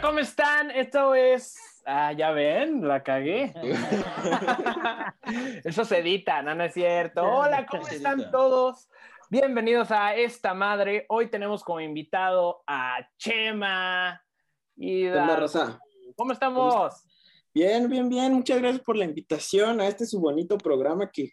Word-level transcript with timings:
¿cómo 0.00 0.18
están? 0.18 0.70
Esto 0.70 1.14
es. 1.14 1.56
Ah, 1.86 2.12
ya 2.12 2.30
ven, 2.32 2.86
la 2.86 3.02
cagué. 3.02 3.54
Eso 5.64 5.84
se 5.84 5.98
edita, 5.98 6.42
no, 6.42 6.54
no 6.54 6.64
es 6.64 6.74
cierto. 6.74 7.22
Hola, 7.22 7.66
¿cómo 7.66 7.86
están 7.86 8.30
todos? 8.30 8.88
Bienvenidos 9.30 9.90
a 9.90 10.14
esta 10.14 10.54
madre. 10.54 11.06
Hoy 11.08 11.28
tenemos 11.28 11.62
como 11.62 11.80
invitado 11.80 12.62
a 12.66 13.08
Chema. 13.16 14.20
Y 14.76 15.06
Hola, 15.06 15.36
Rosa. 15.36 15.78
¿Cómo 16.16 16.32
estamos? 16.32 17.04
Bien, 17.54 17.88
bien, 17.88 18.08
bien. 18.08 18.34
Muchas 18.34 18.58
gracias 18.58 18.82
por 18.82 18.96
la 18.96 19.04
invitación 19.04 19.80
a 19.80 19.86
este 19.86 20.04
su 20.04 20.20
bonito 20.20 20.58
programa 20.58 21.10
que, 21.10 21.30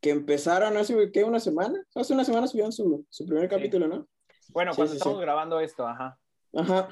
que 0.00 0.10
empezaron 0.10 0.76
hace 0.76 1.10
¿qué, 1.12 1.24
una 1.24 1.40
semana. 1.40 1.78
Hace 1.94 2.14
una 2.14 2.24
semana 2.24 2.46
subieron 2.46 2.72
su, 2.72 3.04
su 3.10 3.26
primer 3.26 3.48
capítulo, 3.48 3.88
¿no? 3.88 4.06
Bueno, 4.50 4.72
Sí, 4.72 4.76
cuando 4.76 4.92
sí, 4.92 4.98
estamos 4.98 5.18
sí. 5.18 5.22
grabando 5.22 5.60
esto, 5.60 5.86
ajá. 5.86 6.18
Ajá. 6.54 6.88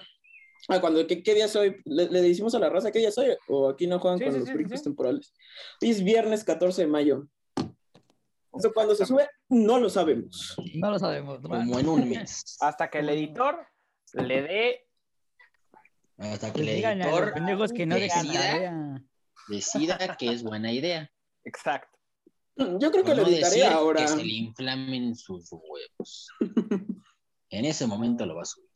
Ah, 0.68 0.80
cuando, 0.80 1.06
¿qué, 1.06 1.22
qué 1.22 1.34
día 1.34 1.48
soy? 1.48 1.76
¿Le, 1.84 2.08
le 2.08 2.22
decimos 2.22 2.54
a 2.54 2.58
la 2.58 2.70
raza 2.70 2.90
qué 2.90 2.98
día 2.98 3.10
soy? 3.10 3.36
¿O 3.48 3.68
aquí 3.68 3.86
no 3.86 3.98
juegan 3.98 4.18
Sí, 4.18 4.24
con 4.24 4.32
sí, 4.46 4.52
los 4.62 4.80
sí. 4.80 4.84
temporales? 4.84 5.32
Hoy 5.82 5.90
es 5.90 6.02
viernes 6.02 6.44
14 6.44 6.82
de 6.82 6.88
mayo. 6.88 7.28
Eso 8.56 8.72
cuando 8.72 8.94
se 8.94 9.04
sube, 9.04 9.28
no 9.48 9.78
lo 9.78 9.90
sabemos. 9.90 10.56
No 10.74 10.90
lo 10.90 10.98
sabemos. 10.98 11.40
Como 11.40 11.78
en 11.78 11.88
un 11.88 12.08
mes. 12.08 12.56
Hasta 12.60 12.88
que 12.88 13.00
el 13.00 13.08
editor 13.08 13.66
le 14.12 14.42
dé. 14.42 14.86
Hasta 16.18 16.52
que 16.52 16.60
el 16.60 16.66
digan 16.66 17.02
a 17.02 17.10
los 17.10 17.18
editor 17.18 17.72
que 17.74 17.86
no 17.86 17.96
decida, 17.96 19.02
decida 19.48 20.16
que 20.16 20.32
es 20.32 20.42
buena 20.42 20.72
idea. 20.72 21.10
Exacto. 21.44 21.98
Yo 22.56 22.92
creo 22.92 23.02
que 23.02 23.14
lo 23.16 23.26
editaré 23.26 23.66
ahora. 23.66 24.02
Que 24.02 24.08
se 24.08 24.24
le 24.24 24.32
inflamen 24.32 25.14
sus 25.14 25.50
huevos. 25.50 26.28
En 27.50 27.64
ese 27.64 27.86
momento 27.86 28.26
lo 28.26 28.34
va 28.34 28.42
a 28.42 28.46
subir. 28.46 28.68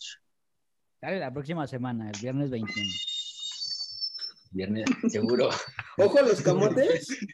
Dale 1.00 1.20
la 1.20 1.32
próxima 1.32 1.66
semana, 1.66 2.10
el 2.10 2.20
viernes 2.20 2.50
21. 2.50 2.88
Viernes, 4.50 4.84
seguro. 5.08 5.48
Ojo 5.98 6.18
a 6.18 6.22
los 6.22 6.40
camotes. 6.40 7.08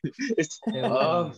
Oh. 0.82 1.32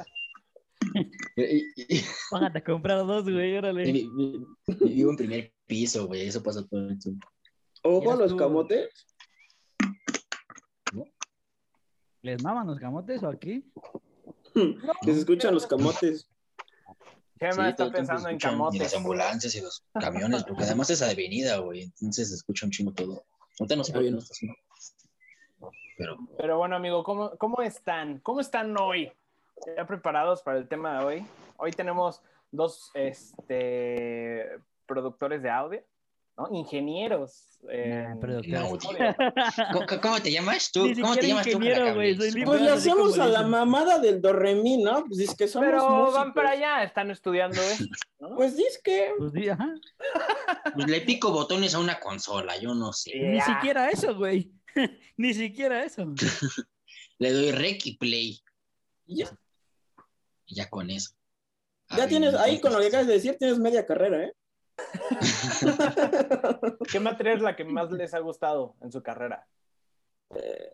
Y- 1.37 2.01
Bájate 2.31 2.59
a 2.59 2.65
comprar 2.65 3.05
dos, 3.07 3.25
güey, 3.25 3.53
y- 3.55 3.57
órale. 3.57 3.85
vi- 3.93 4.09
vi- 4.17 4.47
Vivo 4.95 5.11
en 5.11 5.17
primer 5.17 5.53
piso, 5.67 6.07
güey. 6.07 6.23
Eso 6.27 6.43
pasa 6.43 6.67
todo 6.67 6.89
el 6.89 6.99
tiempo. 6.99 7.27
Ojo 7.83 8.13
a 8.13 8.17
los 8.17 8.31
tú. 8.33 8.37
camotes. 8.37 9.07
¿Les 12.23 12.43
maman 12.43 12.67
los 12.67 12.79
camotes 12.79 13.23
o 13.23 13.29
aquí? 13.29 13.65
Se 15.03 15.11
escuchan 15.11 15.55
los 15.55 15.67
camotes. 15.67 16.29
Chema 17.39 17.65
Sí, 17.65 17.71
está 17.71 17.91
pensando 17.91 18.29
en 18.29 18.37
escuchan, 18.37 18.55
Y 18.55 18.57
camotes. 18.57 18.81
las 18.81 18.95
ambulancias 18.95 19.55
y 19.55 19.61
los 19.61 19.85
camiones, 20.01 20.45
porque 20.45 20.65
además 20.65 20.91
es 20.91 21.03
avenida, 21.03 21.59
güey. 21.59 21.83
Entonces 21.83 22.31
se 22.31 22.35
escucha 22.37 22.67
un 22.67 22.73
chingo 22.73 22.93
todo. 22.93 23.25
Ahorita 23.59 23.77
no 23.77 23.85
no 24.11 24.19
está 24.19 24.33
haciendo. 24.33 24.57
Pero 25.99 26.17
Pero 26.37 26.59
bueno, 26.59 26.77
amigo, 26.77 27.03
¿cómo, 27.05 27.37
¿cómo 27.39 27.63
están? 27.63 28.19
¿Cómo 28.21 28.41
están 28.41 28.77
hoy? 28.79 29.11
¿Ya 29.77 29.87
preparados 29.87 30.43
para 30.43 30.59
el 30.59 30.69
tema 30.69 30.99
de 30.99 31.05
hoy? 31.05 31.27
Hoy 31.57 31.73
tenemos 31.73 32.21
dos 32.51 32.91
este, 32.95 34.59
productores 34.87 35.43
de 35.43 35.51
audio, 35.51 35.83
¿no? 36.37 36.49
Ingenieros. 36.53 37.59
eh. 37.71 38.07
¿Cómo, 39.73 39.87
cómo 40.01 40.21
te 40.23 40.31
llamas 40.31 40.71
tú? 40.71 40.87
¿Cómo 41.01 41.17
te 41.17 41.27
llamas 41.29 41.47
tú? 41.47 41.53
soy 41.53 42.45
Pues 42.45 42.61
le 42.61 42.71
hacemos 42.71 43.19
a 43.19 43.27
la 43.27 43.43
mamada 43.43 43.99
del 43.99 44.21
do 44.21 44.33
re 44.33 44.55
mi, 44.55 44.79
¿no? 44.83 45.05
Pues 45.07 45.21
es 45.21 45.35
que 45.35 45.49
somos 45.49 45.67
Pero 45.69 45.89
músicos. 45.89 46.15
van 46.15 46.35
para 46.35 46.51
allá, 46.51 46.83
están 46.85 47.11
estudiando 47.11 47.61
esto. 47.61 47.85
¿no? 48.21 48.37
Pues 48.37 48.57
dice 48.57 48.79
que 48.85 49.11
Pues. 49.19 49.33
Pues 50.75 50.87
le 50.89 51.01
pico 51.03 51.31
botones 51.33 51.75
a 51.75 51.79
una 51.79 51.99
consola, 52.01 52.57
yo 52.59 52.75
no 52.75 52.93
sé. 52.93 53.13
Ni 53.19 53.39
Ya. 53.39 53.45
siquiera 53.45 53.89
eso, 53.91 54.15
güey. 54.15 54.53
Ni 55.17 55.35
siquiera 55.35 55.85
eso. 55.85 56.05
Le 57.19 57.33
doy 57.33 57.51
rec 57.53 57.85
y 57.87 57.97
play. 57.97 58.39
ya, 59.07 59.27
Y 60.45 60.55
ya 60.57 60.69
con 60.69 60.91
eso. 60.91 61.13
ya 61.97 62.03
Ay, 62.05 62.09
tienes, 62.09 62.35
ahí 62.35 62.61
con 62.61 62.73
lo 62.75 62.81
que 62.81 62.89
acabas 62.89 63.07
de 63.07 63.15
decir, 63.15 63.37
tienes 63.39 63.59
media 63.59 63.87
carrera, 63.87 64.23
¿eh? 64.25 64.33
¿Qué 66.91 67.01
materia 67.01 67.35
es 67.35 67.43
la 67.43 67.57
que 67.57 67.65
más 67.65 67.91
les 67.91 68.15
ha 68.15 68.19
gustado 68.21 68.75
en 68.83 68.93
su 68.93 69.03
carrera? 69.03 69.47
Eh, 70.35 70.73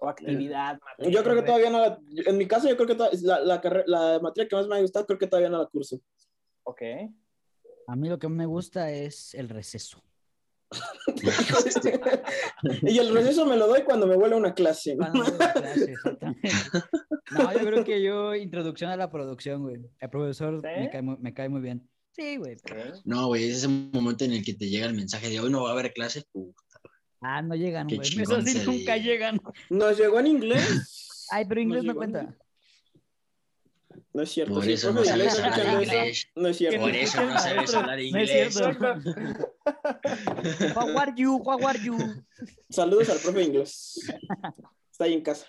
O 0.00 0.08
actividad. 0.08 0.78
materia, 0.84 1.12
Yo 1.12 1.22
creo 1.24 1.36
que 1.36 1.42
todavía 1.42 1.70
no 1.70 1.80
la, 1.80 1.98
en 2.26 2.36
mi 2.38 2.46
caso 2.46 2.68
yo 2.68 2.76
creo 2.76 2.86
que 2.86 2.94
to- 2.94 3.10
la, 3.22 3.40
la, 3.40 3.60
carre- 3.60 3.84
la 3.86 4.18
materia 4.20 4.48
que 4.48 4.56
más 4.56 4.66
me 4.68 4.76
ha 4.76 4.80
gustado 4.80 5.06
creo 5.06 5.18
que 5.18 5.26
todavía 5.26 5.48
no 5.50 5.58
la 5.58 5.66
curso. 5.66 5.98
Ok. 6.64 6.82
A 7.86 7.96
mí 7.96 8.08
lo 8.08 8.18
que 8.18 8.28
me 8.28 8.46
gusta 8.46 8.90
es 8.90 9.34
el 9.34 9.48
receso. 9.48 10.02
y 12.82 12.98
el 12.98 13.14
receso 13.14 13.46
me 13.46 13.56
lo 13.56 13.66
doy 13.68 13.82
cuando 13.84 14.06
me 14.06 14.16
vuelve 14.16 14.34
a 14.34 14.38
una 14.38 14.52
clase. 14.54 14.94
¿no? 14.94 15.10
Cuando 15.10 15.36
clase, 15.38 15.92
exactamente. 15.92 16.50
No, 17.30 17.52
yo 17.52 17.58
creo 17.60 17.84
que 17.84 18.02
yo, 18.02 18.34
introducción 18.34 18.90
a 18.90 18.96
la 18.96 19.10
producción, 19.10 19.62
güey. 19.62 19.80
El 19.98 20.10
profesor 20.10 20.60
¿Sí? 20.60 20.66
me, 20.78 20.90
cae 20.90 21.02
muy, 21.02 21.16
me 21.18 21.32
cae 21.32 21.48
muy 21.48 21.62
bien. 21.62 21.88
Sí, 22.18 22.36
güey. 22.36 22.54
ok. 22.54 22.72
No, 23.04 23.28
güey, 23.28 23.44
es 23.48 23.58
ese 23.58 23.68
momento 23.68 24.24
en 24.24 24.32
el 24.32 24.44
que 24.44 24.54
te 24.54 24.68
llega 24.68 24.86
el 24.86 24.94
mensaje 24.94 25.28
de 25.28 25.38
hoy 25.38 25.50
no 25.50 25.62
va 25.62 25.68
a 25.70 25.72
haber 25.72 25.92
clase. 25.92 26.24
Puta, 26.32 26.60
Ah, 27.20 27.42
no 27.42 27.54
llegan, 27.54 27.86
güey. 27.86 28.00
chingón 28.00 28.40
Eso 28.46 28.58
sí 28.60 28.66
nunca 28.66 28.96
llegan. 28.96 29.40
Nos 29.70 29.96
llegó 29.98 30.18
en 30.20 30.26
inglés. 30.28 31.26
Ay, 31.30 31.44
pero 31.48 31.60
inglés 31.60 31.84
no 31.84 31.92
en- 31.92 31.96
cuenta. 31.96 32.36
No 34.12 34.22
es 34.22 34.30
cierto. 34.30 34.54
Por 34.54 34.64
si 34.64 34.72
eso 34.72 34.92
no 34.92 35.04
inglés 35.04 35.34
sabes 35.36 35.58
hablar 35.58 35.82
inglés. 35.82 36.26
no 36.34 36.48
es 36.48 36.56
cierto. 36.56 36.80
Por 36.80 36.90
eso 36.96 37.24
no 37.24 37.38
sabes 37.38 37.74
hablar 37.74 37.98
No 37.98 38.02
es 38.02 38.08
inglés. 38.08 38.54
cierto. 38.54 38.94
How 40.74 40.98
are 40.98 41.12
you? 41.16 41.36
How 41.44 41.66
are 41.68 41.78
you? 41.84 41.96
Saludos 42.70 43.08
al 43.10 43.18
profe 43.18 43.42
inglés. 43.44 44.00
Está 44.90 45.04
ahí 45.04 45.12
en 45.14 45.22
casa. 45.22 45.46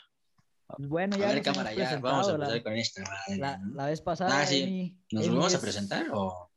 Bueno, 0.77 1.15
A 1.15 1.19
ya 1.19 1.27
ver, 1.27 1.37
nos 1.37 1.45
cámara, 1.45 1.73
ya. 1.73 1.97
Vamos 1.99 2.27
a 2.27 2.31
empezar 2.33 2.55
la, 2.57 2.63
con 2.63 2.73
esta. 2.73 3.03
la, 3.73 3.85
vez 3.87 4.01
pasada. 4.01 4.41
Ah, 4.41 4.45
sí. 4.45 4.95
¿Nos 5.11 5.25
volvemos 5.27 5.53
a 5.53 5.57
es- 5.57 5.61
presentar 5.63 6.05
o...? 6.13 6.48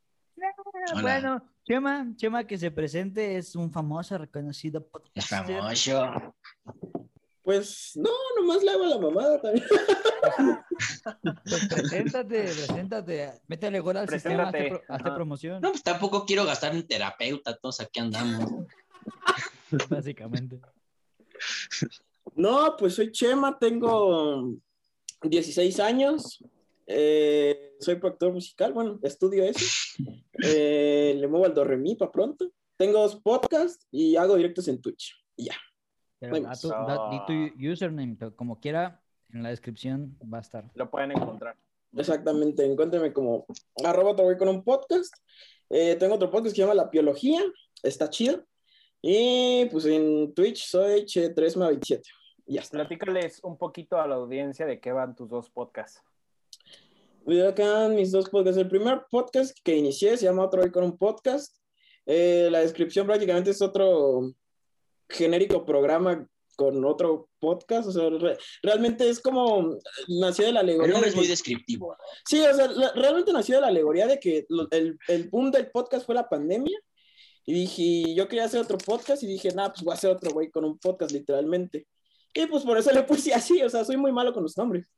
Hola. 0.73 1.01
Bueno, 1.01 1.49
Chema, 1.63 2.07
Chema 2.15 2.43
que 2.45 2.57
se 2.57 2.71
presente 2.71 3.37
es 3.37 3.55
un 3.55 3.71
famoso, 3.71 4.17
reconocido 4.17 4.79
Es 4.81 4.85
podcaster. 4.87 5.45
famoso. 5.59 6.33
Pues 7.43 7.91
no, 7.95 8.09
nomás 8.37 8.63
le 8.63 8.71
hago 8.71 8.85
la 8.85 8.97
mamada 8.99 9.41
también. 9.41 9.65
Pues 11.43 11.67
preséntate, 11.69 12.43
preséntate. 12.43 13.33
Métele 13.47 13.79
gol 13.81 13.97
al 13.97 14.09
sistema, 14.09 14.43
hazte, 14.43 14.69
pro- 14.69 14.81
hazte 14.87 15.07
ajá. 15.09 15.15
promoción, 15.15 15.61
No, 15.61 15.69
pues 15.71 15.83
tampoco 15.83 16.25
quiero 16.25 16.45
gastar 16.45 16.73
en 16.73 16.87
terapeuta, 16.87 17.55
todos 17.57 17.79
aquí 17.81 17.99
andamos. 17.99 18.49
básicamente. 19.89 20.59
No, 22.35 22.75
pues 22.77 22.95
soy 22.95 23.11
Chema, 23.11 23.57
tengo 23.59 24.53
16 25.21 25.79
años. 25.81 26.43
Eh, 26.87 27.75
soy 27.79 27.95
productor 27.95 28.33
musical, 28.33 28.73
bueno, 28.73 28.99
estudio 29.03 29.43
eso. 29.43 29.65
eh, 30.43 31.15
le 31.17 31.27
muevo 31.27 31.45
al 31.45 31.53
do 31.53 31.63
re 31.63 31.77
mi 31.77 31.95
para 31.95 32.11
pronto. 32.11 32.51
Tengo 32.77 32.99
dos 33.01 33.15
podcasts 33.17 33.87
y 33.91 34.15
hago 34.15 34.35
directos 34.35 34.67
en 34.67 34.81
Twitch. 34.81 35.13
Y 35.35 35.45
ya. 35.45 35.55
Pero 36.19 36.39
da 36.39 36.53
tu, 36.53 36.69
da- 36.69 37.09
di 37.11 37.51
tu 37.57 37.71
username, 37.71 38.15
to- 38.15 38.35
como 38.35 38.59
quiera, 38.59 39.01
en 39.31 39.43
la 39.43 39.49
descripción 39.49 40.17
va 40.31 40.37
a 40.39 40.41
estar. 40.41 40.69
Lo 40.75 40.89
pueden 40.89 41.11
encontrar. 41.11 41.55
Exactamente, 41.95 42.65
encuénrenme 42.65 43.13
como 43.13 43.45
arroba 43.83 44.11
otro 44.11 44.25
güey 44.25 44.37
con 44.37 44.47
un 44.47 44.63
podcast. 44.63 45.13
Eh, 45.69 45.95
tengo 45.97 46.15
otro 46.15 46.31
podcast 46.31 46.53
que 46.55 46.61
se 46.61 46.61
llama 46.61 46.73
La 46.73 46.85
Biología, 46.89 47.41
está 47.83 48.09
chido. 48.09 48.43
Y 49.01 49.65
pues 49.65 49.85
en 49.85 50.33
Twitch 50.33 50.65
soy 50.65 51.01
Che327. 51.01 52.01
Y 52.47 52.55
ya 52.55 52.61
está. 52.61 52.77
Platícales 52.79 53.43
un 53.43 53.57
poquito 53.57 53.99
a 53.99 54.07
la 54.07 54.15
audiencia 54.15 54.65
de 54.65 54.79
qué 54.79 54.91
van 54.91 55.15
tus 55.15 55.29
dos 55.29 55.49
podcasts. 55.49 56.01
Veo 57.25 57.47
acá 57.49 57.87
mis 57.87 58.11
dos 58.11 58.29
podcasts. 58.29 58.59
El 58.59 58.67
primer 58.67 59.01
podcast 59.09 59.57
que 59.63 59.75
inicié 59.77 60.17
se 60.17 60.25
llama 60.25 60.45
Otro 60.45 60.61
Güey 60.61 60.71
con 60.71 60.83
un 60.83 60.97
podcast. 60.97 61.55
Eh, 62.05 62.49
la 62.51 62.59
descripción 62.59 63.07
prácticamente 63.07 63.51
es 63.51 63.61
otro 63.61 64.33
genérico 65.09 65.65
programa 65.65 66.27
con 66.57 66.83
otro 66.83 67.29
podcast. 67.39 67.87
O 67.87 67.91
sea, 67.91 68.09
re- 68.09 68.37
realmente 68.61 69.07
es 69.09 69.21
como 69.21 69.77
nació 70.07 70.45
de 70.47 70.51
la 70.51 70.59
alegoría. 70.59 70.91
nombre 70.93 71.09
de 71.09 71.11
es 71.11 71.15
muy 71.15 71.27
descriptivo. 71.27 71.95
Sí, 72.25 72.41
o 72.41 72.53
sea, 72.53 72.67
la- 72.67 72.91
realmente 72.91 73.31
nació 73.31 73.55
de 73.55 73.61
la 73.61 73.67
alegoría 73.67 74.05
de 74.05 74.19
que 74.19 74.45
lo- 74.49 74.67
el, 74.71 74.97
el 75.07 75.29
boom 75.29 75.49
del 75.51 75.71
podcast 75.71 76.05
fue 76.05 76.15
la 76.15 76.27
pandemia. 76.27 76.77
Y 77.45 77.53
dije, 77.53 78.15
yo 78.15 78.27
quería 78.27 78.45
hacer 78.45 78.61
otro 78.61 78.77
podcast 78.77 79.21
y 79.23 79.27
dije, 79.27 79.49
nah, 79.53 79.69
pues 79.69 79.81
voy 79.83 79.91
a 79.91 79.95
hacer 79.95 80.09
otro 80.09 80.31
güey 80.31 80.49
con 80.49 80.63
un 80.65 80.77
podcast, 80.77 81.11
literalmente. 81.11 81.87
Y 82.33 82.45
pues 82.47 82.63
por 82.63 82.77
eso 82.77 82.91
le 82.91 83.03
puse 83.03 83.33
así, 83.33 83.61
o 83.61 83.69
sea, 83.69 83.83
soy 83.85 83.95
muy 83.97 84.11
malo 84.11 84.33
con 84.33 84.43
los 84.43 84.57
nombres. 84.57 84.91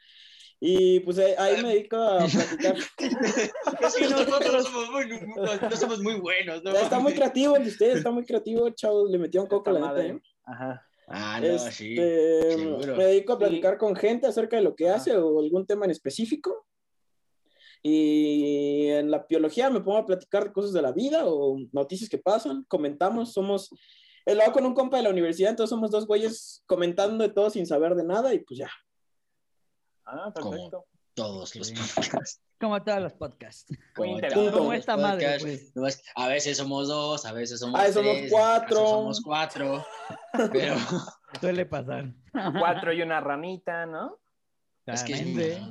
Y 0.59 1.01
pues 1.01 1.17
ahí, 1.19 1.33
ahí 1.37 1.61
me 1.61 1.69
dedico 1.69 1.97
a 1.97 2.17
platicar. 2.25 2.75
Es 2.77 3.95
que 3.95 4.09
nosotros 4.09 4.53
no 4.53 4.61
somos 4.63 4.89
muy, 4.89 5.05
no 5.35 5.75
somos 5.75 5.99
muy 6.01 6.19
buenos, 6.19 6.63
¿no? 6.63 6.71
Está 6.71 6.99
muy 6.99 7.13
creativo 7.13 7.55
el 7.55 7.63
de 7.65 7.69
ustedes, 7.69 7.97
está 7.97 8.11
muy 8.11 8.25
creativo, 8.25 8.69
chavos. 8.69 9.09
Le 9.09 9.17
metieron 9.17 9.47
coco, 9.47 9.69
Esta 9.69 9.79
la 9.79 9.93
neta. 9.93 10.05
¿eh? 10.07 10.21
Ajá. 10.45 10.87
Ah, 11.07 11.39
no, 11.39 11.47
Este, 11.47 11.71
sí. 11.71 11.95
me 12.97 13.05
dedico 13.05 13.33
a 13.33 13.37
platicar 13.39 13.77
con 13.77 13.95
gente 13.95 14.25
acerca 14.27 14.55
de 14.55 14.63
lo 14.63 14.75
que 14.75 14.89
hace 14.89 15.15
o 15.15 15.39
algún 15.39 15.65
tema 15.65 15.85
en 15.85 15.91
específico. 15.91 16.65
Y 17.83 18.87
en 18.87 19.11
la 19.11 19.23
biología 19.29 19.69
me 19.69 19.81
pongo 19.81 19.99
a 19.99 20.05
platicar 20.05 20.45
de 20.45 20.53
cosas 20.53 20.73
de 20.73 20.81
la 20.81 20.91
vida 20.91 21.27
o 21.27 21.59
noticias 21.71 22.09
que 22.09 22.17
pasan, 22.17 22.65
comentamos, 22.67 23.33
somos 23.33 23.69
lo 24.25 24.41
hago 24.41 24.53
con 24.53 24.65
un 24.65 24.73
compa 24.73 24.97
de 24.97 25.03
la 25.03 25.11
universidad, 25.11 25.51
entonces 25.51 25.69
somos 25.69 25.91
dos 25.91 26.07
güeyes 26.07 26.63
comentando 26.65 27.23
de 27.23 27.31
todo 27.31 27.51
sin 27.51 27.67
saber 27.67 27.93
de 27.93 28.03
nada 28.03 28.33
y 28.33 28.39
pues 28.39 28.57
ya. 28.57 28.69
Ah, 30.05 30.31
perfecto. 30.33 30.85
Todos 31.15 31.55
los 31.55 31.71
podcasts. 31.71 32.41
Como 32.59 32.83
todos 32.83 33.01
los 33.01 33.13
podcasts. 33.13 33.65
Muy 33.69 33.77
Como 33.95 34.11
interesante. 34.15 34.45
todos 34.49 34.57
Como 34.59 34.71
los 34.71 34.79
esta 34.79 34.97
madre, 34.97 35.25
podcasts. 35.25 35.43
pues. 35.43 35.75
No 35.75 35.87
es- 35.87 36.03
A 36.15 36.27
veces 36.27 36.57
somos 36.57 36.87
dos, 36.89 37.25
a 37.25 37.31
veces 37.31 37.59
somos 37.61 37.79
A 37.79 37.83
veces 37.83 37.95
somos 37.95 38.17
tres, 38.17 38.31
cuatro. 38.31 38.77
a 38.77 38.81
veces 38.81 38.91
somos 38.91 39.21
cuatro. 39.21 39.85
Pero 40.51 40.75
Suele 41.39 41.65
pasar. 41.65 42.13
Cuatro 42.59 42.91
y 42.91 43.01
una 43.01 43.21
ranita, 43.21 43.85
¿no? 43.85 44.19
es 44.87 45.03
que, 45.03 45.13
Claramente. 45.13 45.61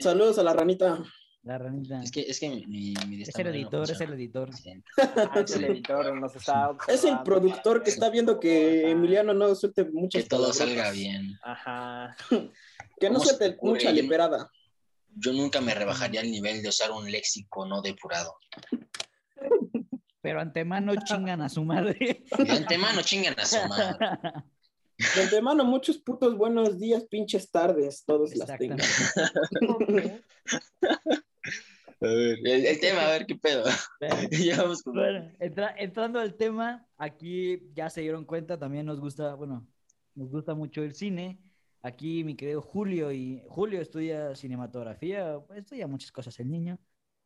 Saludos 0.00 0.38
a 0.38 0.42
la 0.42 0.54
ranita. 0.54 1.02
La 1.42 1.58
ranita. 1.58 2.02
es 2.02 2.10
que, 2.10 2.22
es 2.22 2.40
que 2.40 2.48
mi, 2.48 2.64
mi, 2.66 2.94
mi 3.06 3.22
Es 3.22 3.38
el 3.38 3.46
editor, 3.48 3.90
es 3.90 4.00
el 4.00 4.12
editor. 4.14 4.48
Ah, 4.96 5.40
es 5.44 5.54
el 5.56 5.64
editor 5.66 6.14
nos 6.18 6.34
está 6.34 6.74
Es 6.88 7.04
el 7.04 7.22
productor 7.22 7.82
que 7.82 7.90
está 7.90 8.08
viendo 8.08 8.40
que 8.40 8.90
Emiliano 8.90 9.34
no 9.34 9.54
suelte 9.54 9.84
muchas 9.84 10.22
Que 10.22 10.28
todo 10.30 10.50
salga 10.54 10.90
bien. 10.92 11.38
Ajá. 11.42 12.16
Que 13.08 13.10
no 13.10 13.18
¿Cómo 13.18 13.30
se 13.30 13.36
te 13.38 13.56
mucha 13.62 13.90
Yo- 13.90 14.02
leperada. 14.02 14.50
Yo 15.16 15.32
nunca 15.32 15.60
me 15.60 15.74
rebajaría 15.74 16.20
al 16.20 16.30
nivel 16.30 16.62
de 16.62 16.68
usar 16.68 16.90
un 16.90 17.10
léxico 17.10 17.64
no 17.66 17.80
depurado. 17.82 18.34
Pero 20.20 20.40
antemano 20.40 20.92
chingan 21.04 21.40
a 21.42 21.48
su 21.48 21.64
madre. 21.64 22.24
De 22.38 22.50
antemano 22.52 23.02
chingan 23.02 23.38
a 23.38 23.44
su 23.46 23.56
madre. 23.68 23.96
De 25.16 25.22
antemano, 25.22 25.64
muchos 25.64 25.98
putos 25.98 26.36
buenos 26.36 26.78
días, 26.78 27.04
pinches 27.04 27.50
tardes, 27.50 28.04
todos 28.06 28.34
las 28.36 28.56
tengan. 28.58 28.78
Exactamente. 28.80 30.22
A 32.00 32.06
ver, 32.06 32.38
el, 32.44 32.66
el 32.66 32.80
tema, 32.80 33.02
a 33.06 33.10
ver 33.10 33.26
qué 33.26 33.34
pedo. 33.36 33.64
Bueno, 34.86 35.30
entra- 35.40 35.74
entrando 35.78 36.18
al 36.20 36.34
tema, 36.34 36.86
aquí 36.98 37.62
ya 37.74 37.88
se 37.88 38.00
dieron 38.02 38.24
cuenta, 38.24 38.58
también 38.58 38.84
nos 38.86 39.00
gusta, 39.00 39.34
bueno, 39.34 39.66
nos 40.14 40.30
gusta 40.30 40.54
mucho 40.54 40.82
el 40.82 40.94
cine. 40.94 41.38
Aquí 41.84 42.24
mi 42.24 42.34
querido 42.34 42.62
Julio 42.62 43.12
y 43.12 43.42
Julio 43.46 43.82
estudia 43.82 44.34
cinematografía, 44.34 45.38
pues, 45.46 45.58
estudia 45.58 45.86
muchas 45.86 46.10
cosas 46.12 46.40
el 46.40 46.50
niño. 46.50 46.78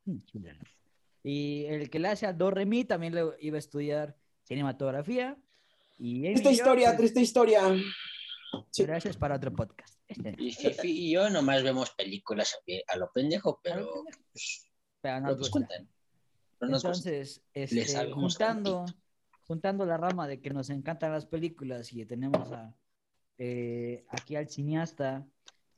Mm. 0.05 0.19
Y 1.23 1.65
el 1.67 1.89
que 1.89 2.01
le 2.01 2.09
hace 2.09 2.27
a 2.27 2.33
Do 2.33 2.53
también 2.89 3.15
le 3.15 3.23
iba 3.39 3.55
a 3.55 3.59
estudiar 3.61 4.17
cinematografía. 4.43 5.39
Y 5.97 6.23
Triste 6.23 6.51
historia, 6.51 6.89
pues, 6.89 6.99
triste 6.99 7.21
historia. 7.21 7.61
Sí. 8.73 8.85
Es 9.05 9.17
para 9.17 9.37
otro 9.37 9.53
podcast. 9.53 9.95
Este, 10.09 10.35
Y 10.37 10.51
Fifi 10.51 10.91
y 10.91 11.13
yo 11.13 11.31
nomás 11.31 11.63
vemos 11.63 11.91
películas 11.91 12.59
a, 12.89 12.97
lo 12.97 13.13
pendejo, 13.13 13.61
pero, 13.63 14.03
pues, 14.33 14.69
pero 15.01 15.39
cuentan. 15.53 15.89
Pero 16.59 16.73
nos 16.73 16.83
gusta. 16.83 16.99
Entonces, 16.99 17.45
Les 17.55 17.73
este, 17.75 18.11
juntando, 18.11 18.87
juntando 19.47 19.87
la 19.87 19.99
rama 19.99 20.27
de 20.27 20.41
que 20.41 20.51
nos 20.51 20.69
encantan 20.71 21.13
las 21.13 21.27
películas 21.27 21.93
y 21.93 22.05
tenemos 22.07 22.51
a, 22.51 22.75
eh, 23.39 24.05
aquí 24.09 24.37
al 24.37 24.49
cineasta 24.49 25.27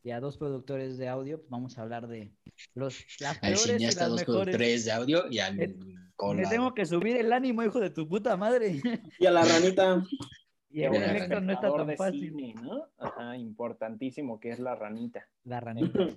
y 0.02 0.10
a 0.12 0.20
dos 0.20 0.38
productores 0.38 0.96
de 0.98 1.08
audio, 1.08 1.38
pues 1.38 1.50
vamos 1.50 1.76
a 1.78 1.82
hablar 1.82 2.08
de 2.08 2.32
los, 2.74 3.04
las 3.20 3.34
Al 3.36 3.40
peores 3.40 3.66
y 3.66 3.68
cineasta, 3.70 4.00
las 4.02 4.10
dos 4.10 4.20
mejores. 4.20 4.42
productores 4.44 4.84
de 4.86 4.92
audio 4.92 5.24
y 5.30 5.38
al 5.40 5.56
Me 5.56 5.74
colado. 6.16 6.48
tengo 6.50 6.74
que 6.74 6.86
subir 6.86 7.16
el 7.16 7.32
ánimo, 7.32 7.62
hijo 7.62 7.80
de 7.80 7.90
tu 7.90 8.08
puta 8.08 8.36
madre. 8.36 8.80
Y 9.18 9.26
a 9.26 9.30
la 9.30 9.42
ranita. 9.44 10.02
y 10.70 10.82
el 10.84 10.94
extra 10.94 11.40
no 11.40 11.52
está 11.52 11.70
tan 11.72 11.96
fácil. 11.96 12.30
cine, 12.30 12.54
¿no? 12.62 12.86
Ajá, 12.98 13.36
importantísimo 13.36 14.40
que 14.40 14.50
es 14.50 14.58
la 14.58 14.74
ranita. 14.74 15.26
La 15.44 15.60
ranita, 15.60 16.08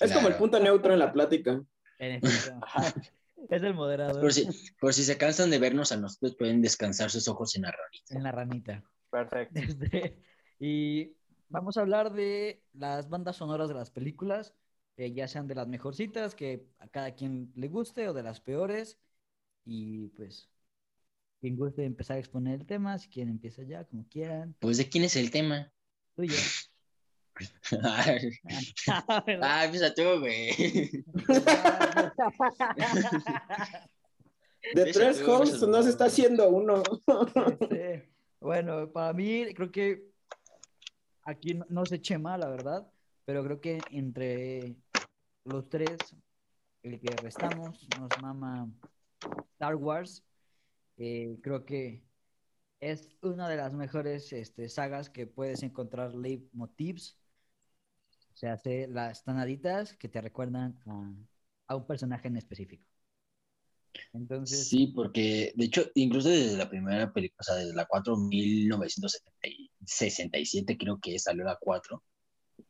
Es 0.00 0.12
como 0.12 0.28
el 0.28 0.34
punto 0.36 0.58
neutro 0.60 0.92
en 0.92 0.98
la 0.98 1.12
plática. 1.12 1.62
en. 1.98 2.20
Es 3.50 3.62
el 3.62 3.74
moderador. 3.74 4.20
Por 4.20 4.32
si, 4.32 4.48
por 4.80 4.94
si 4.94 5.04
se 5.04 5.18
cansan 5.18 5.50
de 5.50 5.58
vernos 5.58 5.92
a 5.92 5.96
nosotros, 5.98 6.34
pueden 6.36 6.62
descansar 6.62 7.10
sus 7.10 7.28
ojos 7.28 7.54
en 7.54 7.62
la 7.62 7.70
ranita. 7.70 8.14
En 8.16 8.22
la 8.22 8.32
ranita. 8.32 8.82
Perfecto. 9.10 9.60
Este, 9.60 10.16
y 10.58 11.12
vamos 11.48 11.76
a 11.76 11.80
hablar 11.80 12.12
de 12.12 12.62
las 12.72 13.08
bandas 13.08 13.36
sonoras 13.36 13.68
de 13.68 13.74
las 13.74 13.90
películas, 13.90 14.54
eh, 14.96 15.12
ya 15.12 15.28
sean 15.28 15.46
de 15.46 15.54
las 15.54 15.68
mejorcitas, 15.68 16.34
que 16.34 16.66
a 16.78 16.88
cada 16.88 17.14
quien 17.14 17.52
le 17.54 17.68
guste, 17.68 18.08
o 18.08 18.14
de 18.14 18.22
las 18.22 18.40
peores. 18.40 18.98
Y 19.64 20.08
pues, 20.08 20.48
quien 21.40 21.56
guste 21.56 21.84
empezar 21.84 22.16
a 22.16 22.20
exponer 22.20 22.60
el 22.60 22.66
tema, 22.66 22.98
si 22.98 23.08
quieren 23.08 23.32
empieza 23.32 23.62
ya, 23.62 23.84
como 23.84 24.06
quieran. 24.08 24.56
Pues, 24.60 24.78
¿de 24.78 24.88
quién 24.88 25.04
es 25.04 25.16
el 25.16 25.30
tema? 25.30 25.70
Tú 26.14 26.22
y 26.22 26.28
yo. 26.28 26.36
Ay, 27.82 28.30
¿Verdad? 29.26 29.64
empieza 29.66 29.94
tú, 29.94 30.20
güey. 30.20 30.50
De 34.74 34.92
tres 34.92 35.22
hosts 35.22 35.62
no 35.68 35.82
se 35.82 35.90
está 35.90 36.06
haciendo 36.06 36.48
uno. 36.48 36.82
Este, 37.60 38.10
bueno, 38.40 38.90
para 38.90 39.12
mí 39.12 39.52
creo 39.54 39.70
que 39.70 40.15
aquí 41.26 41.54
no, 41.54 41.66
no 41.68 41.84
se 41.84 42.18
mal, 42.18 42.40
la 42.40 42.48
verdad, 42.48 42.90
pero 43.24 43.44
creo 43.44 43.60
que 43.60 43.80
entre 43.90 44.76
los 45.44 45.68
tres, 45.68 45.98
el 46.82 47.00
que 47.00 47.10
restamos, 47.16 47.86
nos 47.98 48.10
mama 48.22 48.70
Star 49.54 49.76
Wars. 49.76 50.22
Eh, 50.98 51.38
creo 51.42 51.64
que 51.64 52.02
es 52.80 53.16
una 53.22 53.48
de 53.48 53.56
las 53.56 53.72
mejores 53.72 54.32
este, 54.32 54.68
sagas 54.68 55.10
que 55.10 55.26
puedes 55.26 55.62
encontrar 55.62 56.14
leitmotivs. 56.14 57.18
O 58.34 58.38
sea, 58.38 58.52
hace 58.54 58.86
las 58.88 59.24
tonaditas 59.24 59.94
que 59.96 60.08
te 60.08 60.20
recuerdan 60.20 60.78
a, 60.86 61.12
a 61.68 61.76
un 61.76 61.86
personaje 61.86 62.28
en 62.28 62.36
específico. 62.36 62.84
Entonces, 64.12 64.68
Sí, 64.68 64.88
porque 64.94 65.52
de 65.56 65.64
hecho, 65.64 65.82
incluso 65.94 66.28
desde 66.28 66.56
la 66.56 66.68
primera 66.70 67.12
película, 67.12 67.38
o 67.40 67.44
sea, 67.44 67.56
desde 67.56 67.74
la 67.74 67.86
4, 67.86 68.16
1967 69.86 70.76
creo 70.76 70.98
que 71.00 71.18
salió 71.18 71.44
la 71.44 71.56
4, 71.60 72.02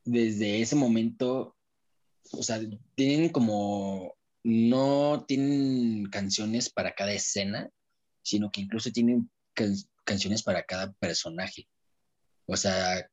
desde 0.05 0.61
ese 0.61 0.77
momento, 0.77 1.57
o 2.33 2.43
sea, 2.43 2.61
tienen 2.95 3.31
como, 3.31 4.15
no 4.45 5.25
tienen 5.27 6.07
canciones 6.07 6.71
para 6.71 6.95
cada 6.95 7.13
escena, 7.13 7.71
sino 8.23 8.51
que 8.51 8.61
incluso 8.61 8.91
tienen 8.91 9.31
can- 9.55 9.75
canciones 10.05 10.43
para 10.43 10.65
cada 10.65 10.93
personaje. 10.95 11.69
O 12.47 12.57
sea, 12.57 13.09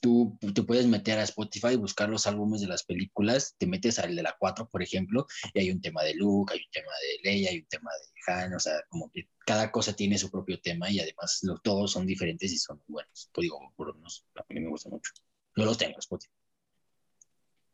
tú 0.00 0.38
te 0.54 0.62
puedes 0.62 0.86
meter 0.86 1.18
a 1.18 1.22
Spotify 1.24 1.68
y 1.72 1.76
buscar 1.76 2.08
los 2.08 2.26
álbumes 2.26 2.60
de 2.60 2.66
las 2.66 2.82
películas, 2.84 3.54
te 3.58 3.66
metes 3.66 3.98
al 3.98 4.14
de 4.16 4.22
la 4.22 4.36
4, 4.38 4.68
por 4.68 4.82
ejemplo, 4.82 5.26
y 5.54 5.60
hay 5.60 5.70
un 5.70 5.80
tema 5.80 6.02
de 6.02 6.14
Luke, 6.14 6.52
hay 6.52 6.60
un 6.60 6.70
tema 6.70 6.92
de 7.02 7.30
Leia, 7.30 7.50
hay 7.50 7.58
un 7.60 7.66
tema 7.66 7.90
de 7.90 8.32
Han, 8.32 8.54
o 8.54 8.60
sea, 8.60 8.74
como 8.88 9.10
que 9.10 9.28
cada 9.46 9.70
cosa 9.72 9.94
tiene 9.94 10.18
su 10.18 10.30
propio 10.30 10.60
tema 10.60 10.90
y 10.90 11.00
además 11.00 11.38
lo- 11.42 11.58
todos 11.58 11.92
son 11.92 12.06
diferentes 12.06 12.52
y 12.52 12.58
son 12.58 12.82
buenos. 12.86 13.30
Pues 13.32 13.44
digo, 13.44 13.58
por 13.76 13.88
lo 13.88 13.94
menos 13.94 14.26
a 14.36 14.44
mí 14.52 14.60
me 14.60 14.68
gusta 14.68 14.88
mucho. 14.90 15.12
No 15.56 15.64
los 15.64 15.78
tengo, 15.78 15.92
en 15.94 15.98
Spotify. 16.00 16.32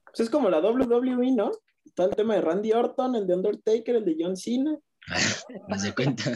Pues 0.06 0.20
es 0.20 0.30
como 0.30 0.48
la 0.48 0.60
WWE, 0.60 1.32
¿no? 1.32 1.50
Está 1.84 2.04
el 2.04 2.14
tema 2.14 2.34
de 2.34 2.40
Randy 2.40 2.72
Orton, 2.72 3.14
el 3.16 3.26
de 3.26 3.34
Undertaker, 3.34 3.96
el 3.96 4.04
de 4.04 4.16
John 4.18 4.36
Cena. 4.36 4.78
Haz 5.68 5.82
de 5.82 5.94
cuenta. 5.94 6.32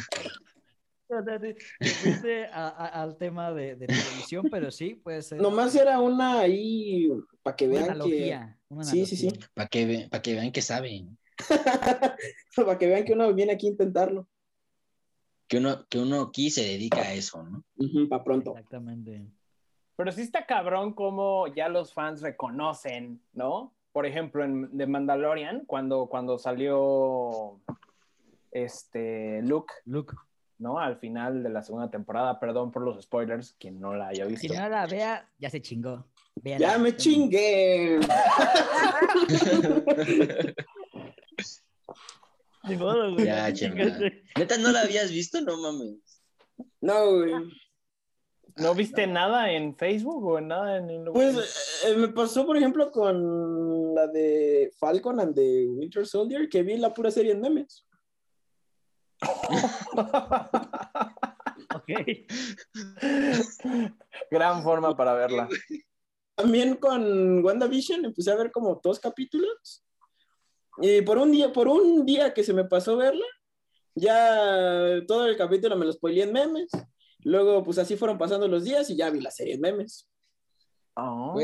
Fuiste 2.03 2.47
a- 2.47 2.69
a- 2.69 3.03
al 3.03 3.17
tema 3.17 3.53
de, 3.53 3.77
de 3.77 3.87
televisión, 3.87 4.47
pero 4.51 4.71
sí, 4.71 4.95
puede 4.95 5.23
ser. 5.23 5.41
Nomás 5.41 5.75
era 5.75 6.01
una 6.01 6.41
ahí 6.41 7.09
para 7.43 7.57
que 7.57 7.69
vean 7.69 7.85
que. 7.85 7.91
analogía. 7.91 8.59
Sí, 8.83 9.07
sí, 9.07 9.17
sí. 9.17 9.31
Para 9.55 9.69
que, 9.69 9.87
ve- 9.87 10.09
pa' 10.11 10.21
que 10.23 10.35
vean 10.35 10.53
que 10.53 10.63
saben. 10.63 11.17
para 12.57 12.79
que 12.79 12.87
vean 12.87 13.05
que 13.05 13.13
uno 13.13 13.33
viene 13.35 13.53
aquí 13.53 13.67
a 13.69 13.71
intentarlo. 13.71 14.27
Que 15.47 15.57
uno, 15.59 15.87
que 15.89 15.99
uno 15.99 16.21
aquí 16.23 16.51
se 16.51 16.63
dedica 16.63 17.01
a 17.01 17.15
eso, 17.15 17.43
¿no? 17.43 17.65
para 18.09 18.23
pronto. 18.23 18.51
Exactamente. 18.51 19.25
Pero 19.97 20.13
sí 20.13 20.21
está 20.23 20.45
cabrón 20.47 20.93
como 20.93 21.47
ya 21.55 21.69
los 21.69 21.93
fans 21.95 22.21
reconocen, 22.21 23.21
¿no? 23.33 23.75
Por 23.93 24.05
ejemplo, 24.05 24.45
en 24.45 24.77
The 24.77 24.87
Mandalorian, 24.87 25.65
cuando, 25.65 26.07
cuando 26.07 26.39
salió 26.39 27.59
este 28.51 29.43
Luke, 29.43 29.73
Luke, 29.87 30.15
¿no? 30.59 30.79
Al 30.79 30.97
final 30.99 31.43
de 31.43 31.49
la 31.51 31.63
segunda 31.63 31.91
temporada, 31.91 32.39
perdón 32.39 32.71
por 32.71 32.83
los 32.83 33.03
spoilers, 33.03 33.55
quien 33.59 33.81
no 33.81 33.95
la 33.95 34.09
haya 34.09 34.25
si 34.27 34.31
visto. 34.33 34.55
no 34.55 34.69
la 34.69 34.87
vea, 34.87 35.29
ya 35.39 35.51
se 35.51 35.61
chingó. 35.63 36.07
Véala. 36.37 36.67
Ya 36.67 36.79
me 36.79 36.97
chingué. 36.97 37.99
Ni 42.65 42.77
modo, 42.77 43.15
güey, 43.15 43.27
Ya. 43.27 43.49
Neta, 44.37 44.59
¿no 44.59 44.71
la 44.73 44.83
habías 44.83 45.11
visto? 45.11 45.41
No 45.41 45.57
mames. 45.57 45.97
No, 46.81 47.17
güey. 47.17 47.33
¿No 48.57 48.75
viste 48.75 49.07
nada 49.07 49.53
en 49.53 49.77
Facebook 49.77 50.25
o 50.25 50.41
nada 50.41 50.79
en 50.79 50.91
el... 50.91 51.05
Pues 51.13 51.85
eh, 51.87 51.95
me 51.97 52.09
pasó, 52.09 52.45
por 52.45 52.57
ejemplo, 52.57 52.91
con 52.91 53.95
la 53.95 54.09
de 54.09 54.73
Falcon 54.79 55.21
and 55.21 55.35
the 55.37 55.69
Winter 55.69 56.05
Soldier, 56.05 56.49
que 56.49 56.65
vi 56.65 56.77
la 56.77 56.93
pura 56.93 57.13
serie 57.13 57.33
en 57.33 57.41
memes. 57.41 57.87
Ok. 61.75 61.89
Gran 64.31 64.63
forma 64.63 64.97
para 64.97 65.15
verla. 65.15 65.49
También 66.35 66.77
con 66.77 67.45
WandaVision 67.45 68.05
empecé 68.05 68.31
a 68.31 68.37
ver 68.37 68.53
como 68.53 68.81
dos 68.83 69.01
capítulos. 69.01 69.85
Y 70.81 71.03
por 71.03 71.19
un 71.19 71.33
día, 71.33 71.53
por 71.53 71.67
un 71.67 72.07
día 72.07 72.33
que 72.33 72.45
se 72.45 72.55
me 72.55 72.65
pasó 72.65 72.97
verla, 72.97 73.27
ya 73.95 75.05
todo 75.07 75.27
el 75.27 75.37
capítulo 75.37 75.77
me 75.77 75.87
lo 75.87 75.93
spoileé 75.93 76.25
en 76.25 76.33
memes. 76.33 76.71
Luego, 77.25 77.65
pues 77.65 77.79
así 77.79 77.97
fueron 77.97 78.17
pasando 78.17 78.47
los 78.47 78.65
días 78.65 78.89
y 78.91 78.97
ya 78.97 79.11
vi 79.11 79.21
la 79.21 79.33
serie 79.33 79.55
de 79.55 79.61
memes. 79.61 80.09
Oh. 80.95 81.35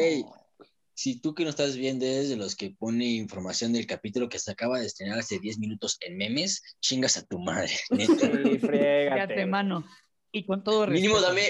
Si 0.94 1.20
tú 1.20 1.34
que 1.34 1.44
no 1.44 1.50
estás 1.50 1.76
viendo 1.76 2.04
eres 2.04 2.28
de 2.28 2.36
los 2.36 2.54
que 2.54 2.70
pone 2.70 3.04
información 3.06 3.72
del 3.72 3.86
capítulo 3.86 4.28
que 4.28 4.38
se 4.38 4.52
acaba 4.52 4.78
de 4.78 4.86
estrenar 4.86 5.18
hace 5.18 5.38
10 5.40 5.58
minutos 5.58 5.96
en 6.00 6.16
memes, 6.16 6.62
chingas 6.80 7.16
a 7.16 7.26
tu 7.26 7.38
madre. 7.38 7.72
neta. 7.90 8.14
Sí, 8.14 8.58
frégate. 8.58 9.14
Fíjate, 9.34 9.46
mano. 9.46 9.84
Y 10.30 10.46
con 10.46 10.62
todo 10.62 10.86
respeto. 10.86 11.00
mínimo 11.00 11.20
dame, 11.20 11.42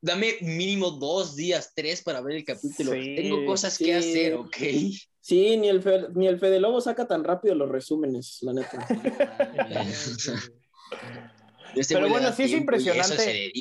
dame 0.00 0.34
mínimo 0.40 0.90
dos 0.90 1.36
días, 1.36 1.72
tres 1.74 2.02
para 2.02 2.20
ver 2.20 2.36
el 2.36 2.44
capítulo. 2.44 2.92
Sí, 2.92 3.14
Tengo 3.16 3.44
cosas 3.46 3.74
sí. 3.74 3.84
que 3.84 3.94
hacer, 3.94 4.34
¿ok? 4.34 4.56
Sí, 5.20 5.56
ni 5.56 5.68
el, 5.68 5.82
Fe- 5.82 6.08
ni 6.14 6.26
el 6.26 6.38
Fede 6.38 6.58
Lobo 6.58 6.80
saca 6.80 7.06
tan 7.06 7.22
rápido 7.22 7.54
los 7.54 7.68
resúmenes, 7.68 8.38
la 8.42 8.52
neta. 8.52 8.86
Este 11.74 11.94
Pero 11.94 12.08
bueno, 12.08 12.32
sí 12.32 12.44
es 12.44 12.52
impresionante. 12.52 13.52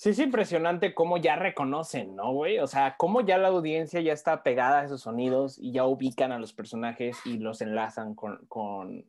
Sí, 0.00 0.08
es 0.08 0.18
impresionante 0.18 0.94
cómo 0.94 1.18
ya 1.18 1.36
reconocen, 1.36 2.16
¿no, 2.16 2.32
güey? 2.32 2.58
O 2.58 2.66
sea, 2.66 2.96
cómo 2.96 3.20
ya 3.20 3.36
la 3.36 3.48
audiencia 3.48 4.00
ya 4.00 4.14
está 4.14 4.42
pegada 4.42 4.80
a 4.80 4.84
esos 4.86 5.02
sonidos 5.02 5.58
y 5.58 5.72
ya 5.72 5.84
ubican 5.84 6.32
a 6.32 6.38
los 6.38 6.54
personajes 6.54 7.18
y 7.26 7.36
los 7.36 7.60
enlazan 7.60 8.14
con, 8.14 8.46
con, 8.46 9.04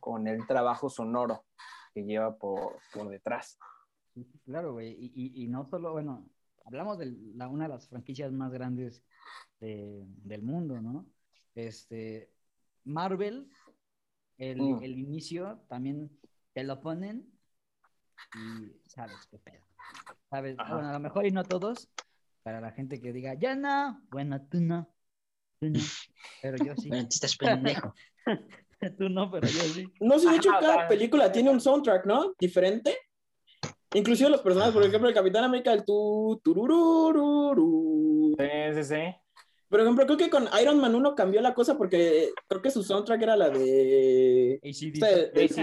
con 0.00 0.26
el 0.26 0.44
trabajo 0.48 0.90
sonoro 0.90 1.44
que 1.94 2.02
lleva 2.02 2.36
por, 2.38 2.80
por 2.92 3.08
detrás. 3.08 3.56
Claro, 4.44 4.72
güey. 4.72 4.90
Y, 4.98 5.12
y- 5.14 5.44
y 5.44 5.46
no 5.46 5.64
solo, 5.64 5.92
bueno, 5.92 6.28
hablamos 6.64 6.98
de 6.98 7.14
la, 7.36 7.46
una 7.46 7.66
de 7.66 7.74
las 7.74 7.88
franquicias 7.88 8.32
más 8.32 8.50
grandes 8.50 9.04
de- 9.60 10.02
del 10.24 10.42
mundo, 10.42 10.82
¿no? 10.82 11.06
Este, 11.54 12.32
Marvel, 12.82 13.48
el, 14.38 14.60
Mm. 14.60 14.82
el 14.82 14.98
inicio 14.98 15.60
también 15.68 16.10
te 16.52 16.64
lo 16.64 16.80
ponen 16.80 17.30
y 18.34 18.72
sabes 18.88 19.24
qué 19.30 19.38
pedo. 19.38 19.62
Sabes, 20.32 20.56
Ajá. 20.58 20.72
bueno, 20.76 20.88
a 20.88 20.92
lo 20.94 20.98
mejor 20.98 21.26
y 21.26 21.30
no 21.30 21.44
todos, 21.44 21.90
para 22.42 22.58
la 22.62 22.70
gente 22.70 23.02
que 23.02 23.12
diga, 23.12 23.34
ya 23.34 23.54
no, 23.54 24.00
bueno, 24.10 24.40
tú 24.40 24.62
no, 24.62 24.88
tú 25.60 25.68
no, 25.68 25.78
pero 26.40 26.56
yo 26.56 26.74
sí, 26.74 26.88
Bueno, 26.88 27.02
tú 27.04 27.10
estás 27.10 27.36
pendejo. 27.36 27.92
tú 28.98 29.10
no, 29.10 29.30
pero 29.30 29.46
yo 29.46 29.60
sí. 29.74 29.92
No 30.00 30.18
sé, 30.18 30.30
de 30.30 30.36
hecho, 30.36 30.48
cada 30.58 30.74
ajá. 30.78 30.88
película 30.88 31.30
tiene 31.30 31.50
un 31.50 31.60
soundtrack, 31.60 32.06
¿no? 32.06 32.32
Diferente. 32.38 32.96
Inclusive 33.92 34.30
los 34.30 34.40
personajes, 34.40 34.72
por 34.72 34.82
ejemplo, 34.82 35.06
el 35.06 35.14
Capitán 35.14 35.44
América, 35.44 35.70
el 35.70 35.84
tu, 35.84 36.40
tururururu. 36.42 38.34
Sí, 38.38 38.46
sí, 38.72 38.84
sí. 38.84 39.14
Por 39.72 39.80
ejemplo, 39.80 40.04
creo 40.04 40.18
que 40.18 40.28
con 40.28 40.50
Iron 40.60 40.78
Man 40.82 40.94
1 40.94 41.14
cambió 41.14 41.40
la 41.40 41.54
cosa 41.54 41.78
porque 41.78 42.34
creo 42.46 42.60
que 42.60 42.70
su 42.70 42.82
soundtrack 42.82 43.22
era 43.22 43.36
la 43.36 43.48
de... 43.48 44.60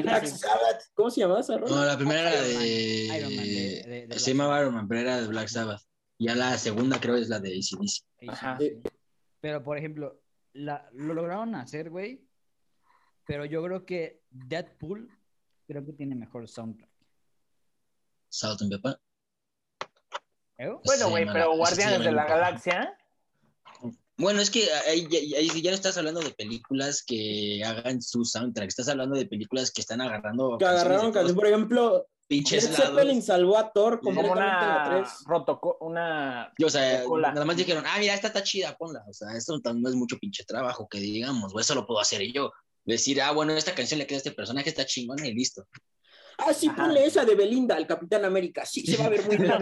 Black 0.01 0.25
Sabbath. 0.25 0.82
¿Cómo 0.96 1.12
se 1.12 1.22
llamaba 1.22 1.42
esa 1.42 1.60
rola? 1.60 1.75
No, 1.75 1.86
la 1.86 1.96
primera 1.96 2.22
era 2.34 2.42
de. 2.42 3.06
Iron 3.06 3.36
Man, 3.36 3.46
de- 3.46 4.08
de- 4.10 4.20
Se 4.20 4.32
llamaba 4.32 4.60
Iron 4.62 4.74
Man, 4.74 4.88
pero 4.88 5.01
era 5.01 5.22
de 5.22 5.28
Black 5.28 5.48
Sabbath. 5.48 5.84
Ya 6.18 6.34
la 6.34 6.58
segunda 6.58 7.00
creo 7.00 7.18
es 7.18 7.30
la 7.30 7.39
de 7.39 7.50
ACDC. 7.51 8.30
Ajá. 8.30 8.58
Pero, 9.42 9.63
por 9.63 9.78
ejemplo, 9.78 10.20
la, 10.54 10.89
lo 10.94 11.13
lograron 11.13 11.54
hacer, 11.54 11.92
güey. 11.92 12.28
Pero 13.28 13.46
yo 13.46 13.63
creo 13.63 13.86
que 13.86 14.24
Deadpool 14.32 15.08
creo 15.68 15.86
que 15.86 15.94
tiene 15.94 16.16
mejor 16.16 16.48
soundtrack. 16.48 16.89
Salt 18.30 18.63
and 18.63 18.72
Pepper. 18.72 19.00
¿Eh? 20.58 20.75
Bueno, 20.84 21.10
güey, 21.12 21.28
pero 21.32 21.56
Guardianes 21.56 22.00
sí, 22.00 22.06
de 22.06 22.12
la 22.12 22.25
Galaxia. 22.25 22.96
Bueno, 24.20 24.42
es 24.42 24.50
que 24.50 24.68
ahí 24.88 25.08
ya, 25.10 25.38
ahí 25.38 25.62
ya 25.62 25.72
no 25.72 25.76
estás 25.76 25.98
hablando 25.98 26.20
de 26.20 26.32
películas 26.32 27.04
que 27.08 27.64
hagan 27.66 28.02
su 28.02 28.26
soundtrack, 28.26 28.68
estás 28.68 28.90
hablando 28.90 29.16
de 29.16 29.26
películas 29.26 29.72
que 29.72 29.80
están 29.82 30.02
agarrando. 30.02 30.58
Que 30.58 30.66
agarraron 30.66 31.14
canciones 31.14 31.34
Por 31.34 31.48
ejemplo, 31.48 32.06
pinches 32.28 32.70
Zeppelin 32.76 33.22
salvó 33.22 33.58
a 33.58 33.72
Thor 33.72 34.02
Como 34.02 34.22
completamente 34.22 34.66
en 34.66 34.70
la 34.70 34.88
una 34.88 35.04
3. 35.04 35.10
rotoco, 35.26 35.78
una 35.80 36.54
Y, 36.58 36.64
O 36.66 36.70
sea, 36.70 37.04
nada 37.08 37.46
más 37.46 37.56
dijeron, 37.56 37.86
ah, 37.88 37.96
mira, 37.98 38.14
esta 38.14 38.28
está 38.28 38.44
chida, 38.44 38.76
ponla. 38.78 39.04
O 39.08 39.14
sea, 39.14 39.30
esto 39.38 39.58
no 39.74 39.90
es 39.90 39.96
mucho 39.96 40.18
pinche 40.18 40.44
trabajo 40.44 40.88
que 40.90 41.00
digamos, 41.00 41.54
güey, 41.54 41.64
eso 41.64 41.74
lo 41.76 41.88
puedo 41.88 42.02
hacer 42.02 42.22
yo. 42.34 42.52
Decir, 42.84 43.22
ah, 43.22 43.32
bueno, 43.32 43.54
esta 43.54 43.74
canción 43.74 44.00
le 44.00 44.06
queda 44.08 44.18
a 44.18 44.20
este 44.20 44.32
personaje, 44.32 44.68
está 44.70 44.86
chingona 44.86 45.28
y 45.28 45.34
listo. 45.34 45.66
Ah, 46.40 46.54
sí, 46.54 46.68
Ajá. 46.68 46.84
ponle 46.84 47.06
esa 47.06 47.26
de 47.26 47.36
Belinda, 47.36 47.78
el 47.78 47.86
Capitán 47.86 48.24
América. 48.26 48.66
Sí, 48.66 48.86
se 48.86 48.98
va 48.98 49.06
a 49.06 49.10
ver 49.10 49.26
muy 49.26 49.38
bien. 49.38 49.54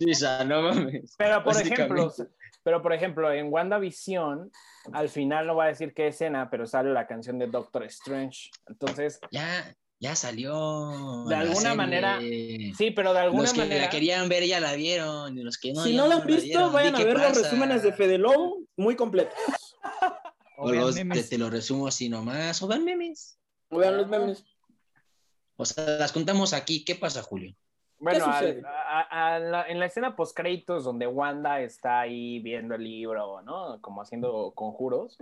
Sí, 0.00 0.10
o 0.10 0.14
sea, 0.14 0.44
no 0.44 0.62
mames. 0.62 1.14
Pero 1.18 1.42
por 1.42 1.60
ejemplo, 1.60 2.12
pero 2.62 2.82
por 2.82 2.92
ejemplo, 2.92 3.32
en 3.32 3.52
WandaVision, 3.52 4.50
al 4.92 5.08
final 5.08 5.46
no 5.46 5.54
voy 5.54 5.66
a 5.66 5.68
decir 5.68 5.94
qué 5.94 6.08
escena, 6.08 6.48
pero 6.50 6.66
sale 6.66 6.92
la 6.92 7.06
canción 7.06 7.38
de 7.38 7.46
Doctor 7.46 7.84
Strange. 7.84 8.50
Entonces, 8.66 9.20
Ya, 9.30 9.74
ya 10.00 10.14
salió. 10.14 11.24
De 11.28 11.34
alguna 11.34 11.56
serie. 11.60 11.76
manera, 11.76 12.18
sí, 12.20 12.90
pero 12.94 13.12
de 13.14 13.20
alguna 13.20 13.42
los 13.42 13.52
que 13.52 13.60
manera. 13.60 13.82
la 13.84 13.90
querían 13.90 14.28
ver 14.28 14.44
ya 14.44 14.60
la 14.60 14.74
vieron. 14.74 15.36
Y 15.38 15.42
los 15.42 15.58
que 15.58 15.72
no, 15.72 15.82
si 15.84 15.96
no 15.96 16.06
la 16.06 16.16
han 16.16 16.26
visto, 16.26 16.42
vieron. 16.44 16.72
vayan 16.72 16.94
a 16.94 16.98
ver 16.98 17.14
los 17.18 17.42
resúmenes 17.42 17.82
de 17.82 17.92
Fede 17.92 18.18
Lobo, 18.18 18.58
muy 18.76 18.96
completos. 18.96 19.34
O 20.56 20.72
los, 20.72 20.96
te, 20.96 21.04
te 21.22 21.38
lo 21.38 21.50
resumo 21.50 21.86
así 21.86 22.08
nomás. 22.08 22.60
O 22.62 22.66
vean 22.66 22.84
memes. 22.84 23.38
Vean 23.70 23.96
los 23.96 24.08
memes. 24.08 24.44
O 25.56 25.64
sea, 25.64 25.84
las 25.98 26.12
contamos 26.12 26.52
aquí. 26.52 26.84
¿Qué 26.84 26.94
pasa, 26.94 27.22
Julio? 27.22 27.54
Bueno, 27.98 28.24
¿Qué 28.24 28.30
al-? 28.30 28.62
A- 29.00 29.34
a 29.34 29.38
la- 29.38 29.68
en 29.68 29.78
la 29.78 29.86
escena 29.86 30.14
post 30.16 30.36
créditos 30.36 30.84
donde 30.84 31.06
Wanda 31.06 31.60
está 31.60 32.00
ahí 32.00 32.38
viendo 32.40 32.74
el 32.74 32.84
libro, 32.84 33.42
¿no? 33.42 33.80
Como 33.80 34.02
haciendo 34.02 34.52
conjuros, 34.54 35.18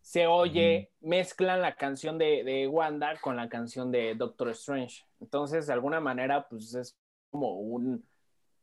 se 0.00 0.26
oye, 0.26 0.90
mezclan 1.00 1.62
la 1.62 1.76
canción 1.76 2.18
de, 2.18 2.44
de 2.44 2.66
Wanda 2.68 3.18
con 3.20 3.36
la 3.36 3.48
canción 3.48 3.90
de 3.90 4.14
Doctor 4.14 4.50
Strange. 4.50 5.02
Entonces, 5.20 5.66
de 5.66 5.72
alguna 5.72 5.98
manera, 6.00 6.46
pues 6.48 6.74
es 6.74 6.94
como 7.30 7.58
un, 7.60 8.06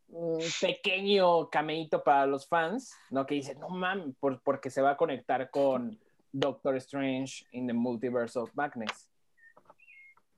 un 0.09 0.39
pequeño 0.61 1.49
cameíto 1.49 2.03
para 2.03 2.25
los 2.27 2.47
fans, 2.47 2.93
¿no? 3.09 3.25
Que 3.25 3.35
dicen, 3.35 3.59
no 3.59 3.69
mames, 3.69 4.13
por- 4.19 4.39
porque 4.41 4.69
se 4.69 4.81
va 4.81 4.91
a 4.91 4.97
conectar 4.97 5.49
con 5.49 5.99
Doctor 6.31 6.75
Strange 6.77 7.45
in 7.51 7.65
the 7.67 7.73
Multiverse 7.73 8.37
of 8.37 8.51
Madness. 8.53 9.09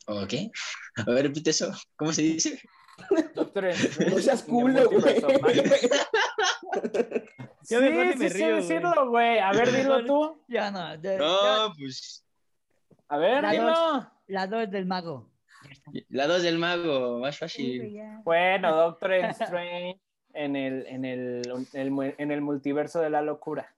¿Ok? 0.07 0.33
A 1.05 1.12
ver, 1.12 1.24
repite 1.27 1.50
eso. 1.50 1.72
¿Cómo 1.95 2.12
se 2.13 2.22
dice? 2.22 2.62
Doctor 3.35 3.65
Strange 3.65 4.09
No 4.15 4.21
seas 4.21 4.43
culo, 4.43 4.89
güey. 4.89 5.15
Sí, 7.63 7.75
sí 7.75 7.75
güey. 7.75 8.17
decirlo, 8.17 9.09
güey. 9.09 9.39
A 9.39 9.51
ver, 9.51 9.71
dilo 9.71 10.05
tú. 10.05 10.43
Ya 10.47 10.71
no, 10.71 10.95
ya- 10.95 11.13
ya- 11.13 11.17
No, 11.17 11.73
pues. 11.77 12.25
A 13.07 13.17
ver, 13.17 13.43
La 13.43 13.51
dilo. 13.51 14.12
la 14.27 14.47
dos 14.47 14.69
del 14.71 14.85
mago. 14.85 15.29
La 16.09 16.27
dos 16.27 16.43
del 16.43 16.57
mago, 16.57 17.19
más 17.19 17.35
Sí, 17.35 17.39
fácil. 17.39 18.01
Bueno, 18.23 18.75
Doctor 18.75 19.13
Strange 19.13 20.00
en 20.33 20.55
el, 20.55 20.85
en 20.88 21.05
el, 21.05 21.41
en 21.73 21.88
el, 22.00 22.15
en 22.17 22.31
el 22.31 22.41
multiverso 22.41 23.00
de 23.01 23.09
la 23.09 23.21
locura. 23.21 23.73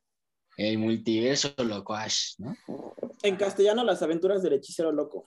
El 0.58 0.78
multiverso 0.78 1.54
locoash, 1.58 2.36
¿no? 2.40 2.56
En 3.24 3.36
castellano, 3.36 3.84
las 3.84 4.02
aventuras 4.02 4.42
del 4.42 4.54
hechicero 4.54 4.92
loco. 4.92 5.26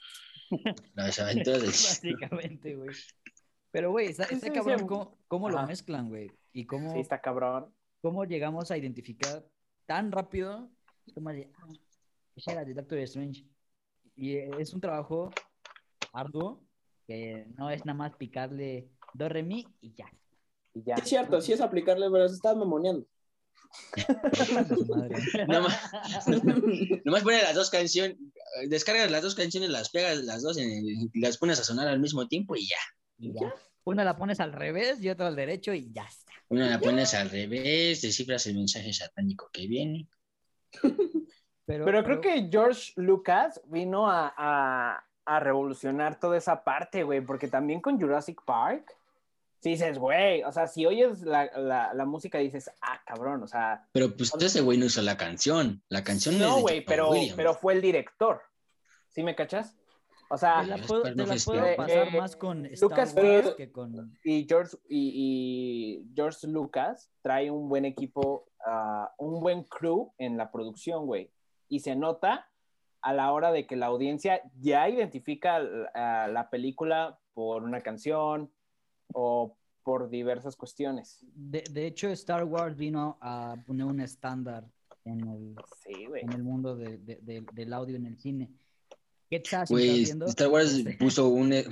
Las 0.94 1.18
aventuras 1.20 1.60
del. 1.60 1.70
Básicamente, 1.70 2.74
güey. 2.76 2.96
Pero, 3.70 3.90
güey, 3.90 4.08
está, 4.08 4.24
Sí, 4.26 4.34
está 4.34 4.46
sí, 4.46 4.52
cabrón 4.52 4.78
sí. 4.80 4.86
cómo, 4.86 5.18
cómo 5.28 5.50
lo 5.50 5.66
mezclan, 5.66 6.08
güey. 6.08 6.30
Y 6.52 6.66
cómo, 6.66 6.92
Sí, 6.92 7.00
está 7.00 7.20
cabrón. 7.20 7.72
cómo 8.00 8.24
llegamos 8.24 8.70
a 8.70 8.76
identificar 8.78 9.44
tan 9.86 10.10
rápido 10.12 10.70
como 11.14 11.30
de, 11.30 11.50
ah, 11.58 11.66
esa 12.36 12.52
era 12.52 12.64
de 12.64 12.74
Doctor 12.74 12.98
Strange. 13.00 13.44
Y 14.16 14.36
es 14.36 14.72
un 14.74 14.80
trabajo 14.80 15.30
arduo 16.12 16.62
que 17.06 17.46
no 17.56 17.70
es 17.70 17.84
nada 17.84 17.96
más 17.96 18.14
picarle 18.16 18.88
do, 19.14 19.28
re, 19.28 19.42
mi 19.42 19.66
y 19.80 19.92
ya. 19.94 20.06
Y 20.74 20.82
ya. 20.82 20.96
Sí, 20.96 21.02
es 21.02 21.08
cierto, 21.08 21.40
sí 21.40 21.52
es 21.52 21.60
aplicarle, 21.60 22.10
pero 22.10 22.28
se 22.28 22.34
estás 22.34 22.56
mamoneando. 22.56 23.06
Madre. 24.88 25.16
No 25.48 25.62
ma- 25.62 25.68
Nomás 27.04 27.22
pones 27.22 27.42
las 27.42 27.54
dos 27.54 27.70
canciones, 27.70 28.16
descargas 28.68 29.10
las 29.10 29.22
dos 29.22 29.34
canciones, 29.34 29.70
las 29.70 29.90
pegas 29.90 30.18
las 30.24 30.42
dos 30.42 30.56
en- 30.58 30.86
y 31.12 31.20
las 31.20 31.36
pones 31.38 31.60
a 31.60 31.64
sonar 31.64 31.86
al 31.88 32.00
mismo 32.00 32.26
tiempo 32.28 32.56
y 32.56 32.66
ya. 32.66 32.76
Y 33.18 33.32
ya. 33.32 33.54
Una 33.84 34.04
la 34.04 34.16
pones 34.16 34.40
al 34.40 34.52
revés 34.52 35.02
y 35.02 35.08
otra 35.08 35.28
al 35.28 35.36
derecho 35.36 35.72
y 35.72 35.90
ya 35.92 36.04
está. 36.04 36.32
Una 36.48 36.68
la 36.68 36.78
pones 36.78 37.14
al 37.14 37.30
revés, 37.30 38.02
descifras 38.02 38.46
el 38.46 38.56
mensaje 38.56 38.92
satánico 38.92 39.50
que 39.52 39.66
viene. 39.66 40.06
Pero, 41.64 41.84
Pero 41.84 42.04
creo 42.04 42.20
que 42.20 42.48
George 42.50 42.92
Lucas 42.96 43.60
vino 43.66 44.10
a, 44.10 44.32
a, 44.36 45.04
a 45.26 45.40
revolucionar 45.40 46.18
toda 46.18 46.38
esa 46.38 46.64
parte, 46.64 47.02
güey, 47.02 47.20
porque 47.20 47.48
también 47.48 47.82
con 47.82 48.00
Jurassic 48.00 48.42
Park, 48.46 48.96
si 49.60 49.70
dices, 49.70 49.98
güey, 49.98 50.42
o 50.44 50.52
sea, 50.52 50.66
si 50.66 50.86
oyes 50.86 51.20
la, 51.22 51.50
la, 51.58 51.92
la 51.92 52.04
música 52.06 52.38
dices, 52.38 52.70
ah, 52.80 53.02
cabrón, 53.04 53.42
o 53.42 53.46
sea, 53.46 53.86
Pero 53.92 54.16
pues 54.16 54.32
ese 54.40 54.60
güey 54.62 54.78
no 54.78 54.86
hizo 54.86 55.02
la 55.02 55.16
canción. 55.16 55.82
La 55.88 56.04
canción 56.04 56.36
es 56.36 56.40
no, 56.40 56.56
de 56.56 56.62
güey, 56.62 56.84
pero, 56.84 57.10
Williams. 57.10 57.34
pero 57.36 57.54
fue 57.54 57.74
el 57.74 57.82
director. 57.82 58.40
¿Sí 59.08 59.22
me 59.22 59.34
cachas? 59.34 59.76
O 60.30 60.36
sea, 60.36 60.60
Te 60.60 60.66
la 60.66 60.76
puedo, 60.78 61.02
te 61.02 61.14
la 61.14 61.36
puedo 61.44 61.76
pasar 61.76 62.08
Eh, 62.08 62.18
más 62.18 62.36
con 62.36 62.66
Star 62.66 62.90
Lucas 62.90 63.14
Wars 63.16 63.54
que 63.56 63.72
con... 63.72 64.18
y 64.24 64.46
George, 64.46 64.76
y, 64.88 65.12
y 66.04 66.14
George 66.14 66.46
Lucas 66.46 67.10
trae 67.22 67.50
un 67.50 67.68
buen 67.68 67.84
equipo, 67.86 68.46
ah, 68.66 69.12
un 69.18 69.40
buen 69.40 69.62
crew 69.64 70.12
en 70.18 70.36
la 70.36 70.50
producción, 70.50 71.06
güey. 71.06 71.30
Y 71.68 71.80
se 71.80 71.96
nota 71.96 72.46
a 73.00 73.12
la 73.14 73.32
hora 73.32 73.52
de 73.52 73.66
que 73.66 73.76
la 73.76 73.86
audiencia 73.86 74.42
ya 74.60 74.88
identifica 74.88 75.60
ah, 75.94 76.28
la 76.30 76.50
película 76.50 77.18
por 77.32 77.62
una 77.62 77.80
canción, 77.80 78.50
o 79.14 79.56
por 79.84 80.10
diversas 80.10 80.54
cuestiones. 80.56 81.24
De, 81.34 81.64
de 81.70 81.86
hecho, 81.86 82.08
Star 82.10 82.44
Wars 82.44 82.76
vino 82.76 83.16
a 83.22 83.56
poner 83.66 83.86
un 83.86 84.00
estándar 84.00 84.64
en 85.06 85.26
el, 85.26 85.56
Sí, 85.82 86.06
en 86.16 86.32
el 86.34 86.42
mundo 86.42 86.76
de- 86.76 86.98
de- 86.98 87.16
de- 87.22 87.46
del 87.54 87.72
audio 87.72 87.96
en 87.96 88.04
el 88.04 88.18
cine. 88.18 88.50
¿Qué 89.30 89.36
estás 89.36 89.68
Güey, 89.70 90.02
haciendo? 90.02 90.26
Star 90.26 90.48
Wars 90.48 90.82
puso 90.98 91.28
un 91.28 91.52
eh, 91.52 91.64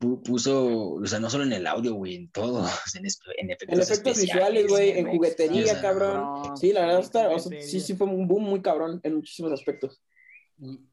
pu- 0.00 0.22
puso, 0.22 0.92
o 0.94 1.06
sea, 1.06 1.18
no 1.18 1.28
solo 1.30 1.44
en 1.44 1.52
el 1.52 1.66
audio, 1.66 1.94
güey, 1.94 2.14
en 2.16 2.30
todo, 2.30 2.64
en, 2.94 3.06
es- 3.06 3.20
en 3.38 3.50
efectos, 3.50 3.76
En 3.78 3.82
efectos 3.82 4.20
visuales, 4.20 4.66
güey, 4.68 4.90
en 4.98 5.08
juguetería, 5.08 5.64
o 5.64 5.66
sea, 5.66 5.80
cabrón. 5.80 6.56
Sí, 6.56 6.72
la 6.72 6.82
verdad, 6.86 7.00
está, 7.00 7.20
o 7.28 7.30
sea, 7.38 7.38
juguetería. 7.44 7.66
sí, 7.68 7.80
sí 7.80 7.94
fue 7.94 8.06
un 8.06 8.28
boom 8.28 8.44
muy 8.44 8.62
cabrón 8.62 9.00
en 9.02 9.14
muchísimos 9.16 9.52
aspectos. 9.52 10.00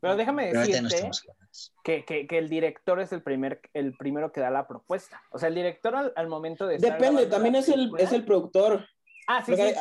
Pero 0.02 0.16
déjame 0.16 0.48
Pero 0.48 0.62
ahorita 0.62 0.82
no 0.82 0.90
decirte 0.90 1.28
que, 1.84 2.04
que- 2.06 2.26
que 2.28 2.38
el 2.40 2.50
director 2.50 3.00
es 3.00 3.12
el, 3.14 3.22
primer, 3.22 3.62
el 3.74 3.96
primero 3.96 4.32
que 4.32 4.42
da 4.42 4.50
la 4.50 4.68
propuesta. 4.68 5.22
O 5.32 5.38
sea, 5.38 5.50
el 5.50 5.56
director 5.56 5.96
al, 5.96 6.12
al 6.16 6.28
momento 6.28 6.66
de... 6.66 6.78
estar 6.78 6.94
Depende, 7.00 7.28
también 7.28 7.56
es 7.56 7.70
el, 7.70 7.92
es 8.00 8.12
el 8.14 8.26
productor. 8.26 8.88
Ah, 9.28 9.44
sí, 9.46 9.52
Porque 9.52 9.74
sí. 9.76 9.80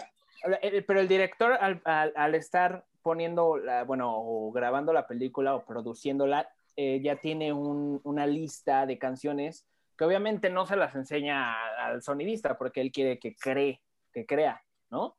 El- 0.62 0.84
Pero 0.84 1.00
el 1.00 1.08
director 1.08 1.52
al, 1.52 1.80
al- 1.84 2.12
al 2.16 2.34
estar 2.34 2.84
poniendo, 3.12 3.56
la, 3.56 3.84
bueno, 3.84 4.12
o 4.14 4.52
grabando 4.52 4.92
la 4.92 5.06
película 5.06 5.54
o 5.54 5.64
produciéndola, 5.64 6.46
eh, 6.76 7.00
ya 7.02 7.16
tiene 7.16 7.54
un- 7.54 8.02
una 8.04 8.26
lista 8.26 8.84
de 8.84 8.98
canciones 8.98 9.64
que 9.96 10.04
obviamente 10.04 10.50
no 10.50 10.66
se 10.66 10.76
las 10.76 10.94
enseña 10.94 11.54
al 11.86 12.02
sonidista 12.02 12.58
porque 12.58 12.82
él 12.82 12.92
quiere 12.92 13.18
que 13.18 13.34
cree, 13.34 13.80
que 14.12 14.26
crea, 14.26 14.60
¿no? 14.90 15.16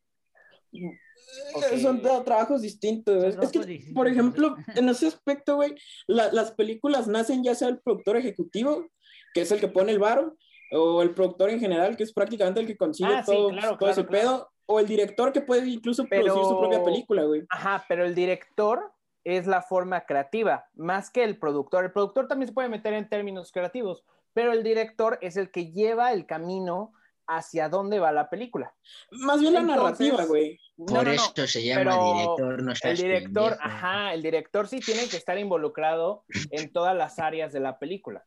Ok. 1.56 1.64
Eh, 1.72 1.80
Son 1.80 2.00
tra- 2.00 2.24
trabajos 2.24 2.62
distintos. 2.62 3.34
Son 3.34 3.44
Es 3.44 3.52
que, 3.52 3.66
distintos, 3.66 3.96
por 3.96 4.08
ejemplo, 4.08 4.56
en 4.76 4.88
ese 4.90 5.08
aspecto, 5.08 5.56
güey, 5.56 5.74
la- 6.06 6.32
las 6.32 6.52
películas 6.52 7.08
nacen 7.08 7.44
ya 7.44 7.56
sea 7.56 7.70
el 7.70 7.80
productor 7.80 8.18
ejecutivo, 8.18 8.86
que 9.34 9.42
es 9.42 9.52
el 9.52 9.60
que 9.60 9.68
pone 9.68 9.92
el 9.92 10.00
varo, 10.00 10.38
o 10.72 11.02
el 11.02 11.16
productor 11.16 11.50
en 11.50 11.60
general, 11.60 11.98
que 11.98 12.04
es 12.04 12.14
prácticamente 12.14 12.60
el 12.60 12.68
que 12.68 12.78
consigue 12.78 13.10
Ah, 13.12 13.24
sí, 13.24 13.32
todo, 13.32 13.50
claro, 13.50 13.78
todo 13.80 13.90
ese 13.90 14.06
claro. 14.06 14.12
pedo, 14.22 14.50
o 14.72 14.80
el 14.80 14.88
director 14.88 15.34
que 15.34 15.42
puede 15.42 15.68
incluso 15.68 16.06
Pero- 16.08 16.26
producir 16.26 16.48
su 16.50 16.60
propia 16.60 16.84
película, 16.84 17.24
güey. 17.24 17.44
Ajá, 17.50 17.84
pero 17.90 18.06
el 18.06 18.14
director 18.14 18.92
es 19.24 19.48
la 19.48 19.64
forma 19.64 20.02
creativa, 20.06 20.66
más 20.76 21.10
que 21.10 21.24
el 21.24 21.38
productor. 21.38 21.86
El 21.86 21.92
productor 21.92 22.28
también 22.28 22.48
se 22.48 22.54
puede 22.54 22.70
meter 22.70 22.94
en 22.94 23.10
términos 23.10 23.52
creativos, 23.52 24.04
pero 24.34 24.54
el 24.54 24.64
director 24.64 25.18
es 25.22 25.38
el 25.38 25.50
que 25.52 25.72
lleva 25.72 26.14
el 26.14 26.28
camino 26.28 26.94
hacia 27.28 27.68
dónde 27.70 28.00
va 28.00 28.12
la 28.12 28.30
película. 28.30 28.74
Más 29.12 29.40
bien 29.40 29.54
la 29.54 29.62
narrativa, 29.62 30.24
güey. 30.26 30.60
No, 30.78 30.86
Por 30.86 30.94
no, 30.98 31.04
no. 31.04 31.12
eso 31.12 31.48
se 31.48 31.64
llama 31.64 31.82
pero 31.92 32.14
director, 32.14 32.64
no 32.64 32.72
El 32.84 32.98
director, 32.98 33.50
pendejo. 33.52 33.60
ajá, 33.70 34.14
el 34.14 34.22
director 34.22 34.68
sí 34.68 34.80
tiene 34.80 35.08
que 35.10 35.18
estar 35.18 35.38
involucrado 35.38 36.24
en 36.52 36.72
todas 36.72 36.96
las 36.96 37.18
áreas 37.20 37.52
de 37.54 37.60
la 37.60 37.78
película. 37.80 38.24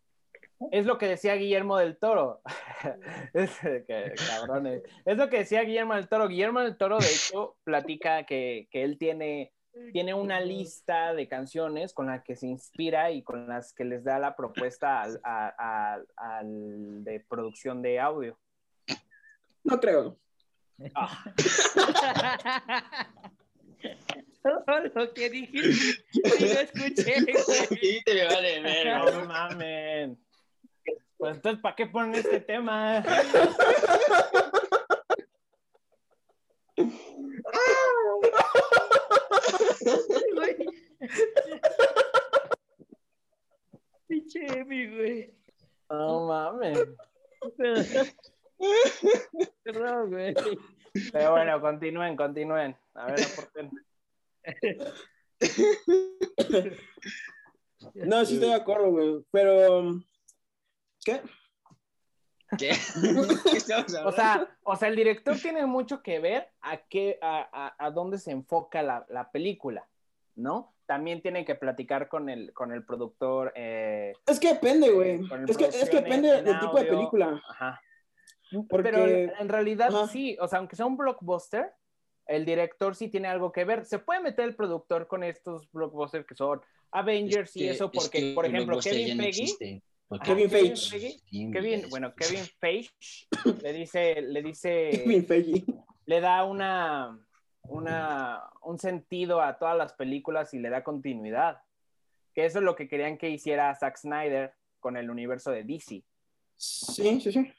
Es 0.70 0.86
lo 0.86 0.98
que 0.98 1.06
decía 1.06 1.34
Guillermo 1.34 1.76
del 1.78 1.96
Toro. 1.98 2.40
es, 3.34 3.58
que, 3.86 4.12
cabrones. 4.28 4.82
Es 5.04 5.16
lo 5.16 5.28
que 5.28 5.38
decía 5.38 5.62
Guillermo 5.62 5.94
del 5.94 6.08
Toro. 6.08 6.28
Guillermo 6.28 6.60
del 6.60 6.76
Toro, 6.76 6.98
de 6.98 7.06
hecho, 7.06 7.56
platica 7.64 8.24
que, 8.24 8.68
que 8.70 8.82
él 8.84 8.98
tiene, 8.98 9.52
tiene 9.92 10.14
una 10.14 10.40
lista 10.40 11.14
de 11.14 11.26
canciones 11.28 11.92
con 11.94 12.06
las 12.06 12.22
que 12.22 12.36
se 12.36 12.46
inspira 12.46 13.10
y 13.10 13.22
con 13.22 13.48
las 13.48 13.72
que 13.72 13.84
les 13.84 14.04
da 14.04 14.18
la 14.18 14.36
propuesta 14.36 15.02
al, 15.02 15.20
a- 15.24 15.54
a- 15.58 16.02
al 16.16 17.02
de 17.04 17.20
producción 17.20 17.82
de 17.82 17.98
audio. 18.00 18.38
No 19.64 19.78
creo. 19.80 20.18
Todo 24.42 24.80
lo 24.94 25.14
que 25.14 25.30
dijiste, 25.30 25.72
sí 25.72 26.20
lo 26.22 26.60
escuché. 26.60 27.14
Sí, 27.80 28.02
te 28.04 28.14
me 28.14 28.24
vale 28.26 28.60
no 28.60 29.24
mamen. 29.26 30.18
Pues 31.22 31.36
entonces, 31.36 31.62
¿para 31.62 31.76
qué 31.76 31.86
ponen 31.86 32.16
este 32.16 32.40
tema? 32.40 33.00
güey. 40.34 40.56
Pinche 44.08 44.64
güey. 44.64 45.32
No 45.88 46.26
mamen. 46.26 46.96
Perdón, 49.62 50.10
güey. 50.10 50.34
Pero 51.12 51.30
bueno, 51.30 51.60
continúen, 51.60 52.16
continúen. 52.16 52.76
A 52.94 53.06
ver, 53.06 53.20
aporten. 53.22 53.70
No, 57.94 58.24
sí 58.24 58.34
estoy 58.34 58.48
de 58.48 58.54
acuerdo, 58.56 58.90
güey. 58.90 59.24
Pero. 59.30 60.02
¿Qué? 61.04 61.20
¿Qué? 62.58 62.70
¿Qué 63.50 63.56
estamos 63.56 63.92
O 64.04 64.12
sea, 64.12 64.48
o 64.64 64.76
sea, 64.76 64.88
el 64.88 64.96
director 64.96 65.36
tiene 65.36 65.66
mucho 65.66 66.02
que 66.02 66.18
ver 66.20 66.48
a 66.60 66.76
qué, 66.78 67.18
a, 67.22 67.48
a- 67.78 67.86
a 67.86 67.90
dónde 67.90 68.18
se 68.18 68.30
enfoca 68.30 68.82
la, 68.82 69.06
la 69.08 69.30
película, 69.30 69.88
¿no? 70.34 70.74
También 70.86 71.22
tiene 71.22 71.44
que 71.44 71.54
platicar 71.54 72.08
con 72.08 72.28
el, 72.28 72.52
con 72.52 72.72
el 72.72 72.84
productor. 72.84 73.52
eh, 73.56 74.12
Es 74.26 74.38
que 74.38 74.48
depende, 74.54 74.90
güey. 74.90 75.12
El 75.32 75.48
Es 75.48 75.56
que, 75.56 75.64
es 75.64 75.88
que 75.88 75.96
depende 76.02 76.28
en- 76.30 76.38
en 76.40 76.44
del 76.44 76.58
tipo 76.60 76.78
de 76.78 76.84
película. 76.84 77.42
Ajá. 77.48 77.80
Porque- 78.68 78.82
Pero 78.90 79.06
en 79.06 79.48
realidad 79.48 79.88
Ajá. 79.94 80.08
sí, 80.08 80.36
o 80.40 80.46
sea, 80.48 80.58
aunque 80.58 80.76
sea 80.76 80.84
un 80.84 80.98
blockbuster, 80.98 81.72
el 82.26 82.44
director 82.44 82.94
sí 82.94 83.08
tiene 83.08 83.28
algo 83.28 83.50
que 83.50 83.64
ver. 83.64 83.86
Se 83.86 83.98
puede 83.98 84.20
meter 84.20 84.44
el 84.44 84.54
productor 84.54 85.06
con 85.08 85.22
estos 85.24 85.70
blockbusters 85.72 86.26
que 86.26 86.34
son 86.34 86.60
Avengers 86.90 87.50
Es 87.50 87.56
y 87.56 87.68
eso, 87.68 87.86
es 87.86 87.90
porque, 88.02 88.20
que 88.20 88.34
por 88.34 88.44
ejemplo, 88.44 88.78
Kevin 88.80 89.16
no 89.16 89.22
existe, 89.24 89.82
porque- 90.18 90.34
Kevin 90.34 90.50
Kevin 90.50 90.76
Feige. 90.76 91.20
Kevin, 91.52 91.90
bueno, 91.90 92.14
Kevin 92.14 92.44
Feige 92.60 92.90
le 93.62 93.72
dice, 93.72 94.22
le 94.22 94.42
dice, 94.42 94.90
Kevin 95.04 95.26
Feige. 95.26 95.64
le 96.06 96.20
da 96.20 96.44
una, 96.44 97.18
una, 97.68 98.42
un 98.62 98.78
sentido 98.78 99.40
a 99.40 99.58
todas 99.58 99.76
las 99.76 99.92
películas 99.92 100.52
y 100.54 100.58
le 100.58 100.70
da 100.70 100.82
continuidad. 100.84 101.60
Que 102.34 102.46
eso 102.46 102.58
es 102.58 102.64
lo 102.64 102.74
que 102.76 102.88
querían 102.88 103.18
que 103.18 103.28
hiciera 103.30 103.74
Zack 103.74 103.96
Snyder 103.98 104.54
con 104.80 104.96
el 104.96 105.10
universo 105.10 105.50
de 105.50 105.64
DC. 105.64 106.02
Sí, 106.56 107.20
sí, 107.20 107.32
sí. 107.32 107.52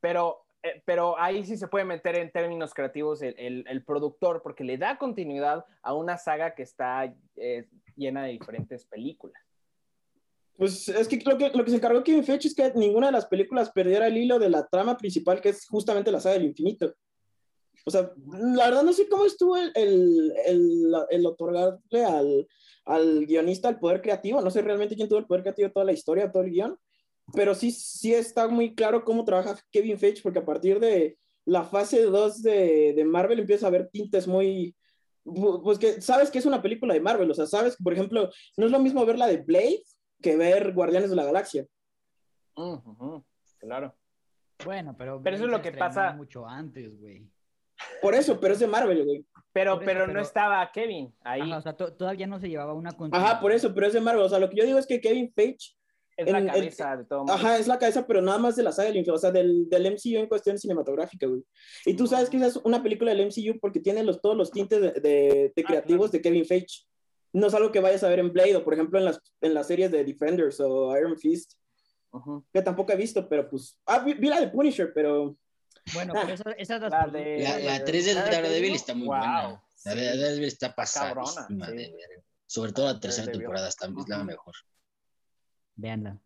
Pero, 0.00 0.46
eh, 0.62 0.82
pero 0.84 1.18
ahí 1.18 1.44
sí 1.44 1.56
se 1.56 1.68
puede 1.68 1.84
meter 1.84 2.16
en 2.16 2.30
términos 2.30 2.72
creativos 2.74 3.20
el, 3.22 3.34
el- 3.38 3.64
el 3.68 3.84
productor, 3.84 4.42
porque 4.42 4.64
le 4.64 4.78
da 4.78 4.96
continuidad 4.98 5.64
a 5.82 5.94
una 5.94 6.16
saga 6.16 6.54
que 6.54 6.62
está 6.62 7.12
eh, 7.36 7.68
llena 7.96 8.22
de 8.24 8.30
diferentes 8.32 8.84
películas. 8.86 9.42
Pues 10.56 10.88
es 10.88 11.06
que 11.08 11.20
lo 11.24 11.36
que, 11.36 11.50
lo 11.50 11.64
que 11.64 11.70
se 11.70 11.76
encargó 11.76 12.02
Kevin 12.02 12.24
Feige 12.24 12.48
es 12.48 12.54
que 12.54 12.72
ninguna 12.74 13.06
de 13.06 13.12
las 13.12 13.26
películas 13.26 13.70
perdiera 13.70 14.06
el 14.06 14.16
hilo 14.16 14.38
de 14.38 14.48
la 14.48 14.66
trama 14.66 14.96
principal, 14.96 15.40
que 15.40 15.50
es 15.50 15.66
justamente 15.66 16.10
la 16.10 16.20
saga 16.20 16.34
del 16.34 16.46
infinito. 16.46 16.94
O 17.84 17.90
sea, 17.90 18.10
la 18.26 18.64
verdad 18.64 18.82
no 18.82 18.92
sé 18.92 19.08
cómo 19.08 19.26
estuvo 19.26 19.56
el, 19.56 19.70
el, 19.74 20.32
el, 20.46 20.94
el 21.10 21.26
otorgarle 21.26 22.04
al, 22.04 22.48
al 22.86 23.26
guionista 23.26 23.68
el 23.68 23.78
poder 23.78 24.00
creativo. 24.00 24.40
No 24.40 24.50
sé 24.50 24.62
realmente 24.62 24.96
quién 24.96 25.08
tuvo 25.08 25.18
el 25.18 25.26
poder 25.26 25.42
creativo 25.42 25.70
toda 25.70 25.84
la 25.84 25.92
historia, 25.92 26.32
todo 26.32 26.42
el 26.42 26.50
guion. 26.50 26.78
Pero 27.34 27.54
sí, 27.54 27.70
sí 27.70 28.14
está 28.14 28.48
muy 28.48 28.74
claro 28.74 29.04
cómo 29.04 29.24
trabaja 29.24 29.58
Kevin 29.70 29.98
Feige, 29.98 30.22
porque 30.22 30.38
a 30.38 30.44
partir 30.44 30.80
de 30.80 31.18
la 31.44 31.64
fase 31.64 32.02
2 32.02 32.42
de, 32.42 32.92
de 32.94 33.04
Marvel 33.04 33.40
empieza 33.40 33.66
a 33.66 33.68
haber 33.68 33.88
tintes 33.88 34.26
muy... 34.26 34.74
Pues 35.24 35.78
que 35.78 36.00
sabes 36.00 36.30
que 36.30 36.38
es 36.38 36.46
una 36.46 36.62
película 36.62 36.94
de 36.94 37.00
Marvel, 37.00 37.28
o 37.28 37.34
sea, 37.34 37.46
sabes 37.46 37.76
que, 37.76 37.82
por 37.82 37.92
ejemplo, 37.92 38.30
no 38.56 38.66
es 38.66 38.70
lo 38.70 38.78
mismo 38.78 39.04
ver 39.04 39.18
la 39.18 39.26
de 39.26 39.38
Blade 39.38 39.82
que 40.22 40.36
ver 40.36 40.72
Guardianes 40.72 41.10
de 41.10 41.16
la 41.16 41.24
Galaxia. 41.24 41.66
Mm, 42.56 42.74
ujú, 42.90 43.24
claro. 43.58 43.94
Bueno, 44.64 44.94
pero. 44.96 45.20
Pero 45.22 45.36
eso 45.36 45.44
es 45.44 45.50
lo 45.50 45.60
que 45.62 45.72
pasa- 45.72 46.12
mucho 46.12 46.46
antes, 46.46 46.98
güey. 47.00 47.26
Por 48.00 48.14
eso, 48.14 48.40
pero 48.40 48.54
es 48.54 48.60
de 48.60 48.66
Marvel, 48.66 49.04
güey. 49.04 49.26
Pero, 49.52 49.74
eso, 49.74 49.82
pero, 49.84 50.00
no 50.00 50.06
pero- 50.14 50.22
estaba 50.22 50.70
Kevin 50.72 51.14
ahí. 51.22 51.42
Ajá, 51.42 51.58
o 51.58 51.60
sea, 51.60 51.76
to- 51.76 51.92
todavía 51.92 52.26
no 52.26 52.38
se 52.40 52.48
llevaba 52.48 52.72
una 52.72 52.92
continuidad. 52.92 53.32
Ajá, 53.32 53.40
por 53.40 53.52
eso, 53.52 53.74
pero 53.74 53.86
es 53.86 53.92
de 53.92 54.00
Marvel. 54.00 54.22
O 54.24 54.28
sea, 54.28 54.38
lo 54.38 54.48
que 54.48 54.56
yo 54.56 54.64
digo 54.64 54.78
es 54.78 54.86
que 54.86 55.00
Kevin 55.00 55.30
Feige, 55.34 55.74
es 56.16 56.32
la 56.32 56.38
en- 56.38 56.46
cabeza 56.46 56.96
de 56.96 57.04
todo 57.04 57.18
mundo. 57.20 57.34
ajá, 57.34 57.58
es 57.58 57.68
la 57.68 57.78
cabeza, 57.78 58.06
pero 58.06 58.22
nada 58.22 58.38
más 58.38 58.56
de 58.56 58.62
la 58.62 58.72
saga 58.72 58.90
del 58.90 59.10
o 59.10 59.18
sea, 59.18 59.30
del, 59.30 59.68
del 59.68 59.86
MCU 59.92 60.18
en 60.18 60.26
cuestión 60.26 60.56
cinematográfica, 60.58 61.26
güey. 61.26 61.42
Y 61.84 61.94
tú 61.94 62.06
sabes 62.06 62.30
que 62.30 62.38
esa 62.38 62.46
es 62.46 62.56
una 62.56 62.82
película 62.82 63.10
del 63.14 63.26
MCU 63.26 63.58
porque 63.60 63.80
tiene 63.80 64.02
los, 64.02 64.22
todos 64.22 64.36
los 64.38 64.50
tintes 64.50 64.80
de, 64.80 64.92
de- 64.92 65.52
de 65.54 65.62
Ah, 65.62 65.66
creativos 65.66 66.10
claro. 66.10 66.12
de 66.12 66.22
Kevin 66.22 66.44
Feige. 66.46 66.86
No 67.36 67.48
es 67.48 67.54
algo 67.54 67.70
que 67.70 67.80
vayas 67.80 68.02
a 68.02 68.08
ver 68.08 68.18
en 68.20 68.32
Blade 68.32 68.56
o, 68.56 68.64
por 68.64 68.72
ejemplo, 68.72 68.98
en 68.98 69.04
las, 69.04 69.20
en 69.42 69.52
las 69.52 69.66
series 69.66 69.90
de 69.90 70.04
Defenders 70.04 70.58
o 70.60 70.96
Iron 70.96 71.18
Fist, 71.18 71.52
que 72.52 72.62
tampoco 72.62 72.92
he 72.92 72.96
visto, 72.96 73.28
pero 73.28 73.48
pues. 73.48 73.78
Ah, 73.84 73.98
vi, 73.98 74.14
vi 74.14 74.28
la 74.28 74.40
de 74.40 74.48
Punisher, 74.48 74.90
pero. 74.94 75.36
Bueno, 75.92 76.14
Ah. 76.16 76.22
pero 76.22 76.34
esa, 76.34 76.50
esas 76.52 76.80
las 76.80 76.90
La 76.90 77.06
de- 77.08 77.38
La, 77.42 77.58
la 77.58 77.84
3 77.84 78.04
de 78.06 78.14
Daredevil, 78.14 78.74
está 78.74 78.94
muy 78.94 79.06
wow, 79.06 79.16
buena. 79.18 79.62
La 79.84 79.94
de. 79.94 80.04
Daredevil 80.06 80.44
está 80.44 80.74
Cabrona, 80.74 81.14
pasadísima 81.24 81.66
sí. 81.68 81.92
Sobre 82.46 82.72
todo 82.72 82.86
la 82.86 82.98
tercera 83.00 83.26
Daredevil. 83.26 83.40
temporada 83.42 83.68
está, 83.68 83.86
es 83.86 84.08
la 84.08 84.24
mejor. 84.24 84.54
Véanla. 85.74 86.18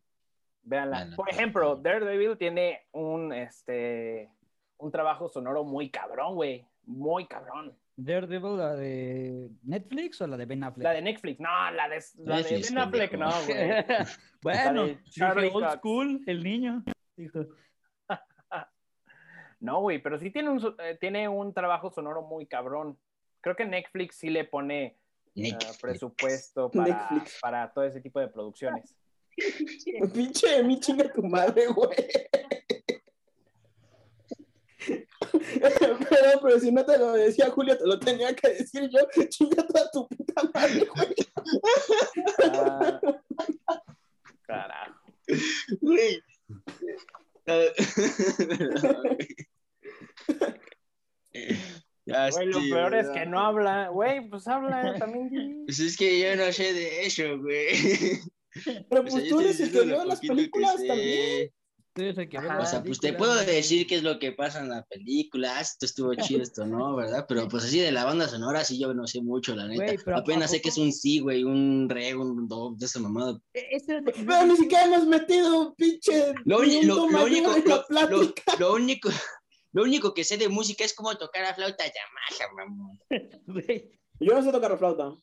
Véanla. 0.63 1.13
Por 1.17 1.29
ejemplo, 1.31 1.75
Daredevil 1.77 2.39
tiene 2.39 2.87
un, 2.93 3.33
este, 3.33 4.31
un 4.79 4.93
trabajo 4.93 5.29
sonoro 5.29 5.65
muy 5.65 5.91
cabrón, 5.91 6.37
güey. 6.37 6.65
Muy 6.85 7.27
cabrón. 7.27 7.77
Daredevil, 8.05 8.57
la 8.57 8.75
de 8.75 9.51
Netflix 9.63 10.21
o 10.21 10.27
la 10.27 10.37
de 10.37 10.47
Ben 10.47 10.65
Affleck? 10.65 10.85
La 10.85 10.93
de 10.93 11.03
Netflix, 11.03 11.41
no, 11.41 11.49
la 11.71 11.89
de, 11.89 12.03
la 12.19 12.43
de 12.43 12.63
Ben 12.63 12.79
Affleck, 12.79 13.13
no, 13.13 13.31
güey. 13.47 13.59
bueno, 14.43 14.87
Charlie 15.11 15.51
old 15.53 15.67
Cox. 15.67 15.77
school, 15.79 16.21
el 16.27 16.43
niño. 16.43 16.83
Dijo, 17.17 17.47
No, 19.61 19.81
güey, 19.81 20.03
pero 20.03 20.19
sí 20.19 20.31
tiene 20.31 20.51
un, 20.51 20.75
eh, 20.79 20.97
tiene 20.99 21.29
un 21.29 21.53
trabajo 21.53 21.91
sonoro 21.91 22.23
muy 22.23 22.47
cabrón. 22.47 22.99
Creo 23.43 23.57
que 23.57 23.67
Netflix 23.67 24.17
sí 24.17 24.31
le 24.31 24.45
pone 24.45 24.97
eh, 25.35 25.57
presupuesto 25.81 26.71
para, 26.71 27.25
para 27.41 27.73
todo 27.73 27.85
ese 27.85 28.01
tipo 28.01 28.21
de 28.21 28.29
producciones. 28.29 28.97
Pinche 30.15 30.63
mi 30.63 30.81
chinga 30.81 31.13
tu 31.13 31.23
madre, 31.23 31.67
güey. 31.69 31.97
Pero, 36.11 36.41
pero 36.43 36.61
si 36.61 36.73
no 36.73 36.85
te 36.85 36.99
lo 36.99 37.13
decía 37.13 37.51
Julio, 37.51 37.77
te 37.77 37.87
lo 37.87 37.99
tenía 37.99 38.35
que 38.35 38.49
decir 38.49 38.89
yo. 38.91 39.01
Chinga 39.29 39.67
toda 39.67 39.91
tu 39.91 40.09
puta 40.09 40.43
madre, 40.55 40.87
güey. 40.95 41.15
Ah, 42.53 43.01
carajo. 44.43 45.01
Güey. 45.81 46.23
Ah, 52.13 52.29
lo 52.29 52.51
estoy, 52.51 52.71
peor 52.71 52.95
es 52.95 53.09
que 53.11 53.27
no 53.27 53.41
habla. 53.41 53.89
Güey, 53.89 54.29
pues 54.29 54.49
habla 54.49 54.97
también. 54.99 55.65
Pues 55.67 55.79
es 55.79 55.97
que 55.97 56.21
yo 56.21 56.37
no 56.37 56.53
sé 56.53 56.73
de 56.73 57.07
eso, 57.07 57.39
güey. 57.39 58.21
Pero 58.89 59.01
O 59.01 59.05
pues 59.05 59.15
sea, 59.15 59.29
tú 59.29 59.41
eres 59.41 59.61
el 59.61 59.71
que 59.71 59.85
las 59.85 60.21
que 60.21 60.29
películas 60.29 60.77
también. 60.87 61.53
Que 62.29 62.39
Ajá. 62.39 62.61
O 62.61 62.67
sea, 62.67 62.83
pues 62.83 62.99
te 63.01 63.13
puedo 63.13 63.35
decir 63.35 63.87
qué 63.87 63.97
es 63.97 64.03
lo 64.03 64.19
que 64.19 64.33
pasa 64.33 64.61
en 64.61 64.69
la 64.71 64.83
película, 64.85 65.61
esto 65.61 65.87
estuvo 65.87 66.15
chido, 66.15 66.43
esto 66.43 66.67
no, 66.67 66.97
¿verdad? 66.97 67.27
Pero 67.29 67.49
pues 67.49 67.65
así 67.65 67.79
de 67.79 67.93
la 67.93 68.05
banda 68.05 68.27
sonora 68.29 68.65
sí 68.65 68.79
yo 68.79 68.93
no 68.95 69.07
sé 69.07 69.21
mucho, 69.23 69.55
la 69.55 69.67
neta. 69.69 70.13
¿a 70.13 70.19
Apenas 70.19 70.51
sé 70.51 70.57
poco? 70.59 70.63
que 70.65 70.69
es 70.71 70.79
un 70.79 70.93
sí, 70.93 71.21
güey, 71.21 71.45
un 71.45 71.89
re, 71.89 72.15
un 72.15 72.49
do, 72.49 72.75
de 72.77 72.87
esa 72.87 72.99
mamada. 73.01 73.39
Este 73.53 74.03
Pero 74.03 74.47
ni 74.47 74.57
siquiera 74.57 74.85
hemos 74.87 75.07
metido 75.07 75.75
pinche 75.77 76.33
Lo, 76.45 76.59
único, 76.61 77.07
lo, 77.09 77.09
lo- 77.09 77.87
plática. 77.87 78.53
lo 78.59 78.75
único, 78.75 79.09
lo 79.73 79.83
único 79.83 80.15
que 80.15 80.25
sé 80.25 80.37
de 80.37 80.49
música 80.49 80.85
es 80.85 80.95
cómo 80.95 81.15
tocar 81.17 81.43
la 81.43 81.55
flauta 81.55 81.85
Yamaha, 81.85 82.55
mamón. 82.57 82.99
Yo 84.21 84.35
no 84.35 84.43
sé 84.43 84.53
tocar 84.53 84.71
la 84.73 84.77
flauta. 84.77 85.15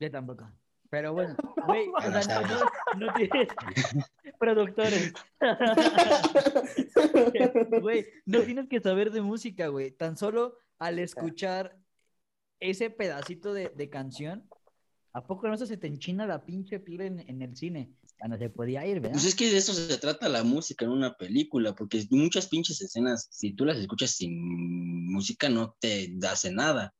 yo 0.00 0.10
tampoco. 0.10 0.50
Pero 0.96 1.12
bueno, 1.12 1.36
güey, 1.66 1.88
o 1.88 2.22
sea, 2.22 2.40
no, 2.40 3.06
no 3.06 3.12
tienes 3.12 3.48
productores. 4.38 5.12
Güey, 7.82 8.06
no 8.24 8.40
tienes 8.40 8.66
que 8.70 8.80
saber 8.80 9.10
de 9.10 9.20
música, 9.20 9.68
güey. 9.68 9.90
Tan 9.90 10.16
solo 10.16 10.56
al 10.78 10.98
escuchar 10.98 11.78
ese 12.60 12.88
pedacito 12.88 13.52
de, 13.52 13.68
de 13.68 13.90
canción, 13.90 14.48
¿a 15.12 15.26
poco 15.26 15.48
no 15.48 15.58
se 15.58 15.76
te 15.76 15.86
enchina 15.86 16.26
la 16.26 16.46
pinche 16.46 16.80
piel 16.80 17.02
en, 17.02 17.20
en 17.20 17.42
el 17.42 17.54
cine? 17.54 17.92
Ya 18.18 18.28
no 18.28 18.38
se 18.38 18.48
podía 18.48 18.86
ir, 18.86 19.00
¿verdad? 19.00 19.12
Pues 19.12 19.26
es 19.26 19.34
que 19.34 19.50
de 19.50 19.58
eso 19.58 19.74
se 19.74 19.98
trata 19.98 20.30
la 20.30 20.44
música 20.44 20.86
en 20.86 20.92
una 20.92 21.14
película, 21.14 21.74
porque 21.74 22.06
muchas 22.10 22.46
pinches 22.46 22.80
escenas, 22.80 23.28
si 23.30 23.52
tú 23.52 23.66
las 23.66 23.76
escuchas 23.76 24.12
sin 24.12 25.12
música, 25.12 25.50
no 25.50 25.76
te 25.78 26.16
hace 26.26 26.50
nada. 26.50 26.94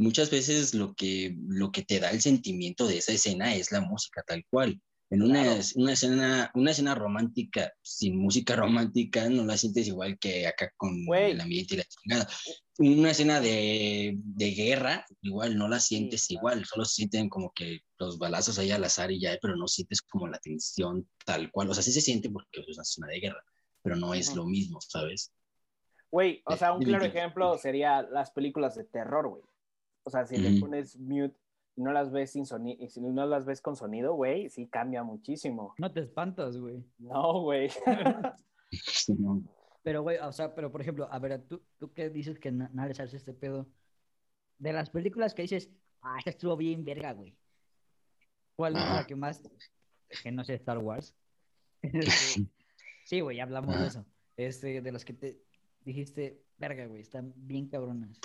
Muchas 0.00 0.30
veces 0.30 0.72
lo 0.72 0.94
que, 0.94 1.36
lo 1.46 1.70
que 1.70 1.82
te 1.82 2.00
da 2.00 2.10
el 2.10 2.22
sentimiento 2.22 2.86
de 2.86 2.96
esa 2.96 3.12
escena 3.12 3.54
es 3.54 3.70
la 3.70 3.82
música 3.82 4.22
tal 4.26 4.42
cual. 4.48 4.80
En 5.10 5.22
una, 5.22 5.42
Claro. 5.42 5.60
una 5.74 5.92
escena, 5.92 6.50
una 6.54 6.70
escena 6.70 6.94
romántica 6.94 7.70
sin 7.82 8.16
música 8.16 8.56
romántica 8.88 9.28
no 9.28 9.44
la 9.44 9.58
sientes 9.58 9.88
igual 9.88 10.18
que 10.18 10.46
acá 10.46 10.72
con 10.78 11.04
el 11.14 11.38
ambiente 11.38 11.74
y 11.74 11.76
la 11.76 11.84
chingada. 11.84 12.28
Una 12.78 13.10
escena 13.10 13.40
de, 13.40 14.14
de 14.16 14.50
guerra, 14.52 15.04
igual 15.20 15.58
no 15.58 15.68
la 15.68 15.80
sientes 15.80 16.30
igual, 16.30 16.64
solo 16.64 16.86
se 16.86 16.94
sienten 16.94 17.28
como 17.28 17.52
que 17.54 17.80
los 17.98 18.18
balazos 18.18 18.58
ahí 18.58 18.70
al 18.70 18.84
azar 18.84 19.12
y 19.12 19.20
ya, 19.20 19.36
pero 19.42 19.54
no 19.54 19.68
sientes 19.68 20.00
como 20.00 20.28
la 20.28 20.38
tensión 20.38 21.06
tal 21.26 21.50
cual. 21.52 21.68
O 21.68 21.74
sea, 21.74 21.82
sí 21.82 21.92
se 21.92 22.00
siente 22.00 22.30
porque 22.30 22.62
es 22.66 22.74
una 22.74 22.84
escena 22.84 23.08
de 23.08 23.20
guerra, 23.20 23.44
pero 23.82 23.96
no 23.96 24.14
es 24.14 24.34
lo 24.34 24.46
mismo, 24.46 24.80
¿sabes? 24.80 25.30
Güey, 26.10 26.40
o 26.46 26.56
sea, 26.56 26.72
un 26.72 26.82
claro 26.82 27.04
ejemplo 27.04 27.58
sería 27.58 28.00
las 28.00 28.30
películas 28.30 28.76
de 28.76 28.84
terror, 28.84 29.28
güey. 29.28 29.49
O 30.04 30.10
sea, 30.10 30.26
si 30.26 30.36
le 30.36 30.60
pones 30.60 30.98
mute 30.98 31.36
y 31.76 31.82
no 31.82 31.92
las 31.92 32.10
ves 32.10 32.32
sin 32.32 32.46
sonido, 32.46 32.82
y 32.84 32.88
si 32.88 33.00
no 33.00 33.26
las 33.26 33.44
ves 33.44 33.60
con 33.60 33.76
sonido, 33.76 34.14
güey, 34.14 34.48
sí 34.50 34.66
cambia 34.68 35.02
muchísimo. 35.02 35.74
No 35.78 35.92
te 35.92 36.00
espantas, 36.00 36.56
güey. 36.56 36.84
No, 36.98 37.42
güey. 37.42 37.70
No. 39.18 39.42
Pero, 39.82 40.02
güey, 40.02 40.18
o 40.18 40.30
sea, 40.30 40.54
pero 40.54 40.70
por 40.70 40.80
ejemplo, 40.80 41.08
a 41.10 41.18
ver, 41.18 41.42
tú, 41.48 41.60
tú 41.78 41.92
qué 41.92 42.08
dices 42.10 42.38
que 42.38 42.52
na- 42.52 42.70
nada 42.72 42.88
les 42.88 43.00
hace 43.00 43.16
este 43.16 43.32
pedo. 43.32 43.66
De 44.58 44.72
las 44.72 44.90
películas 44.90 45.34
que 45.34 45.42
dices, 45.42 45.70
ah, 46.02 46.16
esta 46.18 46.30
estuvo 46.30 46.56
bien 46.56 46.84
verga, 46.84 47.12
güey. 47.14 47.36
¿Cuál 48.54 48.76
es 48.76 48.82
la 48.82 49.06
que 49.06 49.16
más? 49.16 49.42
Que 50.22 50.30
no 50.30 50.44
sé, 50.44 50.54
Star 50.54 50.78
Wars. 50.78 51.16
Este, 51.82 52.46
sí, 53.06 53.20
güey, 53.20 53.38
ya 53.38 53.44
hablamos 53.44 53.80
de 53.80 53.86
eso. 53.86 54.04
Este, 54.36 54.82
de 54.82 54.92
las 54.92 55.04
que 55.04 55.14
te 55.14 55.40
dijiste, 55.80 56.44
verga, 56.58 56.86
güey, 56.86 57.00
están 57.00 57.32
bien 57.34 57.68
cabronas. 57.68 58.20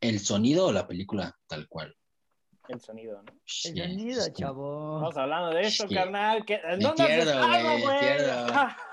¿El 0.00 0.20
sonido 0.20 0.66
o 0.66 0.72
la 0.72 0.86
película 0.86 1.36
tal 1.46 1.68
cual? 1.68 1.94
El 2.68 2.80
sonido, 2.80 3.22
¿no? 3.22 3.32
El 3.32 3.40
Sí, 3.44 3.68
sonido, 3.76 4.20
es 4.20 4.26
como- 4.26 4.36
chavo. 4.38 4.96
Estamos 4.96 5.16
hablando 5.16 5.50
de 5.50 5.62
esto, 5.62 5.88
Sí. 5.88 5.94
carnal. 5.94 6.44
¿Qué? 6.44 6.54
¿En 6.54 6.78
Me 6.78 6.84
dónde 6.84 7.02
has 7.02 7.08
pierdo, 7.08 7.30
estado, 7.32 7.62
güey, 7.62 7.76
me 7.78 7.82
güey? 7.84 7.98
pierdo. 8.00 8.46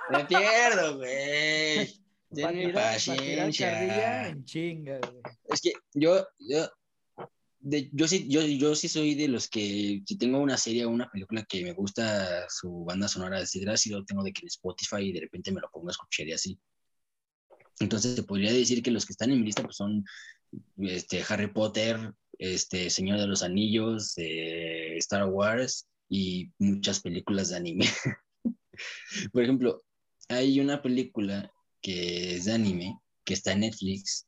Me 0.09 0.25
pierdo, 0.25 0.97
güey. 0.97 2.73
Paciencia. 2.73 4.27
en 4.29 4.45
chinga, 4.45 4.99
güey. 4.99 5.21
Es 5.49 5.61
que 5.61 5.73
yo, 5.93 6.25
yo, 6.39 6.69
de- 7.59 7.89
yo 7.93 8.07
sí, 8.07 8.27
yo, 8.29 8.41
yo 8.41 8.75
sí 8.75 8.87
soy 8.89 9.15
de 9.15 9.27
los 9.27 9.47
que 9.49 10.01
si 10.05 10.17
tengo 10.17 10.39
una 10.39 10.57
serie 10.57 10.85
o 10.85 10.89
una 10.89 11.09
película 11.09 11.43
que 11.47 11.63
me 11.63 11.73
gusta 11.73 12.47
su 12.49 12.83
banda 12.85 13.07
sonora, 13.07 13.39
etcétera, 13.39 13.77
sí 13.77 13.89
lo 13.89 14.03
tengo 14.05 14.23
de 14.23 14.33
que 14.33 14.41
en 14.41 14.47
Spotify 14.47 15.01
y 15.01 15.13
de 15.13 15.21
repente 15.21 15.51
me 15.51 15.61
lo 15.61 15.69
pongo 15.71 15.89
a 15.89 15.91
escuchar 15.91 16.27
y 16.27 16.33
así. 16.33 16.59
Entonces 17.79 18.15
te 18.15 18.23
podría 18.23 18.51
decir 18.53 18.83
que 18.83 18.91
los 18.91 19.05
que 19.05 19.13
están 19.13 19.31
en 19.31 19.39
mi 19.39 19.45
lista 19.45 19.63
pues 19.63 19.75
son 19.77 20.03
este, 20.77 21.23
Harry 21.29 21.47
Potter, 21.47 22.13
este, 22.37 22.89
Señor 22.89 23.19
de 23.19 23.27
los 23.27 23.43
Anillos, 23.43 24.13
eh, 24.17 24.97
Star 24.97 25.25
Wars 25.29 25.87
y 26.09 26.51
muchas 26.59 26.99
películas 26.99 27.49
de 27.49 27.55
anime. 27.57 27.85
Por 29.31 29.43
ejemplo, 29.43 29.83
hay 30.29 30.59
una 30.59 30.81
película 30.81 31.51
que 31.81 32.35
es 32.35 32.45
de 32.45 32.53
anime, 32.53 32.97
que 33.25 33.33
está 33.33 33.51
en 33.53 33.61
Netflix, 33.61 34.25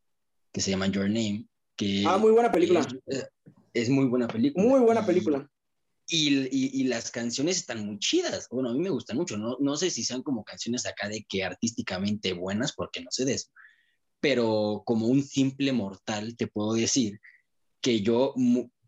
que 0.51 0.61
se 0.61 0.71
llama 0.71 0.88
Your 0.88 1.07
Name, 1.07 1.45
que 1.75 2.03
Ah, 2.05 2.17
muy 2.17 2.31
buena 2.31 2.51
película. 2.51 2.81
es, 3.07 3.17
eh, 3.19 3.27
es 3.73 3.89
muy 3.89 4.05
buena 4.05 4.27
película. 4.27 4.63
Muy 4.65 4.79
buena 4.81 5.05
película. 5.05 5.49
Y, 6.07 6.38
y- 6.38 6.69
y 6.81 6.83
las 6.83 7.09
canciones 7.09 7.57
están 7.57 7.85
muy 7.85 7.97
chidas. 7.97 8.47
Bueno, 8.51 8.69
a 8.69 8.73
mí 8.73 8.79
me 8.79 8.89
gustan 8.91 9.17
mucho. 9.17 9.38
No, 9.38 9.57
no 9.59 9.75
sé 9.75 9.89
si 9.89 10.03
sean 10.03 10.21
como 10.21 10.43
canciones 10.43 10.85
acá 10.85 11.09
de 11.09 11.25
que 11.27 11.43
artísticamente 11.43 12.33
buenas, 12.33 12.73
porque 12.73 13.01
no 13.01 13.09
sé 13.11 13.25
de 13.25 13.33
eso. 13.33 13.49
Pero 14.19 14.84
como 14.86 15.08
un 15.08 15.23
simple 15.23 15.71
mortal, 15.73 16.36
te 16.38 16.47
puedo 16.47 16.73
decir 16.73 17.19
que 17.82 18.01
yo, 18.01 18.34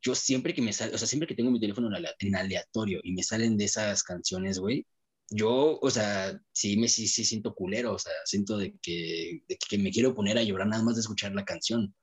yo 0.01 0.15
siempre 0.15 0.53
que 0.53 0.61
me 0.61 0.73
sale, 0.73 0.95
o 0.95 0.97
sea, 0.97 1.07
siempre 1.07 1.27
que 1.27 1.35
tengo 1.35 1.51
mi 1.51 1.59
teléfono 1.59 1.89
en 2.19 2.35
aleatorio 2.35 2.99
y 3.03 3.13
me 3.13 3.23
salen 3.23 3.57
de 3.57 3.65
esas 3.65 4.03
canciones, 4.03 4.59
güey, 4.59 4.85
yo, 5.29 5.79
o 5.79 5.89
sea, 5.89 6.39
sí 6.53 6.77
me 6.77 6.87
sí, 6.87 7.07
sí 7.07 7.25
siento 7.25 7.53
culero, 7.53 7.93
o 7.93 7.99
sea, 7.99 8.13
siento 8.25 8.57
de 8.57 8.77
que, 8.81 9.43
de 9.47 9.57
que 9.57 9.77
me 9.77 9.91
quiero 9.91 10.15
poner 10.15 10.37
a 10.37 10.43
llorar 10.43 10.67
nada 10.67 10.83
más 10.83 10.95
de 10.95 11.01
escuchar 11.01 11.33
la 11.33 11.45
canción, 11.45 11.93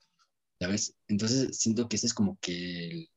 ¿sabes? 0.61 0.95
Entonces 1.09 1.59
siento 1.59 1.89
que 1.89 1.97
ese 1.97 2.07
es 2.07 2.15
como 2.15 2.39
que 2.41 2.89
el, 2.89 3.11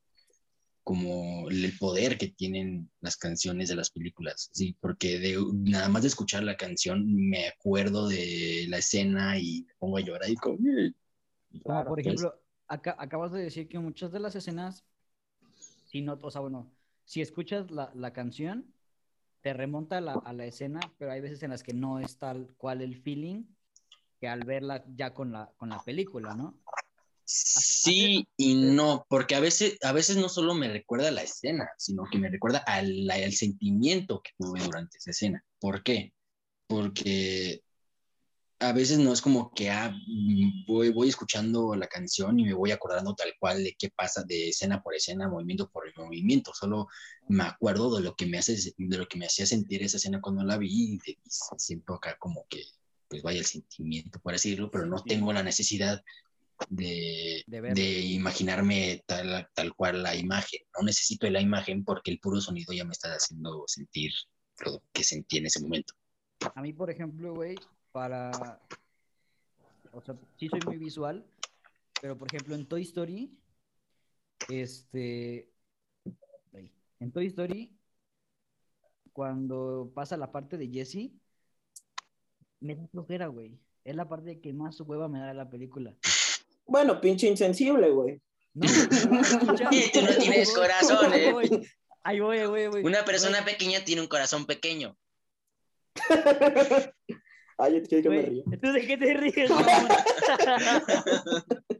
como 0.87 1.49
el 1.49 1.77
poder 1.77 2.17
que 2.17 2.29
tienen 2.29 2.89
las 3.01 3.17
canciones 3.17 3.67
de 3.67 3.75
las 3.75 3.89
películas, 3.89 4.49
sí, 4.53 4.77
porque 4.79 5.19
de, 5.19 5.37
nada 5.51 5.89
más 5.89 6.03
de 6.03 6.07
escuchar 6.07 6.43
la 6.43 6.55
canción 6.55 7.03
me 7.13 7.45
acuerdo 7.49 8.07
de 8.07 8.67
la 8.69 8.77
escena 8.77 9.37
y 9.37 9.65
me 9.67 9.73
pongo 9.79 9.97
a 9.97 9.99
llorar 9.99 10.29
y 10.29 10.37
como... 10.37 10.57
Claro, 11.65 11.89
por 11.89 11.99
ejemplo, 11.99 12.39
acá, 12.69 12.95
acabas 12.99 13.33
de 13.33 13.43
decir 13.43 13.67
que 13.67 13.79
muchas 13.79 14.13
de 14.13 14.21
las 14.21 14.37
escenas, 14.37 14.85
si 15.87 16.01
no, 16.01 16.17
o 16.21 16.31
sea, 16.31 16.39
bueno, 16.39 16.71
si 17.03 17.19
escuchas 17.19 17.69
la, 17.69 17.91
la 17.93 18.13
canción, 18.13 18.73
te 19.41 19.53
remonta 19.53 19.97
a 19.97 20.01
la, 20.01 20.13
a 20.13 20.31
la 20.31 20.45
escena, 20.45 20.79
pero 20.97 21.11
hay 21.11 21.19
veces 21.19 21.43
en 21.43 21.49
las 21.49 21.63
que 21.63 21.73
no 21.73 21.99
es 21.99 22.17
tal 22.17 22.47
cual 22.55 22.81
el 22.81 22.95
feeling 22.95 23.43
que 24.21 24.29
al 24.29 24.45
verla 24.45 24.85
ya 24.95 25.13
con 25.13 25.33
la, 25.33 25.51
con 25.57 25.67
la 25.67 25.83
película, 25.83 26.33
¿no? 26.33 26.55
Sí 27.29 28.25
y 28.37 28.55
no, 28.55 29.05
porque 29.09 29.35
a 29.35 29.41
veces, 29.41 29.77
a 29.83 29.91
veces 29.91 30.15
no 30.15 30.29
solo 30.29 30.53
me 30.53 30.69
recuerda 30.69 31.09
a 31.09 31.11
la 31.11 31.23
escena, 31.23 31.69
sino 31.77 32.03
que 32.09 32.17
me 32.19 32.29
recuerda 32.29 32.59
al, 32.59 33.09
al 33.11 33.33
sentimiento 33.33 34.21
que 34.23 34.31
tuve 34.39 34.63
durante 34.63 34.97
esa 34.97 35.11
escena. 35.11 35.43
¿Por 35.59 35.83
qué? 35.83 36.13
Porque 36.67 37.61
a 38.59 38.71
veces 38.71 38.97
no 38.97 39.11
es 39.11 39.21
como 39.21 39.51
que 39.53 39.69
ah, 39.69 39.93
voy, 40.67 40.89
voy 40.89 41.09
escuchando 41.09 41.75
la 41.75 41.87
canción 41.87 42.39
y 42.39 42.45
me 42.45 42.53
voy 42.53 42.71
acordando 42.71 43.13
tal 43.13 43.33
cual 43.39 43.63
de 43.63 43.75
qué 43.77 43.89
pasa 43.89 44.23
de 44.23 44.49
escena 44.49 44.81
por 44.81 44.95
escena, 44.95 45.27
movimiento 45.27 45.69
por 45.69 45.83
movimiento. 45.97 46.53
Solo 46.53 46.87
me 47.27 47.43
acuerdo 47.43 47.93
de 47.95 48.03
lo 48.03 48.15
que 48.15 48.25
me 48.25 48.37
hace, 48.37 48.55
de 48.77 48.97
lo 48.97 49.07
que 49.07 49.17
me 49.17 49.25
hacía 49.25 49.45
sentir 49.45 49.83
esa 49.83 49.97
escena 49.97 50.21
cuando 50.21 50.43
la 50.43 50.57
vi 50.57 50.69
y, 50.71 50.97
de- 50.97 51.19
y 51.23 51.29
siento 51.57 51.93
acá 51.95 52.15
como 52.19 52.45
que, 52.49 52.63
pues 53.09 53.21
vaya 53.21 53.39
el 53.39 53.45
sentimiento, 53.45 54.19
por 54.21 54.31
decirlo, 54.33 54.71
pero 54.71 54.85
no 54.85 55.03
tengo 55.03 55.33
la 55.33 55.43
necesidad 55.43 56.01
de, 56.69 57.43
De 57.47 57.99
imaginarme 58.01 59.03
tal, 59.05 59.47
tal 59.53 59.73
cual 59.73 60.03
la 60.03 60.15
imagen. 60.15 60.61
No 60.77 60.85
necesito 60.85 61.29
la 61.29 61.41
imagen 61.41 61.83
porque 61.83 62.11
el 62.11 62.19
puro 62.19 62.41
sonido 62.41 62.73
ya 62.73 62.85
me 62.85 62.91
está 62.91 63.09
haciendo 63.09 63.63
sentir 63.67 64.11
lo 64.65 64.81
que 64.91 65.03
sentí 65.03 65.37
en 65.37 65.45
ese 65.45 65.61
momento. 65.61 65.93
a 66.55 66.61
mí, 66.61 66.73
por 66.73 66.89
ejemplo, 66.89 67.33
güey, 67.33 67.55
para. 67.91 68.59
O 69.91 70.01
sea, 70.01 70.15
sí 70.37 70.47
soy 70.49 70.59
muy 70.65 70.77
visual, 70.77 71.25
pero 72.01 72.17
por 72.17 72.27
ejemplo, 72.27 72.55
en 72.55 72.67
Toy 72.67 72.81
Story, 72.83 73.37
este. 74.49 75.51
En 76.99 77.11
Toy 77.11 77.27
Story, 77.27 77.77
cuando 79.13 79.91
pasa 79.93 80.17
la 80.17 80.31
parte 80.31 80.57
de 80.57 80.67
Jesse, 80.67 81.11
me 82.59 82.75
da 82.75 82.87
flojera, 82.87 83.27
güey. 83.27 83.59
Es 83.83 83.95
la 83.95 84.09
parte 84.09 84.41
que 84.41 84.51
más 84.53 84.81
hueva 84.81 85.07
me 85.07 85.19
da 85.19 85.33
la 85.33 85.49
película. 85.49 85.95
Bueno, 86.67 86.99
pinche 86.99 87.27
insensible, 87.27 87.89
güey. 87.89 88.21
No, 88.53 88.67
tú 89.93 90.01
no 90.01 90.17
tienes 90.17 90.53
corazón, 90.53 91.13
¿eh? 91.13 91.33
Ahí 92.03 92.19
voy, 92.19 92.45
voy, 92.45 92.67
voy. 92.67 92.83
Una 92.83 93.05
persona 93.05 93.43
pequeña 93.43 93.83
tiene 93.83 94.01
un 94.01 94.07
corazón 94.07 94.45
pequeño. 94.45 94.97
Ay, 97.57 97.73
yo 97.73 97.81
te 97.81 97.87
quiero 97.87 98.03
que 98.03 98.09
me 98.09 98.21
río. 98.21 98.43
¿Entonces 98.51 98.81
de 98.81 98.87
qué 98.87 98.97
te 98.97 99.13
ríes? 99.13 99.51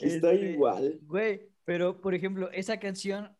Estoy 0.00 0.36
Este, 0.36 0.52
igual. 0.52 0.98
Güey, 1.02 1.48
pero 1.64 2.00
por 2.00 2.14
ejemplo, 2.14 2.50
esa 2.52 2.78
canción 2.78 3.36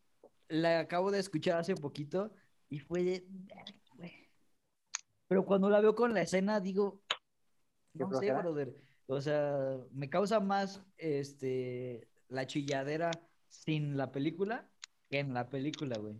la 0.47 0.79
acabo 0.79 1.11
de 1.11 1.19
escuchar 1.19 1.59
hace 1.59 1.75
poquito 1.75 2.33
y 2.69 2.79
fue 2.79 3.03
de. 3.03 3.27
Pero 5.27 5.45
cuando 5.45 5.69
la 5.69 5.79
veo 5.79 5.95
con 5.95 6.13
la 6.13 6.21
escena, 6.21 6.59
digo. 6.59 7.01
¿Qué 7.93 7.99
No 7.99 8.19
sé, 8.19 8.31
brother. 8.31 8.75
O 9.11 9.21
sea, 9.21 9.77
me 9.91 10.07
causa 10.09 10.39
más 10.39 10.83
este 10.97 12.07
la 12.27 12.45
chilladera 12.45 13.09
sin 13.47 13.97
la 13.97 14.11
película 14.11 14.69
que 15.09 15.17
en 15.17 15.33
la 15.33 15.49
película, 15.49 15.97
güey. 15.97 16.15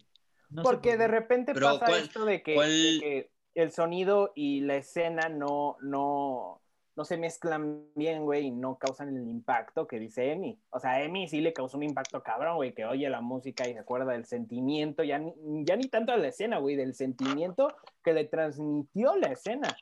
No 0.49 0.63
Porque 0.63 0.89
por 0.91 0.97
de 0.99 1.07
repente 1.07 1.53
Pero 1.53 1.67
pasa 1.67 1.85
¿cuál- 1.85 2.01
esto 2.01 2.25
de 2.25 2.41
que, 2.41 2.55
cuál- 2.55 2.69
de 2.69 2.99
que 2.99 3.31
el 3.53 3.71
sonido 3.71 4.31
y 4.33 4.61
la 4.61 4.77
escena 4.77 5.29
no, 5.29 5.77
no, 5.81 6.63
no 6.95 7.05
se 7.05 7.17
mezclan 7.17 7.83
bien, 7.93 8.23
güey, 8.23 8.47
y 8.47 8.51
no 8.51 8.79
causan 8.79 9.15
el 9.15 9.27
impacto 9.27 9.85
que 9.85 9.99
dice 9.99 10.31
Emi. 10.31 10.59
O 10.71 10.79
sea, 10.79 10.93
a 10.93 11.03
Emi 11.03 11.27
sí 11.27 11.41
le 11.41 11.53
causó 11.53 11.77
un 11.77 11.83
impacto 11.83 12.23
cabrón, 12.23 12.55
güey, 12.55 12.73
que 12.73 12.85
oye 12.85 13.07
la 13.09 13.21
música 13.21 13.67
y 13.69 13.73
se 13.73 13.79
acuerda 13.79 14.13
del 14.13 14.25
sentimiento, 14.25 15.03
ya 15.03 15.19
ni, 15.19 15.33
ya 15.63 15.75
ni 15.75 15.87
tanto 15.89 16.11
de 16.13 16.17
la 16.17 16.29
escena, 16.29 16.57
güey, 16.57 16.75
del 16.75 16.95
sentimiento 16.95 17.67
que 18.03 18.13
le 18.13 18.25
transmitió 18.25 19.15
la 19.15 19.27
escena. 19.33 19.77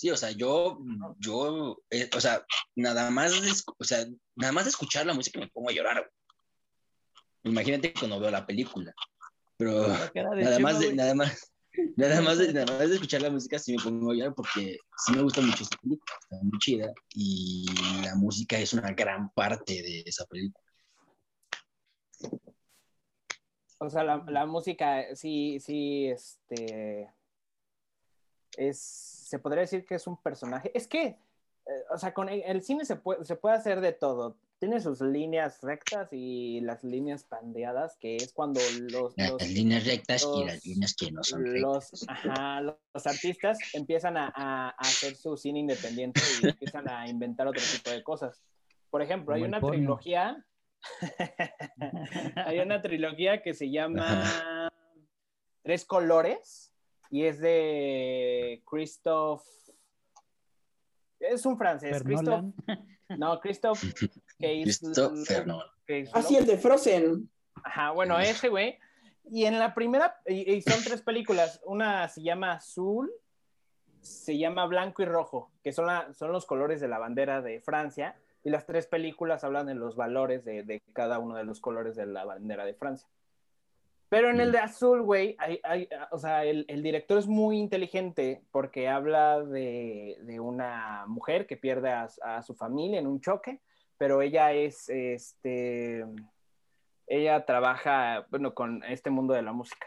Sí, 0.00 0.08
o 0.10 0.16
sea, 0.16 0.30
yo, 0.30 0.78
yo, 1.18 1.76
eh, 1.90 2.08
o 2.16 2.20
sea, 2.22 2.42
nada 2.74 3.10
más, 3.10 3.34
o 3.76 3.84
sea, 3.84 4.06
nada 4.34 4.50
más 4.50 4.64
de 4.64 4.70
escuchar 4.70 5.04
la 5.04 5.12
música 5.12 5.38
me 5.38 5.48
pongo 5.48 5.68
a 5.68 5.74
llorar. 5.74 5.96
güey. 7.42 7.52
Imagínate 7.52 7.92
cuando 7.92 8.18
veo 8.18 8.30
la 8.30 8.46
película. 8.46 8.94
Pero 9.58 9.88
La 9.88 10.10
nada 10.14 10.56
Chema, 10.56 10.72
más, 10.72 10.80
de, 10.80 10.94
nada 10.94 11.14
más, 11.14 11.52
nada 11.98 12.22
más, 12.22 12.38
de, 12.38 12.50
nada 12.50 12.78
más 12.78 12.88
de 12.88 12.94
escuchar 12.94 13.20
la 13.20 13.28
música 13.28 13.58
sí 13.58 13.76
me 13.76 13.82
pongo 13.82 14.12
a 14.12 14.14
llorar 14.14 14.34
porque 14.34 14.78
sí 15.04 15.12
me 15.12 15.20
gusta 15.20 15.42
mucho 15.42 15.64
esta 15.64 15.76
película, 15.76 16.14
está 16.18 16.36
muy 16.44 16.58
chida 16.60 16.94
y 17.10 17.66
la 18.02 18.14
música 18.14 18.58
es 18.58 18.72
una 18.72 18.92
gran 18.92 19.30
parte 19.34 19.82
de 19.82 20.02
esa 20.06 20.24
película. 20.24 20.64
O 23.76 23.90
sea, 23.90 24.02
la, 24.02 24.24
la 24.28 24.46
música 24.46 25.14
sí, 25.14 25.60
sí, 25.60 26.06
este, 26.06 27.10
es, 28.56 29.19
se 29.30 29.38
podría 29.38 29.60
decir 29.62 29.84
que 29.86 29.94
es 29.94 30.06
un 30.08 30.16
personaje. 30.16 30.72
Es 30.74 30.88
que, 30.88 31.04
eh, 31.06 31.16
o 31.92 31.96
sea, 31.98 32.12
con 32.12 32.28
el, 32.28 32.42
el 32.44 32.62
cine 32.62 32.84
se 32.84 32.96
puede, 32.96 33.24
se 33.24 33.36
puede 33.36 33.54
hacer 33.54 33.80
de 33.80 33.92
todo. 33.92 34.36
Tiene 34.58 34.80
sus 34.80 35.00
líneas 35.00 35.62
rectas 35.62 36.08
y 36.12 36.60
las 36.62 36.82
líneas 36.84 37.22
pandeadas, 37.24 37.96
que 37.96 38.16
es 38.16 38.32
cuando 38.32 38.60
los, 38.90 39.14
Las 39.16 39.30
los, 39.30 39.48
líneas 39.48 39.86
rectas 39.86 40.22
y 40.22 40.26
los- 40.26 40.46
las 40.46 40.66
líneas 40.66 40.94
que 40.96 41.10
no 41.12 41.22
son 41.22 41.44
rectas. 41.44 41.62
los, 41.62 42.08
ajá, 42.08 42.60
los, 42.60 43.06
artistas 43.06 43.58
empiezan 43.72 44.16
a, 44.16 44.26
a- 44.34 44.68
a 44.70 44.80
hacer 44.80 45.14
su 45.14 45.36
cine 45.36 45.60
independiente 45.60 46.20
y 46.42 46.48
empiezan 46.48 46.88
a 46.90 47.08
inventar 47.08 47.46
otro 47.46 47.62
tipo 47.72 47.90
de 47.90 48.02
cosas. 48.02 48.42
Por 48.90 49.00
ejemplo, 49.00 49.34
hay 49.34 49.42
Como 49.42 49.48
una 49.50 49.60
porno. 49.60 49.76
trilogía, 49.76 50.44
hay 52.36 52.58
una 52.58 52.82
trilogía 52.82 53.42
que 53.42 53.54
se 53.54 53.70
llama 53.70 54.70
Tres 55.62 55.84
Colores 55.84 56.69
y 57.10 57.24
es 57.24 57.40
de 57.40 58.62
Christophe, 58.68 59.44
es 61.18 61.44
un 61.44 61.58
francés, 61.58 61.90
Christophe, 62.04 63.18
no, 63.18 63.40
Christophe 63.40 63.86
Nolan. 65.46 65.66
Ah, 66.14 66.22
sí, 66.22 66.36
el 66.36 66.46
de 66.46 66.56
Frozen. 66.56 67.30
Ajá, 67.62 67.90
bueno, 67.90 68.18
ese 68.18 68.48
güey. 68.48 68.78
Y 69.30 69.44
en 69.44 69.58
la 69.58 69.74
primera, 69.74 70.20
y, 70.26 70.54
y 70.54 70.62
son 70.62 70.82
tres 70.82 71.02
películas. 71.02 71.60
Una 71.66 72.08
se 72.08 72.22
llama 72.22 72.52
Azul, 72.52 73.12
se 74.00 74.38
llama 74.38 74.66
Blanco 74.66 75.02
y 75.02 75.04
Rojo, 75.06 75.50
que 75.62 75.72
son, 75.72 75.86
la- 75.86 76.12
son 76.14 76.32
los 76.32 76.46
colores 76.46 76.80
de 76.80 76.88
la 76.88 76.98
bandera 76.98 77.42
de 77.42 77.60
Francia. 77.60 78.16
Y 78.42 78.48
las 78.50 78.64
tres 78.64 78.86
películas 78.86 79.44
hablan 79.44 79.66
de 79.66 79.74
los 79.74 79.96
valores 79.96 80.44
de, 80.46 80.62
de 80.62 80.80
cada 80.94 81.18
uno 81.18 81.36
de 81.36 81.44
los 81.44 81.60
colores 81.60 81.96
de 81.96 82.06
la 82.06 82.24
bandera 82.24 82.64
de 82.64 82.72
Francia. 82.74 83.06
Pero 84.10 84.28
en 84.28 84.40
el 84.40 84.50
de 84.50 84.58
Azul, 84.58 85.02
güey, 85.02 85.36
hay, 85.38 85.60
hay- 85.62 85.88
o 86.10 86.18
sea, 86.18 86.44
el, 86.44 86.64
el 86.68 86.82
director 86.82 87.16
es 87.16 87.28
muy 87.28 87.58
inteligente 87.58 88.42
porque 88.50 88.88
habla 88.88 89.40
de, 89.40 90.18
de 90.22 90.40
una 90.40 91.04
mujer 91.06 91.46
que 91.46 91.56
pierde 91.56 91.90
a, 91.90 92.08
a 92.22 92.42
su 92.42 92.54
familia 92.56 92.98
en 92.98 93.06
un 93.06 93.20
choque, 93.20 93.60
pero 93.98 94.20
ella 94.20 94.52
es, 94.52 94.88
este, 94.88 96.04
ella 97.06 97.46
trabaja, 97.46 98.26
bueno, 98.30 98.52
con 98.52 98.82
este 98.82 99.10
mundo 99.10 99.32
de 99.32 99.42
la 99.42 99.52
música. 99.52 99.86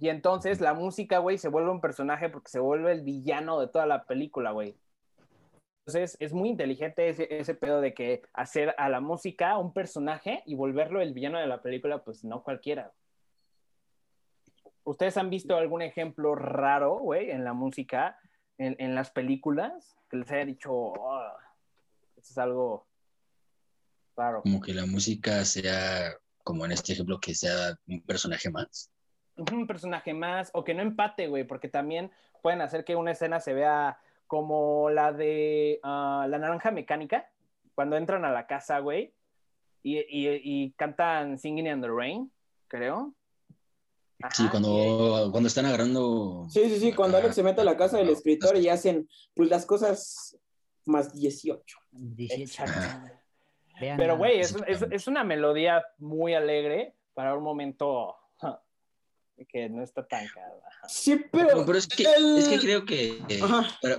Y 0.00 0.10
entonces 0.10 0.60
la 0.60 0.74
música, 0.74 1.18
güey, 1.18 1.38
se 1.38 1.48
vuelve 1.48 1.70
un 1.70 1.80
personaje 1.80 2.28
porque 2.28 2.50
se 2.50 2.60
vuelve 2.60 2.92
el 2.92 3.02
villano 3.02 3.58
de 3.58 3.68
toda 3.68 3.86
la 3.86 4.04
película, 4.04 4.50
güey. 4.50 4.76
Entonces 5.86 6.16
es 6.20 6.34
muy 6.34 6.50
inteligente 6.50 7.08
ese, 7.08 7.26
ese 7.30 7.54
pedo 7.54 7.80
de 7.80 7.94
que 7.94 8.22
hacer 8.34 8.74
a 8.76 8.90
la 8.90 9.00
música 9.00 9.56
un 9.56 9.72
personaje 9.72 10.42
y 10.44 10.56
volverlo 10.56 11.00
el 11.00 11.14
villano 11.14 11.38
de 11.38 11.46
la 11.46 11.62
película, 11.62 12.02
pues 12.04 12.22
no 12.22 12.42
cualquiera. 12.42 12.92
¿Ustedes 14.84 15.16
han 15.16 15.30
visto 15.30 15.56
algún 15.56 15.82
ejemplo 15.82 16.34
raro, 16.34 16.98
güey, 16.98 17.30
en 17.30 17.44
la 17.44 17.52
música, 17.54 18.18
en, 18.58 18.76
en 18.78 18.94
las 18.94 19.10
películas, 19.10 19.96
que 20.10 20.18
les 20.18 20.30
haya 20.30 20.44
dicho, 20.44 20.72
"Oh, 20.72 21.22
esto 22.16 22.30
es 22.30 22.38
algo 22.38 22.86
raro? 24.16 24.42
Como 24.42 24.60
que 24.60 24.74
la 24.74 24.86
música 24.86 25.44
sea, 25.44 26.12
como 26.42 26.64
en 26.64 26.72
este 26.72 26.92
ejemplo, 26.92 27.18
que 27.20 27.34
sea 27.34 27.78
un 27.88 28.00
personaje 28.02 28.50
más. 28.50 28.90
un 29.36 29.66
personaje 29.66 30.14
más 30.14 30.50
o 30.54 30.62
que 30.62 30.74
no 30.74 30.82
empate, 30.82 31.26
güey, 31.26 31.42
porque 31.44 31.68
también 31.68 32.12
pueden 32.40 32.60
hacer 32.60 32.84
que 32.84 32.94
una 32.94 33.10
escena 33.10 33.40
se 33.40 33.52
vea 33.52 33.98
como 34.28 34.90
la 34.90 35.12
de 35.12 35.80
ah, 35.82 36.26
la 36.28 36.38
naranja 36.38 36.70
mecánica, 36.70 37.28
cuando 37.74 37.96
entran 37.96 38.24
a 38.24 38.30
la 38.30 38.46
casa, 38.46 38.78
güey, 38.78 39.12
y, 39.82 39.98
y- 39.98 40.40
y 40.44 40.70
cantan 40.72 41.36
Singing 41.38 41.66
in 41.66 41.80
the 41.80 41.88
Rain, 41.88 42.30
creo. 42.68 43.12
Sí, 44.32 44.48
cuando, 44.48 45.28
cuando 45.30 45.48
están 45.48 45.66
agarrando. 45.66 46.46
Sí, 46.50 46.68
sí, 46.68 46.78
sí, 46.80 46.92
cuando 46.92 47.18
Alex 47.18 47.34
se 47.34 47.42
mete 47.42 47.60
a 47.60 47.64
la 47.64 47.76
casa 47.76 47.98
del 47.98 48.08
escritor 48.10 48.56
y 48.56 48.68
hacen 48.68 49.08
pues 49.34 49.48
las 49.50 49.66
cosas 49.66 50.36
más 50.86 51.12
18. 51.14 51.76
18. 51.92 52.42
Exacto. 52.42 53.14
Vean 53.80 53.96
Pero, 53.96 54.16
güey, 54.16 54.40
es, 54.40 54.54
es, 54.68 54.82
es 54.90 55.06
una 55.08 55.24
melodía 55.24 55.82
muy 55.98 56.34
alegre 56.34 56.94
para 57.14 57.34
un 57.36 57.42
momento 57.42 58.14
que 59.48 59.68
no 59.68 59.82
está 59.82 60.06
tan 60.06 60.28
caro. 60.28 60.62
ajá. 60.64 60.88
Sí, 60.88 61.16
No, 61.16 61.22
pero... 61.32 61.66
pero 61.66 61.76
es 61.78 61.88
que, 61.88 62.04
el- 62.04 62.36
es 62.38 62.46
que 62.46 62.58
creo 62.60 62.84
que 62.84 63.20
eh, 63.28 63.40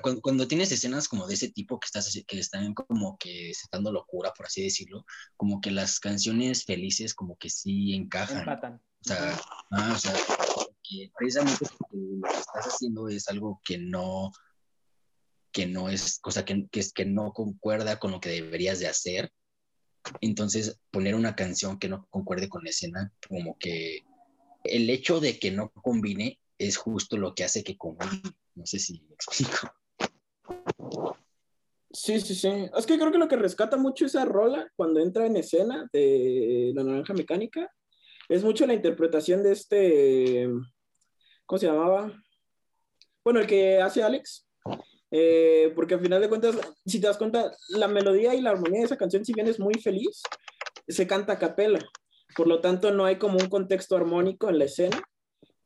cuando, 0.02 0.22
cuando 0.22 0.48
tienes 0.48 0.72
escenas 0.72 1.10
como 1.10 1.28
de 1.28 1.34
ese 1.34 1.52
tipo 1.52 1.78
que 1.78 1.88
estás 1.88 2.24
que 2.26 2.40
están 2.40 2.74
como 2.74 3.18
que 3.18 3.52
dando 3.70 3.92
locura, 3.92 4.32
por 4.36 4.46
así 4.46 4.64
decirlo, 4.64 5.06
como 5.36 5.60
que 5.60 5.72
las 5.72 6.00
canciones 6.00 6.64
felices 6.64 7.14
como 7.14 7.36
que 7.36 7.50
sí 7.50 7.94
encajan. 7.94 8.40
Empatan. 8.40 8.82
Sea, 9.06 9.40
ah, 9.70 9.94
o 9.94 10.00
sea, 10.00 10.14
precisamente 11.16 11.66
lo 11.92 12.28
que 12.28 12.38
estás 12.40 12.66
haciendo 12.66 13.08
es 13.08 13.28
algo 13.28 13.62
que 13.64 13.78
no, 13.78 14.32
que 15.52 15.68
no 15.68 15.90
es, 15.90 16.18
cosa 16.20 16.44
que, 16.44 16.68
que, 16.72 16.84
que 16.94 17.06
no 17.06 17.32
concuerda 17.32 18.00
con 18.00 18.10
lo 18.10 18.20
que 18.20 18.30
deberías 18.30 18.80
de 18.80 18.88
hacer. 18.88 19.32
Entonces, 20.22 20.80
poner 20.90 21.14
una 21.14 21.36
canción 21.36 21.78
que 21.78 21.88
no 21.88 22.08
concuerde 22.10 22.50
con 22.50 22.64
la 22.64 22.72
escena, 22.72 23.14
como 23.30 23.58
que 23.60 24.06
el 24.64 24.90
hecho 24.90 25.20
de 25.20 25.38
que 25.38 25.52
no 25.52 25.70
combine 25.70 26.40
es 26.58 26.78
justo 26.78 27.18
lo 27.18 27.36
que 27.36 27.44
hace 27.44 27.64
que 27.64 27.78
combine. 27.78 28.24
No 28.56 28.66
sé 28.66 28.80
si 28.80 29.02
me 29.02 29.14
explico. 29.14 29.72
Sí, 31.92 32.20
sí, 32.22 32.34
sí. 32.34 32.50
Es 32.76 32.88
que 32.88 32.98
creo 32.98 33.12
que 33.12 33.20
lo 33.20 33.28
que 33.28 33.36
rescata 33.36 33.78
mucho 33.78 34.08
esa 34.08 34.26
rola 34.26 34.68
cuando 34.76 35.00
entra 35.00 35.28
en 35.28 35.38
escena 35.38 35.88
de 35.94 36.72
La 36.74 36.84
Naranja 36.84 37.14
Mecánica 37.14 37.72
es 38.30 38.44
mucho 38.44 38.66
la 38.66 38.74
interpretación 38.74 39.44
de 39.44 39.52
este. 39.52 40.50
¿Cómo 41.46 41.60
se 41.60 41.68
llamaba? 41.68 42.12
Bueno, 43.24 43.40
el 43.40 43.48
que 43.48 43.82
hace 43.82 44.04
Alex. 44.04 44.48
Eh, 45.12 45.72
porque 45.76 45.94
al 45.94 46.02
final 46.02 46.22
de 46.22 46.30
cuentas, 46.30 46.58
si 46.86 47.00
te 47.00 47.08
das 47.08 47.18
cuenta, 47.18 47.52
la 47.70 47.88
melodía 47.88 48.36
y 48.36 48.42
la 48.42 48.50
armonía 48.52 48.80
de 48.80 48.86
esa 48.86 48.98
canción, 48.98 49.24
si 49.24 49.34
bien 49.34 49.48
es 49.48 49.60
muy 49.60 49.76
feliz, 49.76 50.22
se 50.88 51.08
canta 51.08 51.34
a 51.34 51.40
capela. 51.40 51.80
Por 52.36 52.48
lo 52.48 52.60
tanto, 52.60 52.92
no 52.92 53.06
hay 53.06 53.18
como 53.18 53.38
un 53.38 53.48
contexto 53.48 53.96
armónico 53.96 54.50
en 54.50 54.60
la 54.60 54.66
escena. 54.66 55.02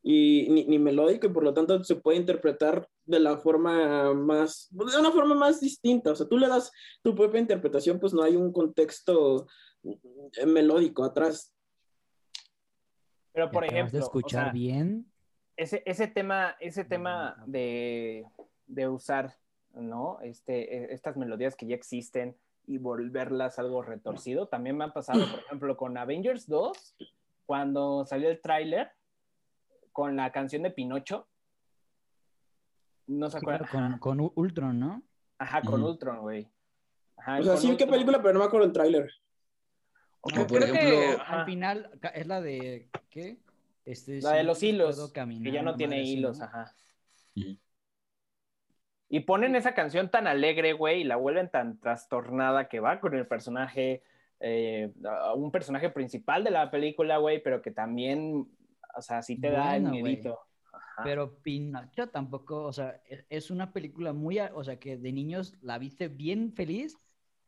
y 0.02 0.48
ni, 0.50 0.66
ni 0.66 0.80
melódico 0.80 1.28
y 1.28 1.30
por 1.30 1.44
lo 1.44 1.54
tanto 1.54 1.84
se 1.84 1.96
puede 1.96 2.18
interpretar 2.18 2.88
de 3.06 3.20
la 3.20 3.38
forma 3.38 4.14
más, 4.14 4.68
de 4.72 5.00
una 5.00 5.12
forma 5.12 5.36
más 5.36 5.60
distinta. 5.60 6.12
O 6.12 6.16
sea, 6.16 6.28
tú 6.28 6.38
le 6.38 6.48
das 6.48 6.72
tu 7.02 7.16
propia 7.16 7.42
interpretación, 7.42 8.00
pues 8.00 8.14
no 8.14 8.24
hay 8.24 8.36
un 8.36 8.54
contexto 8.54 9.48
eh, 9.84 10.46
melódico 10.46 11.04
atrás. 11.04 11.54
Pero 13.40 13.52
por 13.52 13.62
¿Me 13.64 13.68
acabas 13.68 13.94
ejemplo, 13.94 14.00
de 14.00 14.04
o 14.04 14.08
escuchar 14.08 14.44
sea, 14.46 14.52
bien? 14.54 15.12
ese, 15.58 15.84
ese 15.86 16.08
tema, 16.08 16.56
ese 16.60 16.84
tema 16.84 17.42
de, 17.46 18.26
de 18.68 18.88
usar, 18.88 19.36
¿no? 19.74 20.20
Este, 20.22 20.76
eh, 20.78 20.88
estas 20.94 21.16
melodías 21.18 21.56
que 21.56 21.68
ya 21.68 21.76
existen 21.76 22.36
y 22.68 22.78
volverlas 22.78 23.58
algo 23.60 23.82
retorcido, 23.82 24.48
también 24.48 24.78
me 24.78 24.86
ha 24.86 24.94
pasado, 24.94 25.20
por 25.32 25.40
ejemplo, 25.40 25.76
con 25.78 25.98
Avengers 25.98 26.48
2, 26.48 26.96
cuando 27.46 28.06
salió 28.06 28.30
el 28.30 28.42
tráiler 28.42 28.92
con 29.92 30.16
la 30.16 30.32
canción 30.32 30.64
de 30.64 30.72
Pinocho. 30.72 31.28
No 33.08 33.30
se 33.30 33.40
Sí, 33.40 33.46
claro, 33.46 33.66
acuerdan. 33.66 33.98
con, 34.00 34.18
con 34.20 34.32
Ultron, 34.36 34.80
¿no? 34.80 35.02
Ajá, 35.40 35.62
con. 35.62 35.82
Ultron, 35.84 36.20
güey. 36.22 36.48
Ajá, 37.18 37.40
O 37.40 37.44
sea, 37.44 37.58
sí, 37.58 37.76
¿qué 37.76 37.88
película? 37.88 38.22
Pero 38.22 38.34
no 38.34 38.40
me 38.40 38.46
acuerdo 38.46 38.68
el 38.68 38.74
tráiler. 38.74 39.10
Ok, 40.22 40.34
Como 40.34 40.48
por 40.48 40.62
creo 40.62 40.74
que, 40.74 40.80
ejemplo- 40.80 41.22
ajá, 41.22 41.40
Al 41.42 41.46
final 41.46 41.92
es 42.14 42.28
la 42.28 42.42
de 42.42 42.90
¿qué? 43.10 43.38
Este, 43.86 44.22
la 44.22 44.34
de 44.34 44.44
los 44.44 44.62
hilos, 44.62 45.12
caminar, 45.14 45.44
que 45.44 45.52
ya 45.52 45.62
no 45.64 45.76
tiene 45.76 46.04
hilos, 46.04 46.40
¿no? 46.40 46.46
ajá. 46.46 46.76
Y 49.12 49.22
ponen 49.22 49.56
esa 49.56 49.74
canción 49.74 50.12
tan 50.12 50.28
alegre, 50.28 50.74
güey, 50.74 51.02
y 51.02 51.04
la 51.04 51.16
vuelven 51.16 51.50
tan 51.50 51.80
trastornada 51.80 52.70
que 52.70 52.80
va 52.80 53.00
con 53.00 53.16
el 53.16 53.26
personaje, 53.26 54.04
eh, 54.40 54.92
un 55.36 55.52
personaje 55.52 55.90
principal 55.90 56.44
de 56.44 56.52
la 56.52 56.70
película, 56.70 57.18
güey, 57.18 57.42
pero 57.42 57.62
que 57.62 57.72
también, 57.72 58.48
o 58.96 59.02
sea, 59.02 59.24
sí 59.24 59.40
te 59.40 59.50
da 59.50 59.78
el 59.78 59.84
miedito. 59.84 60.40
Ajá. 60.72 61.02
Pero 61.04 61.40
Pinocho 61.40 62.10
tampoco, 62.10 62.66
o 62.66 62.74
sea, 62.74 63.02
e- 63.10 63.26
es 63.30 63.50
una 63.50 63.74
película 63.74 64.14
muy, 64.14 64.38
o 64.40 64.64
sea, 64.64 64.78
que 64.78 64.98
de 64.98 65.12
niños 65.12 65.56
la 65.64 65.80
viste 65.80 66.08
bien 66.08 66.54
feliz, 66.54 66.96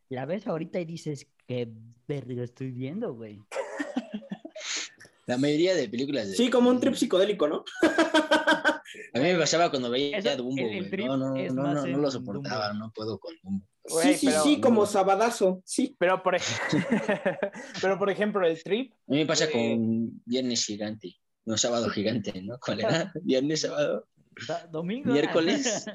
la 0.09 0.25
ves 0.25 0.47
ahorita 0.47 0.79
y 0.79 0.85
dices, 0.85 1.31
qué 1.51 1.67
verga 2.07 2.43
estoy 2.43 2.71
viendo, 2.71 3.13
güey. 3.13 3.41
La 5.27 5.37
mayoría 5.37 5.75
de 5.75 5.87
películas 5.89 6.29
de... 6.29 6.35
Sí, 6.35 6.49
como 6.49 6.69
un 6.69 6.79
trip 6.79 6.95
psicodélico, 6.95 7.47
¿no? 7.47 7.63
A 7.83 8.81
mí 9.19 9.21
me 9.23 9.37
pasaba 9.37 9.69
cuando 9.69 9.89
veía 9.89 10.17
Eso- 10.17 10.35
Dumbo, 10.37 10.61
el- 10.61 10.69
el 10.71 10.77
güey. 10.79 10.89
trip 10.89 11.05
No, 11.07 11.17
no, 11.17 11.35
no, 11.35 11.73
no, 11.73 11.85
no 11.85 11.97
lo 11.97 12.09
soportaba, 12.11 12.69
Dumbo. 12.69 12.85
no 12.85 12.91
puedo 12.93 13.19
con 13.19 13.33
Dumbo. 13.43 13.65
Sí, 13.85 14.13
sí, 14.15 14.27
pero- 14.27 14.43
sí, 14.43 14.61
como 14.61 14.85
sabadazo, 14.85 15.61
sí. 15.65 15.95
Pero 15.99 16.23
por, 16.23 16.37
pero 17.81 17.99
por 17.99 18.09
ejemplo, 18.09 18.45
el 18.47 18.61
trip, 18.63 18.93
A 18.93 19.11
mí 19.11 19.17
me 19.17 19.25
pasa 19.25 19.49
con 19.51 20.21
Viernes 20.25 20.65
Gigante. 20.65 21.15
No, 21.45 21.57
Sábado 21.57 21.89
Gigante, 21.89 22.41
¿no? 22.41 22.57
¿Cuál 22.59 22.79
era? 22.81 23.11
Viernes, 23.23 23.61
sábado. 23.61 24.07
Domingo. 24.71 25.11
Miércoles. 25.11 25.85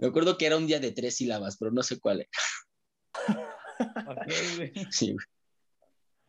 Me 0.00 0.06
acuerdo 0.08 0.38
que 0.38 0.46
era 0.46 0.56
un 0.56 0.66
día 0.66 0.80
de 0.80 0.92
tres 0.92 1.16
sílabas, 1.16 1.56
pero 1.58 1.70
no 1.70 1.82
sé 1.82 1.98
cuál 2.00 2.20
era. 2.20 3.48
Sí, 4.90 5.12
güey. 5.12 5.26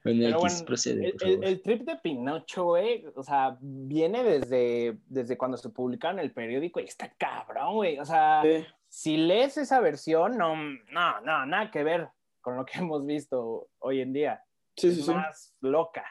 Bueno, 0.03 0.19
Pero 0.25 0.39
bueno, 0.39 0.65
procede, 0.65 1.13
el, 1.21 1.61
trip 1.61 1.83
de 1.83 1.95
Pinocho, 1.95 2.65
güey, 2.65 3.05
o 3.15 3.23
sea, 3.23 3.57
viene 3.61 4.21
desde, 4.21 4.97
desde 5.07 5.37
cuando 5.37 5.55
se 5.55 5.69
publicaron 5.69 6.19
en 6.19 6.25
el 6.25 6.33
periódico 6.33 6.81
y 6.81 6.83
está 6.83 7.13
cabrón, 7.13 7.75
güey. 7.75 7.97
O 7.99 8.05
sea, 8.05 8.43
si 8.89 9.15
lees 9.15 9.57
esa 9.57 9.79
versión, 9.79 10.37
no, 10.37 10.57
no, 10.91 11.21
no, 11.21 11.45
nada 11.45 11.71
que 11.71 11.85
ver 11.85 12.09
con 12.41 12.57
lo 12.57 12.65
que 12.65 12.73
hemos 12.79 13.05
visto 13.05 13.69
hoy 13.79 14.01
en 14.01 14.11
día. 14.11 14.43
sí, 14.75 14.89
es 14.89 14.95
sí, 14.95 15.03
sí. 15.03 15.11
más 15.11 15.55
loca. 15.61 16.03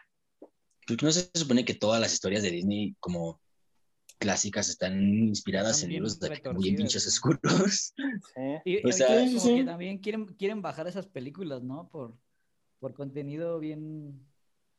Porque 0.86 1.04
no 1.04 1.12
se 1.12 1.30
supone 1.34 1.64
que 1.64 1.74
todas 1.74 2.00
las 2.00 2.14
historias 2.14 2.42
de 2.42 2.50
Disney 2.50 2.96
como 2.98 3.41
clásicas 4.22 4.68
están 4.68 5.00
inspiradas 5.28 5.76
Están 5.76 5.90
en 5.90 5.92
libros 5.94 6.18
de 6.18 6.40
muy 6.52 6.74
pinches 6.76 7.06
oscuros. 7.06 7.92
Sí. 8.34 8.40
Y, 8.64 8.86
O 8.88 8.92
sea- 8.92 9.26
Sí, 9.26 9.38
sí. 9.40 9.64
también 9.64 9.98
quieren, 9.98 10.26
quieren 10.26 10.62
bajar 10.62 10.86
esas 10.86 11.06
películas, 11.06 11.62
¿no? 11.62 11.88
Por, 11.88 12.16
por 12.78 12.94
contenido 12.94 13.58
bien, 13.58 14.20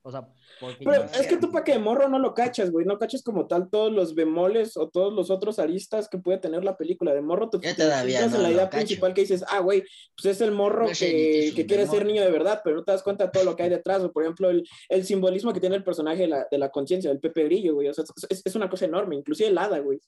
o 0.05 0.11
sea, 0.11 0.27
porque 0.59 0.83
Pero 0.83 1.05
es 1.05 1.27
que 1.27 1.37
tú 1.37 1.49
para 1.49 1.63
que 1.63 1.71
de 1.71 1.79
morro 1.79 2.09
no 2.09 2.19
lo 2.19 2.33
cachas, 2.33 2.71
güey. 2.71 2.85
No 2.85 2.99
cachas 2.99 3.23
como 3.23 3.47
tal 3.47 3.69
todos 3.69 3.89
los 3.91 4.15
bemoles 4.15 4.75
o 4.75 4.89
todos 4.89 5.13
los 5.13 5.29
otros 5.29 5.59
aristas 5.59 6.09
que 6.09 6.17
puede 6.17 6.39
tener 6.39 6.63
la 6.65 6.75
película. 6.75 7.13
De 7.13 7.21
morro 7.21 7.49
tú 7.49 7.61
te 7.61 7.73
no 7.73 7.83
en 7.83 8.43
la 8.43 8.51
idea 8.51 8.69
cacho. 8.69 8.77
principal 8.77 9.13
que 9.13 9.21
dices, 9.21 9.45
ah, 9.47 9.59
güey, 9.59 9.83
pues 10.15 10.35
es 10.35 10.41
el 10.41 10.51
morro 10.51 10.87
No 10.87 10.91
que, 10.91 11.65
quiere 11.65 11.87
ser 11.87 12.05
niño 12.05 12.21
de 12.21 12.31
verdad, 12.31 12.59
pero 12.65 12.75
no 12.75 12.83
te 12.83 12.91
das 12.91 13.01
cuenta 13.01 13.25
de 13.25 13.31
todo 13.31 13.45
lo 13.45 13.55
que 13.55 13.63
hay 13.63 13.69
detrás. 13.69 14.03
O 14.03 14.11
por 14.11 14.23
ejemplo, 14.23 14.49
el, 14.49 14.67
el 14.89 15.05
simbolismo 15.05 15.53
que 15.53 15.61
tiene 15.61 15.77
el 15.77 15.85
personaje 15.85 16.23
de 16.23 16.27
la, 16.27 16.47
de 16.51 16.57
la 16.57 16.69
conciencia, 16.69 17.09
del 17.09 17.21
Pepe 17.21 17.45
Grillo, 17.45 17.75
güey. 17.75 17.87
O 17.87 17.93
sea, 17.93 18.03
es, 18.29 18.41
es 18.43 18.55
una 18.55 18.69
cosa 18.69 18.83
enorme, 18.83 19.15
inclusive 19.15 19.49
el 19.49 19.57
hada, 19.57 19.79
güey. 19.79 20.01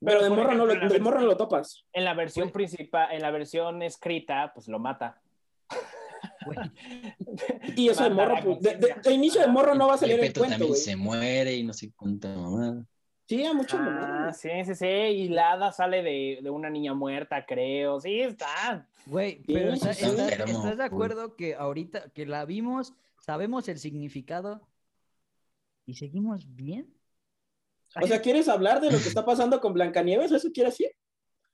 Pero 0.00 0.22
de 0.22 0.30
morro, 0.30 0.54
no 0.54 0.66
lo, 0.66 0.74
de 0.74 1.00
morro 1.00 1.20
no 1.20 1.26
lo 1.26 1.36
topas. 1.36 1.84
En 1.92 2.04
la 2.04 2.14
versión 2.14 2.52
principal, 2.52 3.08
en 3.12 3.22
la 3.22 3.30
versión 3.30 3.82
escrita, 3.82 4.52
pues 4.54 4.68
lo 4.68 4.78
mata. 4.78 5.20
Güey, 6.44 6.58
Y 7.76 7.88
eso 7.88 8.04
de 8.04 8.10
morro, 8.10 8.34
pues, 8.42 8.60
de, 8.60 8.70
de- 8.70 8.80
conciencia. 8.80 9.02
de 9.10 9.12
inicio 9.14 9.40
de 9.40 9.46
morro 9.48 9.74
no 9.74 9.88
va 9.88 9.94
a 9.94 9.98
salir 9.98 10.14
el 10.14 10.20
Gepetto 10.20 10.40
cuento, 10.40 10.52
también 10.54 10.70
güey. 10.70 10.80
se 10.82 10.96
muere 10.96 11.54
y 11.56 11.62
no 11.64 11.72
sé 11.72 11.92
cuánta 11.96 12.28
mamá. 12.34 12.84
Sí, 13.28 13.44
a 13.44 13.52
mucho 13.52 13.76
Ah, 13.78 14.32
sí, 14.32 14.48
sí, 14.64 14.74
sí. 14.74 14.86
Y 14.86 15.28
la 15.28 15.52
hada 15.52 15.70
sale 15.72 16.02
de, 16.02 16.38
de 16.42 16.48
una 16.50 16.70
niña 16.70 16.94
muerta, 16.94 17.44
creo. 17.44 18.00
Sí, 18.00 18.20
está. 18.20 18.88
güey, 19.06 19.42
pero 19.46 19.72
sí, 19.76 19.88
está- 19.88 19.92
sí. 19.94 20.04
está- 20.06 20.22
Enfermo, 20.24 20.58
¿estás 20.60 20.78
de 20.78 20.84
acuerdo 20.84 21.36
que 21.36 21.54
ahorita 21.54 22.08
que 22.14 22.24
la 22.24 22.44
vimos, 22.46 22.94
sabemos 23.20 23.68
el 23.68 23.78
significado 23.78 24.66
y 25.84 25.94
seguimos 25.94 26.46
bien? 26.56 26.94
O 28.00 28.06
sea, 28.06 28.20
¿quieres 28.22 28.48
hablar 28.48 28.80
de 28.80 28.90
lo 28.90 28.98
que 28.98 29.08
está 29.08 29.24
pasando 29.24 29.60
con 29.60 29.72
Blancanieves? 29.74 30.30
¿A 30.32 30.36
eso 30.36 30.48
quieres 30.52 30.74
decir? 30.78 30.92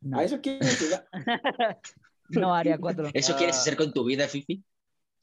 No, 0.00 0.18
¿A 0.18 0.24
eso 0.24 0.40
quieres 0.40 0.80
llegar? 0.80 1.08
no 2.28 2.54
Área 2.54 2.76
4. 2.78 3.08
¿Eso 3.14 3.36
quieres 3.36 3.56
hacer 3.56 3.76
con 3.76 3.92
tu 3.92 4.04
vida, 4.04 4.26
Fifi? 4.28 4.62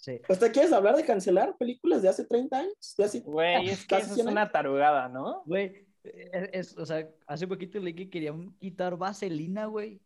Sí. 0.02 0.20
¿Hasta 0.28 0.52
quieres 0.52 0.74
hablar 0.74 0.96
de 0.96 1.06
cancelar 1.06 1.56
películas 1.58 2.02
de 2.02 2.10
hace 2.10 2.26
30 2.26 2.58
años? 2.58 2.96
¿De 2.98 3.04
hace... 3.04 3.20
Güey, 3.22 3.70
es 3.70 3.82
que 3.82 3.88
Casi 3.96 4.06
eso 4.06 4.14
es 4.14 4.16
100 4.16 4.28
una 4.30 4.52
tarugada, 4.52 5.08
¿no? 5.08 5.44
Güey, 5.46 5.88
es, 6.04 6.50
es- 6.72 6.78
o 6.78 6.86
sea, 6.86 7.08
hace 7.28 7.48
poquito 7.48 7.80
leí 7.80 7.94
que 7.94 8.10
querían 8.10 8.52
quitar 8.58 8.98
Vaselina, 8.98 9.68
güey. 9.68 10.02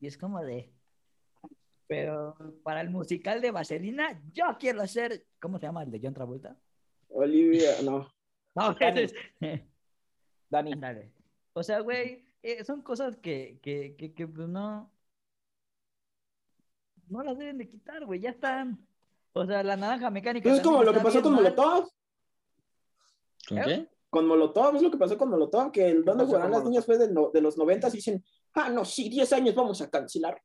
Y 0.00 0.08
es 0.08 0.18
como 0.18 0.42
de. 0.42 0.72
Pero 1.86 2.36
para 2.64 2.80
el 2.80 2.90
musical 2.90 3.40
de 3.40 3.52
Vaselina, 3.52 4.20
yo 4.32 4.44
quiero 4.58 4.82
hacer. 4.82 5.24
¿Cómo 5.40 5.58
se 5.58 5.66
llama 5.66 5.84
el 5.84 5.90
de 5.92 6.00
John 6.02 6.14
Travolta? 6.14 6.56
Olivia, 7.08 7.80
no. 7.84 8.12
No, 8.56 8.74
Dani. 8.80 9.06
Dani. 10.50 10.72
Ándale. 10.72 11.12
O 11.52 11.62
sea, 11.62 11.78
güey, 11.80 12.24
eh, 12.42 12.64
son 12.64 12.82
cosas 12.82 13.16
que, 13.16 13.60
que, 13.62 13.94
que, 13.96 14.12
que, 14.14 14.26
pues 14.26 14.48
no. 14.48 14.92
No 17.08 17.22
las 17.22 17.38
deben 17.38 17.58
de 17.58 17.68
quitar, 17.68 18.04
güey, 18.04 18.18
ya 18.20 18.30
están. 18.30 18.84
O 19.38 19.46
sea, 19.46 19.62
la 19.62 19.76
naranja 19.76 20.10
mecánica. 20.10 20.48
Pues 20.48 20.58
es 20.58 20.64
como 20.64 20.82
lo 20.82 20.92
que 20.92 21.00
pasó 21.00 21.22
con 21.22 21.32
mal. 21.34 21.42
Molotov. 21.44 21.88
¿Con 23.48 23.58
¿Eh? 23.58 23.62
qué? 23.64 23.88
Con 24.10 24.26
Molotov, 24.26 24.76
es 24.76 24.82
lo 24.82 24.90
que 24.90 24.96
pasó 24.96 25.18
con 25.18 25.28
Molotov, 25.28 25.70
que 25.70 25.88
el 25.88 26.04
donde 26.04 26.24
jugarán 26.24 26.50
con 26.50 26.58
las 26.60 26.64
niñas 26.68 26.86
fue 26.86 26.96
de, 26.98 27.10
no- 27.12 27.30
de 27.32 27.40
los 27.40 27.58
90 27.58 27.88
y 27.88 27.92
dicen, 27.92 28.24
ah, 28.54 28.70
no, 28.70 28.84
sí, 28.84 29.08
10 29.08 29.32
años 29.34 29.54
vamos 29.54 29.80
a 29.82 29.90
cancelar. 29.90 30.40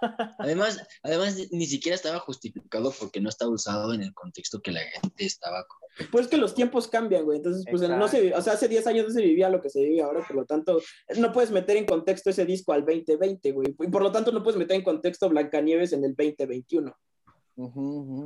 Además, 0.38 0.80
además, 1.02 1.36
ni 1.50 1.66
siquiera 1.66 1.96
estaba 1.96 2.20
justificado 2.20 2.92
porque 3.00 3.20
no 3.20 3.28
estaba 3.28 3.50
usado 3.50 3.92
en 3.94 4.02
el 4.02 4.14
contexto 4.14 4.60
que 4.60 4.70
la 4.70 4.80
gente 4.80 5.24
estaba 5.24 5.64
como... 5.66 5.86
Pues 6.12 6.28
que 6.28 6.36
los 6.36 6.54
tiempos 6.54 6.86
cambian, 6.86 7.24
güey. 7.24 7.38
Entonces, 7.38 7.64
pues 7.68 7.82
no 7.82 8.06
se, 8.06 8.32
o 8.32 8.40
sea, 8.40 8.52
hace 8.52 8.68
10 8.68 8.86
años 8.86 9.06
no 9.08 9.12
se 9.12 9.22
vivía 9.22 9.48
lo 9.48 9.60
que 9.60 9.70
se 9.70 9.82
vive 9.82 10.02
ahora, 10.02 10.24
por 10.24 10.36
lo 10.36 10.44
tanto, 10.46 10.80
no 11.16 11.32
puedes 11.32 11.50
meter 11.50 11.76
en 11.76 11.86
contexto 11.86 12.30
ese 12.30 12.44
disco 12.46 12.72
al 12.72 12.84
2020, 12.84 13.50
güey. 13.50 13.74
Y 13.80 13.88
por 13.88 14.02
lo 14.02 14.12
tanto, 14.12 14.30
no 14.30 14.42
puedes 14.44 14.58
meter 14.58 14.76
en 14.76 14.84
contexto 14.84 15.28
Blancanieves 15.28 15.92
en 15.92 16.04
el 16.04 16.14
2021. 16.14 16.96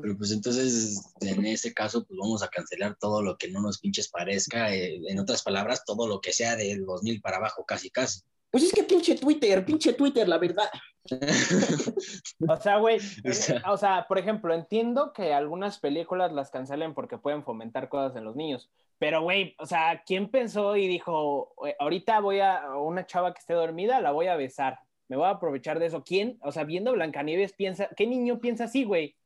Pero 0.02 0.16
pues 0.18 0.30
entonces, 0.30 1.02
en 1.20 1.46
ese 1.46 1.72
caso, 1.72 2.04
pues 2.04 2.18
vamos 2.20 2.42
a 2.42 2.48
cancelar 2.48 2.96
todo 3.00 3.22
lo 3.22 3.38
que 3.38 3.50
no 3.50 3.60
nos 3.62 3.78
pinches 3.78 4.08
parezca. 4.10 4.74
eh, 4.74 5.00
en 5.08 5.18
otras 5.18 5.42
palabras, 5.42 5.84
todo 5.86 6.06
lo 6.06 6.20
que 6.20 6.32
sea 6.32 6.54
del 6.56 6.84
2000 6.84 7.20
para 7.22 7.38
abajo, 7.38 7.64
casi, 7.64 7.88
casi. 7.90 8.20
Pues 8.50 8.64
es 8.64 8.72
que 8.72 8.82
pinche 8.82 9.14
Twitter, 9.14 9.64
pinche 9.64 9.94
Twitter, 9.94 10.28
la 10.28 10.36
verdad. 10.38 10.68
O 12.48 12.56
sea, 12.56 12.76
güey, 12.78 12.98
O 12.98 13.32
sea- 13.32 13.62
o 13.72 13.76
sea, 13.76 14.06
por 14.08 14.18
ejemplo, 14.18 14.52
entiendo 14.54 15.12
que 15.12 15.32
algunas 15.32 15.78
películas 15.78 16.32
las 16.32 16.50
cancelen 16.50 16.92
porque 16.94 17.18
pueden 17.18 17.42
fomentar 17.44 17.88
cosas 17.88 18.16
en 18.16 18.24
los 18.24 18.36
niños, 18.36 18.70
pero 18.98 19.22
güey, 19.22 19.54
o 19.58 19.66
sea, 19.66 20.02
¿quién 20.06 20.30
pensó 20.30 20.76
y 20.76 20.86
dijo, 20.86 21.54
"Güey, 21.56 21.74
ahorita 21.78 22.20
voy 22.20 22.40
a 22.40 22.58
a 22.62 22.78
una 22.78 23.06
chava 23.06 23.32
que 23.32 23.40
esté 23.40 23.54
dormida, 23.54 24.00
la 24.00 24.12
voy 24.12 24.26
a 24.26 24.36
besar, 24.36 24.78
me 25.08 25.16
voy 25.16 25.26
a 25.26 25.30
aprovechar 25.30 25.78
de 25.78 25.86
eso? 25.86 26.04
¿Quién, 26.04 26.38
o 26.42 26.52
sea, 26.52 26.64
viendo 26.64 26.92
Blancanieves 26.92 27.52
piensa, 27.54 27.88
qué 27.96 28.06
niño 28.06 28.38
piensa 28.38 28.64
así, 28.64 28.84
güey? 28.84 29.16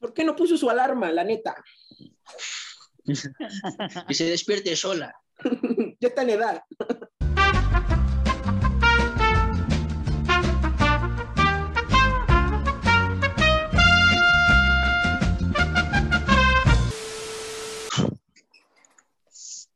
¿Por 0.00 0.14
qué 0.14 0.24
no 0.24 0.34
puso 0.34 0.56
su 0.56 0.70
alarma, 0.70 1.12
la 1.12 1.24
neta? 1.24 1.62
Que 3.04 4.14
se 4.14 4.24
despierte 4.24 4.74
sola. 4.74 5.14
ya 6.00 6.08
está 6.08 6.22
en 6.22 6.30
edad. 6.30 6.62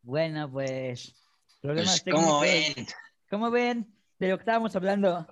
Bueno, 0.02 0.50
pues. 0.50 1.14
Problemas 1.60 2.02
Pues, 2.02 2.14
¿Cómo 2.14 2.40
ven? 2.40 2.86
¿Cómo 3.28 3.50
ven? 3.50 3.94
De 4.18 4.28
lo 4.28 4.38
que 4.38 4.42
estábamos 4.42 4.74
hablando. 4.74 5.26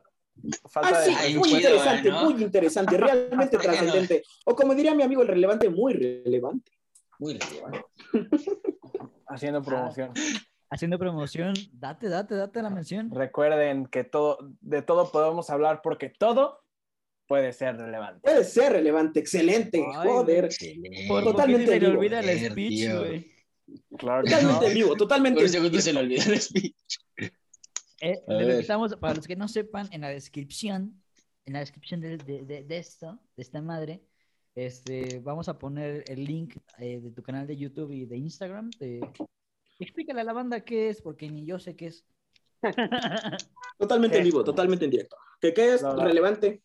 Falta 0.69 0.99
Ah, 0.99 1.01
de 1.03 1.13
sí, 1.29 1.39
muy 1.39 1.51
interesante, 1.51 2.11
¿no? 2.11 2.31
muy 2.31 2.43
interesante, 2.43 2.97
realmente 2.97 3.59
trascendente. 3.59 4.23
O 4.45 4.57
como 4.57 4.75
diría 4.75 4.95
mi 4.95 5.03
amigo 5.03 5.23
el 5.23 5.29
relevante, 5.29 5.69
muy 5.69 5.93
relevante. 5.95 6.73
Muy 7.19 7.39
relevante. 7.39 7.85
haciendo 9.29 9.63
promoción. 9.63 10.13
Haciendo 10.71 10.99
promoción. 10.99 11.55
Date, 11.73 12.09
date, 12.09 12.35
date 12.35 12.63
la 12.63 12.71
mención. 12.71 13.11
Recuerden 13.15 13.87
que 13.87 14.05
todo, 14.05 14.39
de 14.61 14.83
todo 14.83 15.11
podemos 15.13 15.51
hablar 15.51 15.81
porque 15.83 16.09
todo 16.09 16.61
puede 17.29 17.53
ser 17.53 17.77
relevante. 17.77 18.21
Puede 18.23 18.45
ser 18.45 18.73
relevante, 18.73 19.21
excelente, 19.21 19.85
Ay, 19.97 20.09
joder. 20.09 20.47
Excelente. 20.47 21.05
Por 21.09 21.23
Totalmente 21.25 21.67
se 21.67 21.81
le 21.81 21.87
olvida 21.89 22.21
el 22.21 22.51
speech, 22.51 22.91
güey. 22.95 23.31
Claro 23.97 24.23
Totalmente 24.25 24.69
no. 24.69 24.75
vivo, 24.75 24.97
totalmente 24.97 25.37
Por 25.37 25.43
un 25.43 25.47
en 25.47 25.53
segundo 25.53 25.71
vivo. 25.71 25.83
se 25.83 25.93
le 25.93 26.01
olvidó 26.01 26.33
el 26.33 26.41
speech. 26.41 26.75
Eh, 28.05 28.23
lo 28.27 28.41
estamos, 28.59 28.97
para 28.97 29.15
los 29.15 29.27
que 29.29 29.37
no 29.37 29.47
sepan, 29.47 29.89
en 29.93 30.01
la 30.01 30.09
descripción, 30.09 31.01
en 31.47 31.53
la 31.53 31.61
descripción 31.61 32.01
de, 32.01 32.17
de- 32.19 32.43
de- 32.45 32.65
de 32.65 32.79
esto, 32.79 33.21
de 33.37 33.43
esta 33.43 33.63
madre, 33.63 34.03
este, 34.57 35.21
vamos 35.21 35.49
a 35.49 35.57
poner 35.59 36.03
el 36.09 36.25
link 36.25 36.57
eh, 36.79 37.01
de 37.01 37.11
tu 37.13 37.23
canal 37.23 37.47
de 37.47 37.57
YouTube 37.57 37.93
y 37.93 38.05
de 38.07 38.17
Instagram. 38.17 38.71
De... 38.81 39.01
Explícale 39.79 40.21
a 40.21 40.25
la 40.25 40.33
banda 40.33 40.61
qué 40.63 40.89
es, 40.89 41.01
porque 41.01 41.31
ni 41.31 41.47
yo 41.47 41.59
sé 41.61 41.77
qué 41.77 41.87
es. 41.87 42.05
Totalmente 43.79 44.19
en 44.19 44.25
vivo, 44.25 44.45
totalmente 44.45 44.85
en 44.85 44.91
directo. 44.91 45.17
¿Qué, 45.41 45.53
qué 45.55 45.75
es 45.75 45.83
No, 45.83 45.95
no. 45.95 46.05
relevante? 46.05 46.63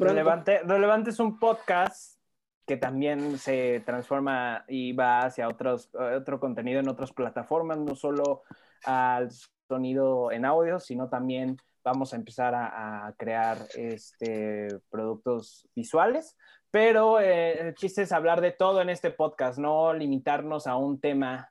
Relevante, 0.00 0.60
Relevante 0.64 1.10
es 1.10 1.18
un 1.20 1.38
podcast 1.38 2.18
que 2.66 2.76
también 2.76 3.38
se 3.38 3.82
transforma 3.84 4.64
y 4.68 4.92
va 4.92 5.20
hacia 5.26 5.48
otros, 5.48 5.90
eh, 5.98 6.14
otro 6.16 6.38
contenido 6.40 6.80
en 6.80 6.88
otras 6.88 7.12
plataformas, 7.12 7.78
no 7.78 7.94
solo 7.94 8.42
al 8.84 9.30
sonido 9.72 10.30
en 10.30 10.44
audio, 10.44 10.78
sino 10.78 11.08
también 11.08 11.56
vamos 11.82 12.12
a 12.12 12.16
empezar 12.16 12.54
a, 12.54 13.06
a 13.06 13.12
crear 13.14 13.58
este, 13.74 14.68
productos 14.90 15.66
visuales. 15.74 16.36
Pero 16.70 17.20
eh, 17.20 17.68
el 17.68 17.74
chiste 17.74 18.02
es 18.02 18.12
hablar 18.12 18.40
de 18.40 18.52
todo 18.52 18.80
en 18.80 18.90
este 18.90 19.10
podcast, 19.10 19.58
no 19.58 19.92
limitarnos 19.94 20.66
a 20.66 20.76
un 20.76 21.00
tema 21.00 21.50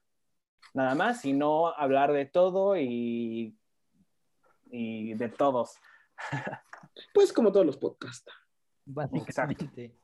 nada 0.73 0.95
más, 0.95 1.21
sino 1.21 1.67
hablar 1.67 2.11
de 2.11 2.25
todo 2.25 2.77
y, 2.77 3.57
y 4.65 5.13
de 5.13 5.29
todos. 5.29 5.75
Pues 7.13 7.31
como 7.31 7.51
todos 7.51 7.65
los 7.65 7.77
podcasts. 7.77 8.29
Básicamente. 8.85 9.95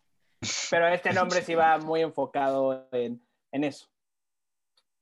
Pero 0.70 0.88
este 0.88 1.11
nombre 1.11 1.41
sí 1.41 1.53
va 1.53 1.80
muy 1.80 2.01
enfocado 2.01 2.88
en, 2.91 3.22
en 3.51 3.63
eso, 3.63 3.88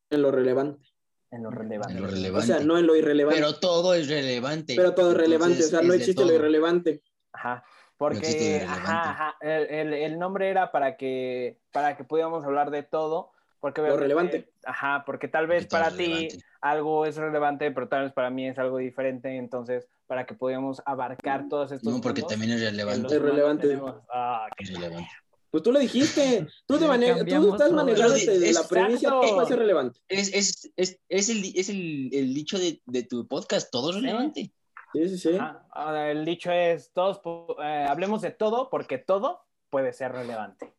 En 0.09 0.21
lo 0.21 0.31
relevante. 0.31 0.94
En 1.35 1.43
lo 1.43 1.49
En 1.49 1.55
relevante. 1.57 2.01
O 2.33 2.41
sea, 2.41 2.59
no 2.59 2.77
en 2.77 2.87
lo 2.87 2.95
irrelevante. 2.95 3.37
Pero, 3.37 3.49
Pero 3.53 3.59
todo 3.61 3.93
es 3.95 4.07
relevante. 4.07 4.75
todo 4.75 5.11
es 5.11 5.17
relevante. 5.17 5.53
Entonces, 5.55 5.73
o 5.73 5.77
sea, 5.79 5.87
no 5.87 5.93
existe 5.93 6.25
lo 6.25 6.33
irrelevante. 6.33 7.01
Ajá. 7.33 7.63
Porque 7.97 8.65
ajá, 8.67 9.09
ajá, 9.11 9.35
el, 9.41 9.69
el- 9.69 9.93
el 9.93 10.19
nombre 10.19 10.49
era 10.49 10.71
para 10.71 10.97
que, 10.97 11.57
para 11.71 11.95
que 11.95 12.03
pudiéramos 12.03 12.43
hablar 12.43 12.69
de 12.71 12.83
todo. 12.83 13.31
Porque 13.61 13.81
Lo 13.81 13.97
relevante. 13.97 14.49
Ajá, 14.65 15.03
porque 15.05 15.27
tal 15.27 15.47
vez 15.47 15.65
Porque 15.65 15.69
para 15.83 15.91
ti 15.95 16.27
algo 16.61 17.05
es 17.05 17.15
relevante, 17.15 17.71
pero 17.71 17.87
tal 17.87 18.03
vez 18.03 18.13
para 18.13 18.29
mí 18.29 18.47
es 18.47 18.59
algo 18.59 18.77
diferente. 18.77 19.35
Entonces, 19.37 19.87
para 20.07 20.25
que 20.25 20.35
pudiéramos 20.35 20.83
abarcar 20.85 21.47
todos 21.49 21.71
estos 21.71 21.91
No, 21.91 21.99
porque 22.01 22.21
también 22.21 22.51
es 22.51 22.61
relevante. 22.61 23.01
los 23.03 23.11
Es 23.13 23.21
relevante. 23.21 23.67
tenemos- 23.67 23.95
ah, 24.13 24.47
qué 24.55 24.65
Es 24.65 24.73
relevante. 24.73 25.09
Pues 25.55 25.63
tú 25.63 25.71
lo 25.71 25.79
dijiste. 25.79 26.45
Tú, 26.65 26.77
te 26.79 26.85
mane- 26.85 27.13
tú 27.23 27.53
estás 27.53 27.69
todo. 27.69 27.75
manejándote 27.77 28.29
de 28.29 28.39
la 28.39 28.47
Exacto. 28.47 28.67
premisa 28.67 29.19
que 29.21 29.33
puede 29.33 29.47
ser 29.47 29.57
relevante. 29.59 30.01
Es, 30.09 30.33
es, 30.33 30.69
es, 30.75 30.99
es 31.07 31.29
el, 31.29 31.53
es 31.57 31.69
el, 31.69 32.09
el 32.13 32.33
dicho 32.33 32.59
de, 32.59 32.81
de 32.85 33.03
tu 33.03 33.25
podcast, 33.25 33.71
todo 33.71 33.91
es 33.91 33.95
relevante. 33.95 34.51
Sí, 34.91 35.07
sí, 35.07 35.17
sí. 35.17 35.35
Ajá. 35.37 35.65
Ahora, 35.71 36.11
el 36.11 36.25
dicho 36.25 36.51
es, 36.51 36.91
todos 36.91 37.21
eh, 37.63 37.85
hablemos 37.87 38.21
de 38.21 38.31
todo 38.31 38.69
porque 38.69 38.97
todo 38.97 39.45
puede 39.69 39.93
ser 39.93 40.11
relevante. 40.11 40.73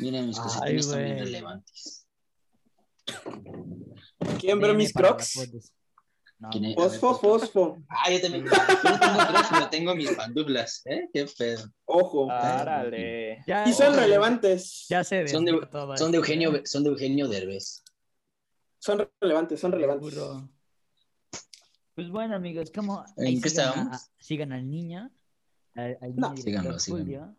Miren, 0.00 0.26
mis 0.26 0.40
cosas 0.40 0.60
güey. 0.88 1.16
relevantes. 1.20 2.08
¿Quién 4.40 4.58
ve 4.58 4.66
Viene 4.66 4.74
mis 4.74 4.92
la 4.92 5.02
crocs? 5.02 5.72
Fosfo, 6.74 7.14
fosfo. 7.18 7.82
Ah, 7.88 8.10
yo 8.10 8.20
también. 8.22 8.44
Yo 8.46 8.50
no 8.50 8.98
tengo 8.98 9.18
crocs, 9.28 9.48
pero 9.50 9.68
tengo 9.68 9.94
mis 9.94 10.10
pantuflas. 10.12 10.82
¿Eh? 10.86 11.08
Qué 11.12 11.26
pedo. 11.36 11.70
Ojo. 11.84 12.30
Árale. 12.30 13.44
ya, 13.46 13.68
Y 13.68 13.72
son 13.74 13.94
relevantes. 13.94 14.86
Ya 14.88 15.04
se 15.04 15.28
Son 15.28 15.44
de, 15.44 15.60
son 15.96 16.10
de 16.12 16.16
Eugenio, 16.16 16.62
son 16.64 16.84
de 16.84 16.90
Eugenio 16.90 17.28
Derbez. 17.28 17.84
Son 18.78 19.06
relevantes, 19.20 19.60
son 19.60 19.72
relevantes. 19.72 20.14
Seguro. 20.14 20.48
Pues 21.94 22.08
bueno, 22.10 22.36
amigos, 22.36 22.70
como 22.74 23.04
¿En 23.18 23.40
qué 23.42 23.50
sigan, 23.50 23.66
a- 23.66 23.70
estábamos? 23.72 23.96
a- 24.02 24.10
sigan 24.18 24.52
al 24.52 24.70
niño, 24.70 25.10
al, 25.74 25.98
al 26.00 26.16
No. 26.16 26.30
niño 26.30 26.42
Síganlo, 26.42 26.78
síganlo. 26.78 27.04
Julio. 27.04 27.36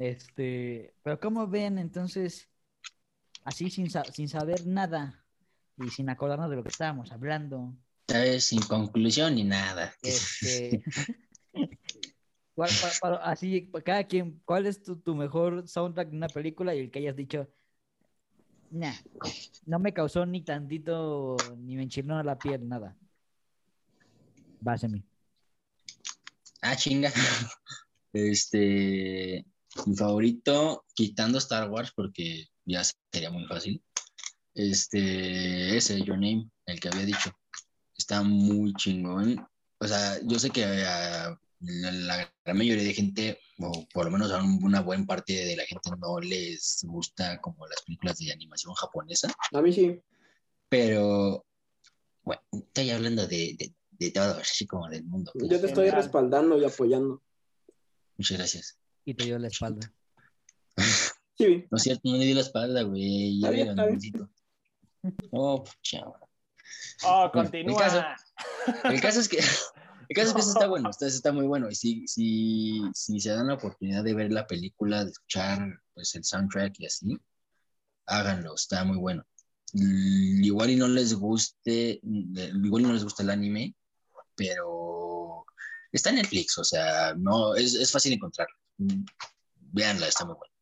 Este, 0.00 0.94
pero 1.04 1.20
como 1.20 1.46
ven, 1.46 1.78
entonces, 1.78 2.48
así 3.44 3.70
sin, 3.70 3.88
sin 4.12 4.28
saber 4.28 4.66
nada 4.66 5.22
y 5.76 5.88
sin 5.90 6.08
acordarnos 6.10 6.50
de 6.50 6.56
lo 6.56 6.62
que 6.64 6.70
estábamos 6.70 7.12
hablando, 7.12 7.72
¿Sabes? 8.10 8.46
Sin 8.46 8.60
conclusión 8.62 9.36
ni 9.36 9.44
nada. 9.44 9.94
este, 10.02 10.82
¿cuál- 12.56 12.72
para- 13.00 13.18
así, 13.18 13.70
cada 13.84 14.02
quien, 14.02 14.42
¿cuál 14.44 14.66
es 14.66 14.82
tu, 14.82 14.96
tu 14.96 15.14
mejor 15.14 15.68
soundtrack 15.68 16.10
de 16.10 16.16
una 16.16 16.26
película 16.26 16.74
y 16.74 16.80
el 16.80 16.90
que 16.90 16.98
hayas 16.98 17.14
dicho, 17.14 17.46
nah, 18.72 18.94
no 19.64 19.78
me 19.78 19.94
causó 19.94 20.26
ni 20.26 20.42
tantito, 20.42 21.36
ni 21.58 21.76
me 21.76 21.84
enchiló 21.84 22.20
la 22.24 22.36
piel, 22.36 22.68
nada? 22.68 22.96
Vas 24.60 24.82
a 24.82 24.88
mí. 24.88 25.04
Ah, 26.62 26.74
chinga. 26.76 27.12
Este, 28.12 29.46
mi 29.86 29.94
favorito, 29.94 30.84
quitando 30.94 31.38
Star 31.38 31.70
Wars, 31.70 31.92
porque 31.94 32.48
ya 32.64 32.82
sería 33.12 33.30
muy 33.30 33.46
fácil. 33.46 33.80
Este, 34.52 35.76
ese, 35.76 36.02
Your 36.02 36.16
Name, 36.16 36.50
el 36.66 36.80
que 36.80 36.88
había 36.88 37.04
dicho. 37.04 37.30
Está 38.10 38.24
muy 38.24 38.74
chingón. 38.74 39.46
O 39.78 39.86
sea, 39.86 40.18
yo 40.24 40.36
sé 40.36 40.50
que 40.50 40.64
a 40.64 41.38
la, 41.60 42.34
gran 42.44 42.58
mayoría 42.58 42.82
de 42.82 42.92
gente, 42.92 43.38
o 43.60 43.86
por 43.94 44.06
lo 44.06 44.10
menos 44.10 44.32
a 44.32 44.42
un- 44.42 44.58
una 44.64 44.80
buena 44.80 45.06
parte 45.06 45.32
de 45.32 45.54
la 45.54 45.62
gente, 45.64 45.90
no 45.96 46.18
les 46.18 46.80
gusta 46.88 47.40
como 47.40 47.68
las 47.68 47.80
películas 47.82 48.18
de 48.18 48.32
animación 48.32 48.74
japonesa, 48.74 49.32
A 49.52 49.62
mí 49.62 49.72
sí. 49.72 50.02
pero 50.68 51.46
bueno, 52.24 52.42
estoy 52.50 52.90
hablando 52.90 53.28
de, 53.28 53.54
de, 53.56 53.72
de 53.92 54.10
todo, 54.10 54.38
así 54.40 54.66
como 54.66 54.88
del 54.88 55.04
mundo. 55.04 55.30
pues. 55.32 55.48
Yo 55.48 55.60
te 55.60 55.68
estoy 55.68 55.90
respaldando 55.90 56.58
y 56.58 56.64
apoyando. 56.64 57.22
Muchas 58.18 58.38
gracias. 58.38 58.78
Y 59.04 59.14
te 59.14 59.24
dio 59.26 59.38
la 59.38 59.46
espalda. 59.46 59.94
Sí, 61.38 61.64
No 61.70 61.76
es 61.76 61.82
cierto, 61.84 62.10
no 62.10 62.16
le 62.16 62.24
di 62.24 62.34
la 62.34 62.40
espalda, 62.40 62.82
güey. 62.82 63.38
Ya 63.38 63.50
ve, 63.50 63.60
está 63.60 63.86
bien. 63.86 63.92
gancito. 64.00 64.28
Oh, 67.04 67.30
continúa. 67.32 67.84
el 67.84 67.90
caso- 67.90 68.04
El 68.84 69.00
caso 69.00 69.20
es 69.20 69.28
que, 69.28 69.38
el 70.08 70.16
caso 70.16 70.28
es 70.28 70.34
que 70.34 70.40
eso 70.40 70.52
está 70.52 70.66
bueno, 70.66 70.90
está, 70.90 71.06
está 71.06 71.32
muy 71.32 71.46
bueno. 71.46 71.68
Y 71.70 71.74
si, 71.74 72.06
si, 72.06 72.82
si 72.94 73.20
se 73.20 73.30
dan 73.30 73.46
la 73.48 73.54
oportunidad 73.54 74.04
de 74.04 74.14
ver 74.14 74.32
la 74.32 74.46
película, 74.46 75.04
de 75.04 75.10
escuchar 75.12 75.80
pues, 75.94 76.14
el 76.14 76.24
soundtrack 76.24 76.78
y 76.80 76.86
así, 76.86 77.18
háganlo, 78.06 78.54
está 78.54 78.84
muy 78.84 78.96
bueno. 78.98 79.24
Igual 79.72 80.70
y 80.70 80.76
no 80.76 80.88
les 80.88 81.14
guste, 81.14 82.00
mm, 82.02 82.64
igual 82.64 82.82
y 82.82 82.86
no 82.86 82.92
les 82.92 83.04
gusta 83.04 83.22
el 83.22 83.30
anime, 83.30 83.74
pero 84.34 85.44
está 85.92 86.10
en 86.10 86.16
Netflix, 86.16 86.58
o 86.58 86.64
sea, 86.64 87.14
no, 87.16 87.54
es, 87.54 87.74
es 87.74 87.92
fácil 87.92 88.12
encontrarla. 88.12 88.54
Mm, 88.78 89.04
Véanla, 89.72 90.08
está 90.08 90.24
muy 90.24 90.34
buena. 90.34 90.54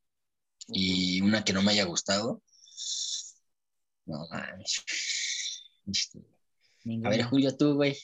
Y 0.69 1.23
una 1.23 1.43
que 1.43 1.55
no 1.55 1.63
me 1.63 1.73
haya 1.73 1.85
gustado, 1.85 2.43
no 4.05 4.27
mames. 4.31 4.85
Este, 5.91 6.21
a 7.05 7.09
ver, 7.09 7.23
Julio, 7.25 7.57
tú, 7.57 7.75
güey. 7.75 7.97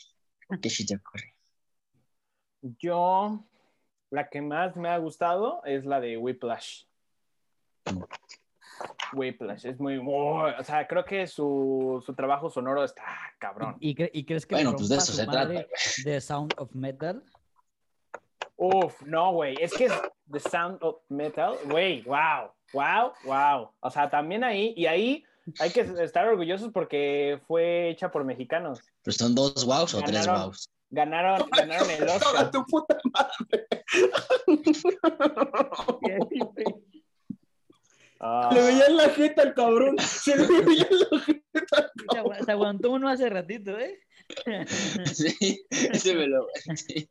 ¿Qué 0.60 0.70
se 0.70 0.84
te 0.84 0.96
ocurre? 0.96 1.34
Yo, 2.78 3.44
la 4.10 4.28
que 4.28 4.40
más 4.40 4.76
me 4.76 4.88
ha 4.88 4.98
gustado 4.98 5.62
es 5.64 5.84
la 5.84 6.00
de 6.00 6.16
Whiplash. 6.16 6.84
Whiplash, 9.12 9.66
es 9.66 9.78
muy, 9.78 10.00
muy- 10.00 10.50
o 10.58 10.64
sea, 10.64 10.86
creo 10.86 11.04
que 11.04 11.26
su, 11.26 12.02
su 12.04 12.14
trabajo 12.14 12.50
sonoro 12.50 12.82
está 12.84 13.04
cabrón. 13.38 13.76
¿Y, 13.80 13.94
cre- 13.94 14.10
y 14.12 14.24
crees 14.24 14.46
que 14.46 14.54
Bueno, 14.56 14.74
pues 14.74 14.88
de 14.88 14.96
eso 14.96 15.06
su 15.06 15.12
se 15.12 15.26
trata, 15.26 15.66
de 16.04 16.20
Sound 16.20 16.54
of 16.58 16.74
Metal? 16.74 17.22
Uf, 18.56 19.00
no, 19.02 19.32
güey, 19.32 19.56
es 19.60 19.72
que 19.74 19.86
es 19.86 19.92
The 20.30 20.40
Sound 20.40 20.78
of 20.82 21.02
Metal, 21.08 21.56
güey, 21.66 22.02
wow, 22.02 22.50
wow, 22.72 23.12
wow. 23.24 23.70
O 23.80 23.90
sea, 23.90 24.08
también 24.10 24.42
ahí, 24.42 24.74
y 24.76 24.86
ahí 24.86 25.24
hay 25.58 25.70
que 25.70 25.80
estar 26.02 26.26
orgullosos 26.26 26.70
porque 26.72 27.40
fue 27.46 27.90
hecha 27.90 28.10
por 28.10 28.24
mexicanos. 28.24 28.80
¿Pero 29.02 29.16
son 29.16 29.34
dos 29.34 29.64
wows 29.64 29.94
o 29.94 30.02
tres 30.02 30.26
wows? 30.26 30.68
Ganaron, 30.90 31.48
ganaron 31.50 31.90
el 31.90 32.08
Oscar. 32.08 32.50
tu 32.50 32.64
puta 32.66 32.98
madre. 33.12 33.66
Ah, 38.20 38.50
Le 38.54 38.62
veía 38.62 38.86
en 38.86 38.96
la 38.96 39.08
jeta 39.10 39.42
al 39.42 39.54
cabrón. 39.54 39.98
Se 39.98 40.36
le 40.36 40.46
veía 40.46 40.88
en 40.90 40.98
la 41.10 41.18
jeta. 41.20 41.92
Se, 42.12 42.18
agu- 42.20 42.44
se 42.44 42.50
aguantó 42.52 42.90
uno 42.92 43.08
hace 43.08 43.28
ratito, 43.28 43.78
¿eh? 43.78 44.00
Sí, 45.12 45.66
ese 45.68 46.14
me 46.14 46.26
lo. 46.28 46.46
sí. 46.76 47.10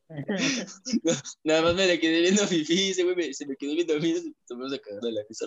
No, 1.04 1.14
nada 1.44 1.62
más 1.62 1.76
me 1.76 1.86
le 1.86 2.00
quedé 2.00 2.22
viendo 2.22 2.44
a 2.44 2.48
Fifi, 2.48 2.90
ese 2.92 3.04
güey 3.04 3.16
me- 3.16 3.34
se 3.34 3.46
me 3.46 3.56
quedó 3.56 3.74
viendo 3.76 3.94
a 3.96 4.00
mí 4.00 4.34
tomó 4.48 4.66
a 4.66 4.80
cagar 4.80 5.02
de 5.02 5.12
la 5.12 5.22
risa. 5.28 5.46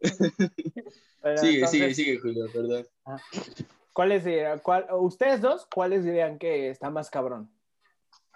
pero 1.24 1.38
Sigue, 1.38 1.54
entonces, 1.54 1.80
sigue, 1.80 1.94
sigue, 1.94 2.18
Julio, 2.18 2.52
perdón. 2.52 2.86
¿Cuáles 3.94 4.24
dirían, 4.24 4.58
cuál- 4.58 4.86
ustedes 4.92 5.40
dos, 5.40 5.66
cuáles 5.72 6.04
dirían 6.04 6.38
que 6.38 6.68
está 6.68 6.90
más 6.90 7.08
cabrón? 7.08 7.50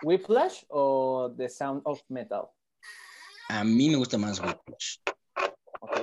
¿Whiplash 0.02 0.64
o 0.68 1.30
The 1.36 1.50
Sound 1.50 1.82
of 1.84 2.00
Metal? 2.08 2.46
A 3.50 3.62
mí 3.64 3.90
me 3.90 3.96
gusta 3.96 4.16
más 4.16 4.40
Whiplash. 4.40 5.00
Ok. 5.80 6.00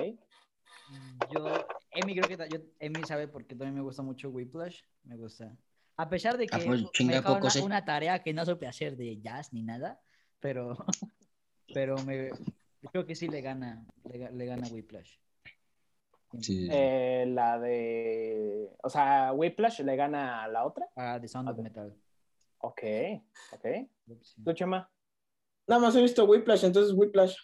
Yo, 1.31 1.65
Emi 1.91 2.15
creo 2.15 2.27
que 2.37 2.49
yo, 2.55 2.59
Emi 2.79 3.03
sabe 3.05 3.27
porque 3.27 3.55
también 3.55 3.73
me 3.73 3.81
gusta 3.81 4.03
mucho 4.03 4.29
Whiplash. 4.29 4.81
Me 5.05 5.15
gusta. 5.15 5.57
A 5.97 6.07
pesar 6.07 6.37
de 6.37 6.45
que 6.45 6.55
Ah, 6.55 6.61
pues, 6.63 6.83
me 7.03 7.21
poco 7.23 7.47
una, 7.47 7.63
una 7.63 7.85
tarea 7.85 8.21
que 8.21 8.31
no 8.33 8.45
supe 8.45 8.67
hacer 8.67 8.95
de 8.95 9.19
jazz 9.21 9.53
ni 9.53 9.63
nada, 9.63 10.01
pero, 10.39 10.77
pero 11.73 11.97
me, 12.03 12.29
creo 12.91 13.07
que 13.07 13.15
sí 13.15 13.27
le 13.27 13.41
gana, 13.41 13.83
le, 14.03 14.31
le 14.31 14.45
gana 14.45 14.67
Whiplash. 14.67 15.17
Sí. 16.41 16.67
Eh, 16.71 17.25
la 17.27 17.59
de. 17.59 18.69
O 18.83 18.89
sea, 18.89 19.31
Whiplash 19.33 19.79
le 19.81 19.95
gana 19.95 20.43
a 20.43 20.47
la 20.47 20.65
otra. 20.65 20.87
Ah, 20.95 21.17
The 21.19 21.27
Sound 21.27 21.49
of. 21.49 21.57
Metal. 21.57 21.93
Ok, 22.59 22.81
ok. 23.53 23.65
Sí. 24.21 24.43
¿Tú, 24.43 24.53
Chema? 24.53 24.89
Nada 25.67 25.81
más 25.81 25.95
he 25.95 26.01
visto 26.01 26.25
Whiplash, 26.25 26.63
entonces 26.63 26.93
Whiplash. 26.95 27.35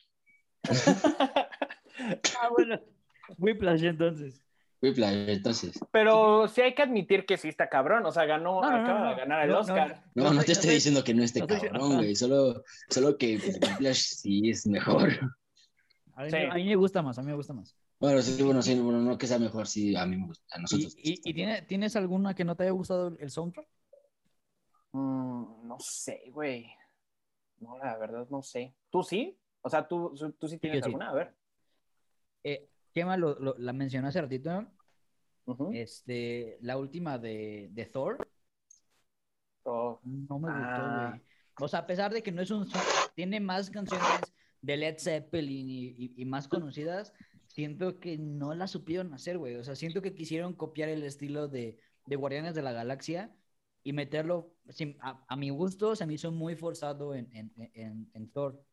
Ah, 2.41 2.49
bueno. 2.49 2.79
Whiplash 3.37 3.83
entonces. 3.83 4.41
Whiplash, 4.81 5.29
entonces. 5.29 5.79
Pero 5.91 6.47
sí 6.47 6.61
hay 6.61 6.73
que 6.73 6.81
admitir 6.81 7.25
que 7.27 7.37
sí 7.37 7.47
está 7.47 7.69
cabrón. 7.69 8.03
O 8.05 8.11
sea, 8.11 8.25
ganó, 8.25 8.61
No, 8.61 8.67
acaba 8.67 8.99
no. 9.01 9.09
de 9.11 9.15
ganar 9.15 9.43
el 9.47 9.53
Oscar. 9.53 10.03
No, 10.15 10.33
No 10.33 10.43
te 10.43 10.53
estoy 10.53 10.71
diciendo 10.71 11.03
que 11.03 11.13
no 11.13 11.23
esté 11.23 11.45
cabrón, 11.45 11.97
güey. 11.97 12.15
Solo, 12.15 12.63
solo 12.89 13.17
que 13.17 13.37
Whiplash 13.37 13.99
sí 13.99 14.49
es 14.49 14.65
mejor. 14.65 15.09
A 16.15 16.23
mí, 16.23 16.31
Sí. 16.31 16.37
a 16.37 16.53
mí 16.55 16.65
me 16.65 16.75
gusta 16.75 17.01
más, 17.03 17.17
a 17.19 17.21
mí 17.21 17.27
me 17.27 17.35
gusta 17.35 17.53
más. 17.53 17.75
Bueno, 18.01 18.21
sí, 18.23 18.41
bueno, 18.41 18.61
sí, 18.63 18.79
bueno, 18.79 18.99
no 18.99 19.15
que 19.17 19.27
sea 19.27 19.37
mejor, 19.37 19.67
sí, 19.67 19.95
a 19.95 20.05
mí 20.07 20.17
me 20.17 20.25
gusta. 20.25 20.43
A 20.55 20.57
¿Y, 20.57 20.61
nosotros. 20.63 20.95
y, 20.97 21.29
y 21.29 21.33
tiene- 21.35 21.61
tienes 21.61 21.95
alguna 21.95 22.33
que 22.33 22.43
no 22.43 22.55
te 22.55 22.63
haya 22.63 22.71
gustado 22.71 23.15
el 23.19 23.29
soundtrack? 23.29 23.67
Mm, 24.93 25.67
no 25.67 25.77
sé, 25.79 26.23
güey. 26.31 26.65
No, 27.59 27.77
la 27.77 27.95
verdad 27.99 28.27
no 28.31 28.41
sé. 28.41 28.75
¿Tú 28.89 29.03
sí? 29.03 29.37
O 29.61 29.69
sea, 29.69 29.87
¿tú, 29.87 30.15
tú 30.39 30.47
sí 30.47 30.57
tienes 30.57 30.79
sí. 30.79 30.85
alguna? 30.85 31.09
A 31.11 31.13
ver. 31.13 31.35
Eh, 32.43 32.67
Chema 32.91 33.15
lo, 33.17 33.37
lo- 33.39 33.55
la 33.59 33.71
mencionó 33.71 34.07
hace 34.07 34.19
ratito. 34.19 34.65
Este, 35.71 36.57
la 36.61 36.77
última 36.77 37.19
de, 37.19 37.69
de 37.71 37.85
Thor. 37.85 38.17
Oh, 39.63 39.99
No 40.03 40.39
me 40.39 40.47
gustó, 40.47 40.57
Ah. 40.57 41.07
güey. 41.11 41.21
O 41.59 41.67
sea, 41.67 41.81
a 41.81 41.85
pesar 41.85 42.11
de 42.11 42.23
que 42.23 42.31
no 42.31 42.41
es 42.41 42.49
un 42.49 42.67
tiene 43.13 43.39
más 43.39 43.69
canciones 43.69 44.33
de 44.61 44.77
Led 44.77 44.97
Zeppelin 44.97 45.69
y, 45.69 45.85
y- 45.97 46.13
y 46.17 46.25
más 46.25 46.47
conocidas, 46.47 47.13
siento 47.53 47.99
que 47.99 48.17
no 48.17 48.53
la 48.53 48.67
supieron 48.67 49.13
hacer, 49.13 49.37
güey. 49.37 49.55
O 49.55 49.63
sea, 49.63 49.75
siento 49.75 50.01
que 50.01 50.13
quisieron 50.15 50.53
copiar 50.55 50.89
el 50.89 51.03
estilo 51.03 51.47
de, 51.47 51.79
de 52.05 52.15
Guardianes 52.15 52.55
de 52.55 52.61
la 52.61 52.71
Galaxia 52.73 53.35
y 53.83 53.93
meterlo, 53.93 54.55
sin- 54.69 54.97
a, 55.01 55.23
a 55.27 55.35
mi 55.35 55.49
gusto, 55.49 55.95
se 55.95 56.05
me 56.05 56.13
hizo 56.13 56.31
muy 56.31 56.55
forzado 56.55 57.13
en, 57.15 57.29
en, 57.35 57.53
en, 57.73 58.09
en 58.13 58.31
Thor. 58.31 58.63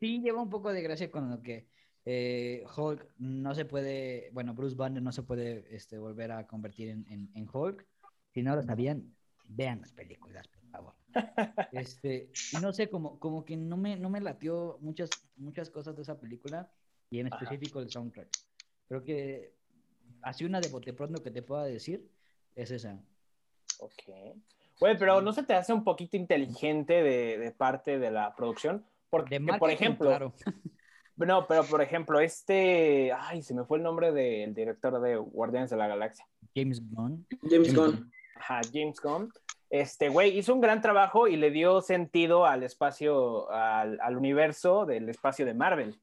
Sí, 0.00 0.20
lleva 0.22 0.40
un 0.42 0.48
poco 0.50 0.72
de 0.72 0.82
gracia 0.82 1.10
con 1.10 1.30
lo 1.30 1.42
que 1.42 1.68
eh, 2.06 2.64
Hulk 2.76 3.12
no 3.18 3.54
se 3.54 3.66
puede, 3.66 4.30
bueno, 4.32 4.54
Bruce 4.54 4.74
Banner 4.76 5.02
no 5.02 5.12
se 5.12 5.22
puede 5.22 5.74
este, 5.76 5.98
volver 5.98 6.32
a 6.32 6.46
convertir 6.46 6.88
en, 6.88 7.06
en, 7.08 7.30
en 7.34 7.48
Hulk. 7.52 7.86
Si 8.32 8.42
no 8.42 8.56
lo 8.56 8.62
sabían, 8.62 9.14
vean 9.44 9.80
las 9.82 9.92
películas, 9.92 10.48
por 10.48 10.64
favor. 10.70 10.96
Este, 11.70 12.36
y 12.50 12.58
no 12.58 12.72
sé, 12.72 12.90
como, 12.90 13.18
como 13.20 13.44
que 13.44 13.56
no 13.56 13.76
me, 13.76 13.96
no 13.96 14.10
me 14.10 14.20
latió 14.20 14.78
muchas, 14.80 15.28
muchas 15.36 15.70
cosas 15.70 15.94
de 15.96 16.02
esa 16.02 16.18
película 16.20 16.72
y 17.10 17.20
en 17.20 17.26
Ajá. 17.26 17.36
específico 17.44 17.80
el 17.80 17.90
soundtrack. 17.90 18.28
Creo 18.88 19.02
que 19.02 19.52
así 20.22 20.44
una 20.44 20.60
de 20.60 20.68
bote 20.68 20.92
pronto 20.92 21.22
que 21.22 21.30
te 21.30 21.42
pueda 21.42 21.64
decir 21.64 22.08
es 22.54 22.70
esa. 22.70 22.98
ok. 23.80 24.36
Güey, 24.78 24.96
pero 24.96 25.20
¿no 25.20 25.32
se 25.32 25.42
te 25.42 25.52
hace 25.52 25.72
un 25.74 25.84
poquito 25.84 26.16
inteligente 26.16 27.02
de, 27.02 27.36
de 27.38 27.50
parte 27.52 27.98
de 27.98 28.10
la 28.10 28.34
producción? 28.34 28.86
Porque, 29.10 29.38
De 29.38 29.58
por 29.58 29.70
ejemplo, 29.70 30.08
claro. 30.08 30.32
no, 31.16 31.46
pero 31.46 31.64
por 31.64 31.82
ejemplo, 31.82 32.18
este, 32.20 33.12
ay, 33.12 33.42
se 33.42 33.52
me 33.54 33.64
fue 33.64 33.76
el 33.78 33.84
nombre 33.84 34.10
del 34.12 34.54
director 34.54 34.98
de 35.00 35.16
Guardianes 35.16 35.68
de 35.70 35.76
la 35.76 35.86
Galaxia. 35.86 36.26
James 36.54 36.80
Gunn. 36.90 37.26
James 37.42 37.74
Gunn. 37.74 38.10
Ajá, 38.36 38.60
James 38.72 39.00
Gunn. 39.02 39.30
Este 39.68 40.08
güey 40.08 40.36
hizo 40.38 40.54
un 40.54 40.60
gran 40.60 40.80
trabajo 40.80 41.28
y 41.28 41.36
le 41.36 41.50
dio 41.50 41.82
sentido 41.82 42.46
al 42.46 42.62
espacio, 42.62 43.50
al, 43.50 44.00
al 44.00 44.16
universo 44.16 44.86
del 44.86 45.08
espacio 45.10 45.44
de 45.44 45.54
Marvel. 45.54 46.00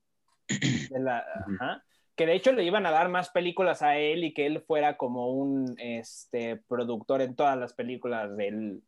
De 0.92 1.00
la- 1.00 1.20
ajá. 1.60 1.84
Que 2.16 2.26
de 2.26 2.34
hecho 2.36 2.52
le 2.52 2.64
iban 2.64 2.86
a 2.88 2.92
dar 2.92 3.10
más 3.10 3.30
películas 3.30 3.82
a 3.84 3.98
él 3.98 4.24
y 4.24 4.34
que 4.34 4.48
él 4.48 4.62
fuera 4.62 4.98
como 4.98 5.30
un 5.32 5.76
este, 5.78 6.56
productor 6.68 7.22
en 7.22 7.36
todas 7.36 7.58
las 7.58 7.74
películas 7.74 8.36
del 8.36 8.82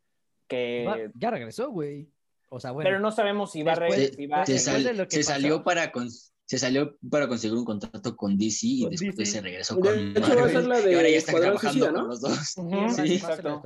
que. 0.48 1.10
Ya 1.14 1.30
regresó, 1.30 1.70
güey. 1.70 2.08
O 2.48 2.58
sea, 2.58 2.72
bueno. 2.72 2.88
Pero 2.88 2.98
no 2.98 3.12
sabemos 3.12 3.52
si 3.52 3.62
va 3.62 3.72
a 3.72 3.74
re- 3.76 3.86
Después- 3.86 4.16
si 4.16 4.26
va 4.26 4.42
a- 4.42 4.46
se, 4.46 4.58
sal- 4.58 4.82
de 4.82 4.94
se 4.96 5.18
pasó. 5.18 5.22
salió 5.22 5.62
para 5.62 5.92
con- 5.92 6.10
se 6.10 6.58
salió 6.58 6.96
para 7.08 7.28
conseguir 7.28 7.56
un 7.56 7.64
contrato 7.64 8.16
con 8.16 8.36
DC 8.36 8.66
y 8.66 8.80
Con 8.82 8.90
después 8.90 9.16
DC. 9.16 9.30
se 9.30 9.40
regresó 9.40 9.76
De 9.76 9.80
con 9.82 9.98
hecho, 10.10 10.20
va 10.20 10.26
a 10.26 10.30
Marvel, 10.36 10.50
ser 10.52 10.66
la 10.66 10.80
de 10.80 10.90
y 10.90 10.94
ahora 10.96 11.08
ya 11.08 11.16
está 11.16 11.30
Escuadrón 11.30 11.58
trabajando 11.60 11.70
Suicida, 11.86 11.92
con 11.92 12.02
¿no? 12.02 12.08
los 12.08 12.20
dos. 12.20 12.38
Sí, 12.38 12.60
a 12.84 12.88
ser 12.88 13.04
el 13.06 13.12
exacto. 13.12 13.62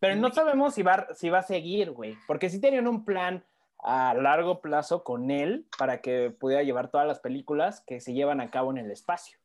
Pero 0.00 0.16
no 0.16 0.32
sabemos 0.32 0.74
si 0.74 0.82
va, 0.82 1.06
si 1.14 1.28
va 1.28 1.38
a 1.38 1.42
seguir, 1.44 1.92
güey. 1.92 2.16
Porque 2.26 2.50
sí 2.50 2.60
tenían 2.60 2.88
un 2.88 3.04
plan 3.04 3.44
a 3.82 4.14
largo 4.14 4.60
plazo 4.60 5.02
con 5.04 5.30
él 5.30 5.66
para 5.78 6.00
que 6.00 6.30
pudiera 6.30 6.62
llevar 6.62 6.90
todas 6.90 7.06
las 7.06 7.20
películas 7.20 7.82
que 7.86 8.00
se 8.00 8.12
llevan 8.12 8.40
a 8.40 8.50
cabo 8.50 8.70
en 8.70 8.78
el 8.78 8.90
espacio. 8.90 9.38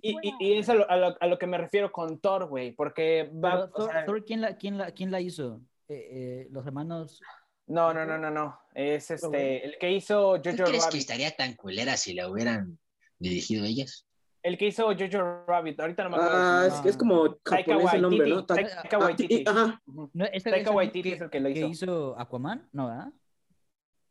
Y, 0.00 0.16
y- 0.22 0.34
y 0.40 0.58
es 0.58 0.68
a 0.68 0.74
lo, 0.74 0.90
a 0.90 0.96
lo- 0.96 1.16
a 1.20 1.26
lo 1.26 1.38
que 1.38 1.46
me 1.46 1.58
refiero 1.58 1.92
con 1.92 2.18
Thor, 2.18 2.46
güey. 2.46 2.72
Porque 2.72 3.30
va. 3.32 3.70
Thor, 3.70 3.90
sea, 3.90 4.04
Thor, 4.06 4.24
¿quién, 4.24 4.40
la, 4.40 4.56
quién, 4.56 4.78
la, 4.78 4.90
¿quién 4.92 5.10
la 5.10 5.20
hizo? 5.20 5.60
Eh, 5.88 6.08
eh, 6.10 6.48
los 6.50 6.66
hermanos. 6.66 7.20
no, 7.66 7.92
no, 7.92 8.04
no, 8.06 8.16
no, 8.18 8.30
no. 8.30 8.58
Es 8.74 9.10
este. 9.10 9.64
El 9.64 9.78
que 9.78 9.92
hizo 9.92 10.40
¿Tú 10.40 10.50
Jojo 10.50 10.64
crees 10.64 10.84
que 10.84 10.90
Rabbit. 10.90 11.00
estaría 11.00 11.30
tan 11.36 11.54
culera 11.54 11.96
si 11.96 12.14
la 12.14 12.28
hubieran 12.30 12.78
dirigido 13.18 13.64
ellas? 13.64 14.06
El 14.42 14.58
que 14.58 14.66
hizo 14.68 14.86
Jojo 14.86 15.44
Rabbit. 15.46 15.78
Ahorita 15.80 16.04
no 16.04 16.10
me 16.10 16.16
acuerdo. 16.16 16.34
Ah, 16.36 16.64
es 16.66 16.74
que 16.80 16.88
es 16.88 16.96
como 16.96 17.34
Taika 17.36 17.72
japonés 17.74 17.94
el 17.94 18.02
nombre, 18.02 18.28
¿no? 18.28 18.34
Waititi. 18.36 18.54
Taika 18.54 18.96
ah, 18.96 18.98
Waititi. 18.98 19.44
Taika 19.44 20.26
es 20.32 20.46
el 20.66 20.68
Waititi 20.74 21.08
que, 21.10 21.14
es 21.16 21.20
el 21.20 21.30
que 21.30 21.40
lo 21.40 21.48
hizo. 21.50 22.18
Aquaman? 22.18 22.68
No, 22.72 22.88
¿verdad? 22.88 23.12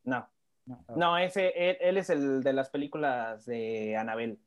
No, 0.03 0.29
No. 0.65 0.83
no, 0.95 1.17
ese, 1.17 1.51
él, 1.55 1.77
él 1.81 1.97
es 1.97 2.09
el 2.09 2.41
de 2.43 2.53
las 2.53 2.69
películas 2.69 3.45
de 3.45 3.95
Annabelle. 3.97 4.37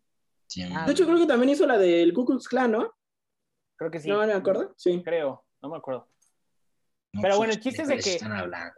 Sí. 0.47 0.63
Ah, 0.75 0.85
De 0.87 0.93
hecho, 0.93 1.05
creo 1.07 1.19
que 1.19 1.27
también 1.27 1.51
hizo 1.51 1.67
la 1.67 1.79
del 1.79 2.13
Ku 2.13 2.25
Klux 2.25 2.49
Klan, 2.49 2.71
¿no? 2.73 2.93
Creo 3.77 3.91
que 3.91 4.01
sí. 4.01 4.09
No 4.09 4.25
me 4.25 4.33
acuerdo. 4.33 4.73
Sí. 4.77 5.03
Creo, 5.05 5.45
no 5.63 5.69
me 5.71 5.77
acuerdo. 5.77 6.09
No, 7.13 7.23
pero 7.23 7.37
bueno, 7.37 7.53
el 7.53 7.61
chiste 7.61 7.83
es 7.83 7.89
de 7.89 7.99
que- 7.99 8.15
están 8.15 8.33
hablando? 8.33 8.75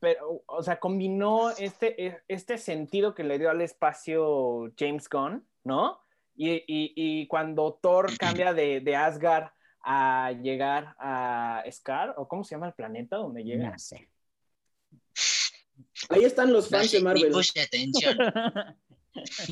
pero, 0.00 0.42
o 0.46 0.62
sea, 0.62 0.80
combinó 0.80 1.50
este, 1.50 2.22
este 2.26 2.56
sentido 2.58 3.14
que 3.14 3.22
le 3.22 3.38
dio 3.38 3.50
al 3.50 3.60
espacio 3.60 4.72
James 4.78 5.08
Gunn, 5.10 5.46
¿no? 5.62 6.00
Y, 6.34 6.50
y- 6.52 6.92
y 6.96 7.26
cuando 7.28 7.74
Thor 7.82 8.06
cambia 8.18 8.54
de, 8.54 8.80
de 8.80 8.96
Asgard 8.96 9.50
a 9.82 10.32
llegar 10.32 10.96
a 10.98 11.62
Scar, 11.70 12.14
o 12.16 12.26
cómo 12.26 12.44
se 12.44 12.54
llama 12.54 12.68
el 12.68 12.72
planeta 12.74 13.16
donde 13.16 13.44
llega. 13.44 13.70
No 13.70 13.78
sé. 13.78 14.08
Ahí 16.08 16.24
están 16.24 16.52
los 16.52 16.68
fans 16.68 16.92
de 16.92 17.00
Marvel. 17.00 17.32
atención. 17.62 18.16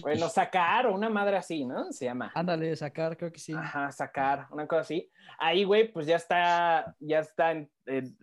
Bueno, 0.01 0.29
sacar, 0.29 0.87
o 0.89 0.95
una 0.95 1.09
madre 1.09 1.37
así, 1.37 1.65
¿no? 1.65 1.93
Se 1.93 2.05
llama. 2.07 2.33
Ándale, 2.35 2.75
sacar, 2.75 3.17
creo 3.17 3.31
que 3.31 3.39
sí. 3.39 3.53
Ajá, 3.53 3.93
sacar, 3.93 4.49
una 4.51 4.67
cosa 4.67 4.81
así. 4.81 5.09
Ahí, 5.39 5.63
güey, 5.63 5.93
pues 5.93 6.05
ya 6.05 6.17
está, 6.17 6.97
ya 6.99 7.21
está 7.21 7.53
en, 7.53 7.71
en- 7.87 8.17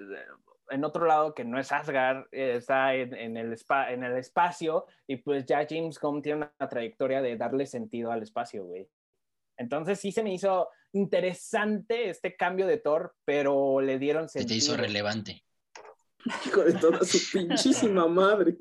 en 0.71 0.83
otro 0.83 1.05
lado 1.07 1.33
que 1.33 1.45
no 1.45 1.57
es 1.57 1.71
Asgard, 1.71 2.25
está 2.31 2.93
en, 2.93 3.15
en 3.15 3.37
el 3.37 3.53
spa- 3.53 3.89
en 3.91 4.03
el 4.03 4.17
espacio 4.17 4.85
y 5.07 5.15
pues 5.15 5.45
ya 5.45 5.65
James 5.67 5.97
Gunn 5.97 6.21
tiene 6.21 6.39
una 6.57 6.69
trayectoria 6.69 7.21
de 7.21 7.37
darle 7.37 7.65
sentido 7.65 8.11
al 8.11 8.21
espacio, 8.21 8.65
güey. 8.65 8.87
Entonces 9.57 9.97
sí 9.99 10.11
se 10.11 10.23
me 10.23 10.33
hizo 10.33 10.67
interesante 10.91 12.09
este 12.09 12.35
cambio 12.35 12.67
de 12.67 12.77
Thor, 12.77 13.15
pero 13.25 13.81
le 13.81 13.97
dieron 13.97 14.27
Se 14.29 14.39
te 14.39 14.49
sentido. 14.49 14.57
hizo 14.57 14.77
relevante. 14.77 15.43
Hijo 16.45 16.63
de 16.63 16.73
toda 16.73 17.03
su 17.03 17.17
pinchísima 17.31 18.07
madre. 18.07 18.57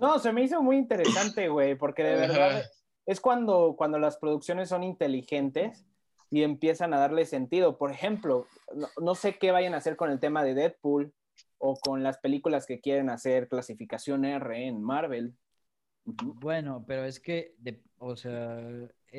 No, 0.00 0.18
se 0.18 0.32
me 0.32 0.42
hizo 0.42 0.62
muy 0.62 0.76
interesante, 0.76 1.48
güey, 1.48 1.74
porque 1.76 2.02
de 2.02 2.16
verdad 2.16 2.64
es 3.06 3.20
cuando, 3.20 3.74
cuando 3.76 3.98
las 3.98 4.16
producciones 4.16 4.68
son 4.68 4.82
inteligentes 4.82 5.86
y 6.30 6.42
empiezan 6.42 6.94
a 6.94 6.98
darle 6.98 7.26
sentido. 7.26 7.78
Por 7.78 7.92
ejemplo, 7.92 8.46
no, 8.74 8.88
no 9.00 9.14
sé 9.14 9.38
qué 9.38 9.52
vayan 9.52 9.74
a 9.74 9.78
hacer 9.78 9.96
con 9.96 10.10
el 10.10 10.20
tema 10.20 10.42
de 10.44 10.54
Deadpool, 10.54 11.12
o 11.64 11.76
con 11.76 12.02
las 12.02 12.18
películas 12.18 12.66
que 12.66 12.80
quieren 12.80 13.08
hacer 13.08 13.48
clasificación 13.48 14.24
R 14.24 14.66
en 14.66 14.82
Marvel. 14.82 15.32
Bueno, 16.04 16.84
pero 16.86 17.04
es 17.04 17.20
que, 17.20 17.54
de- 17.58 17.80
o 17.98 18.16
sea... 18.16 18.58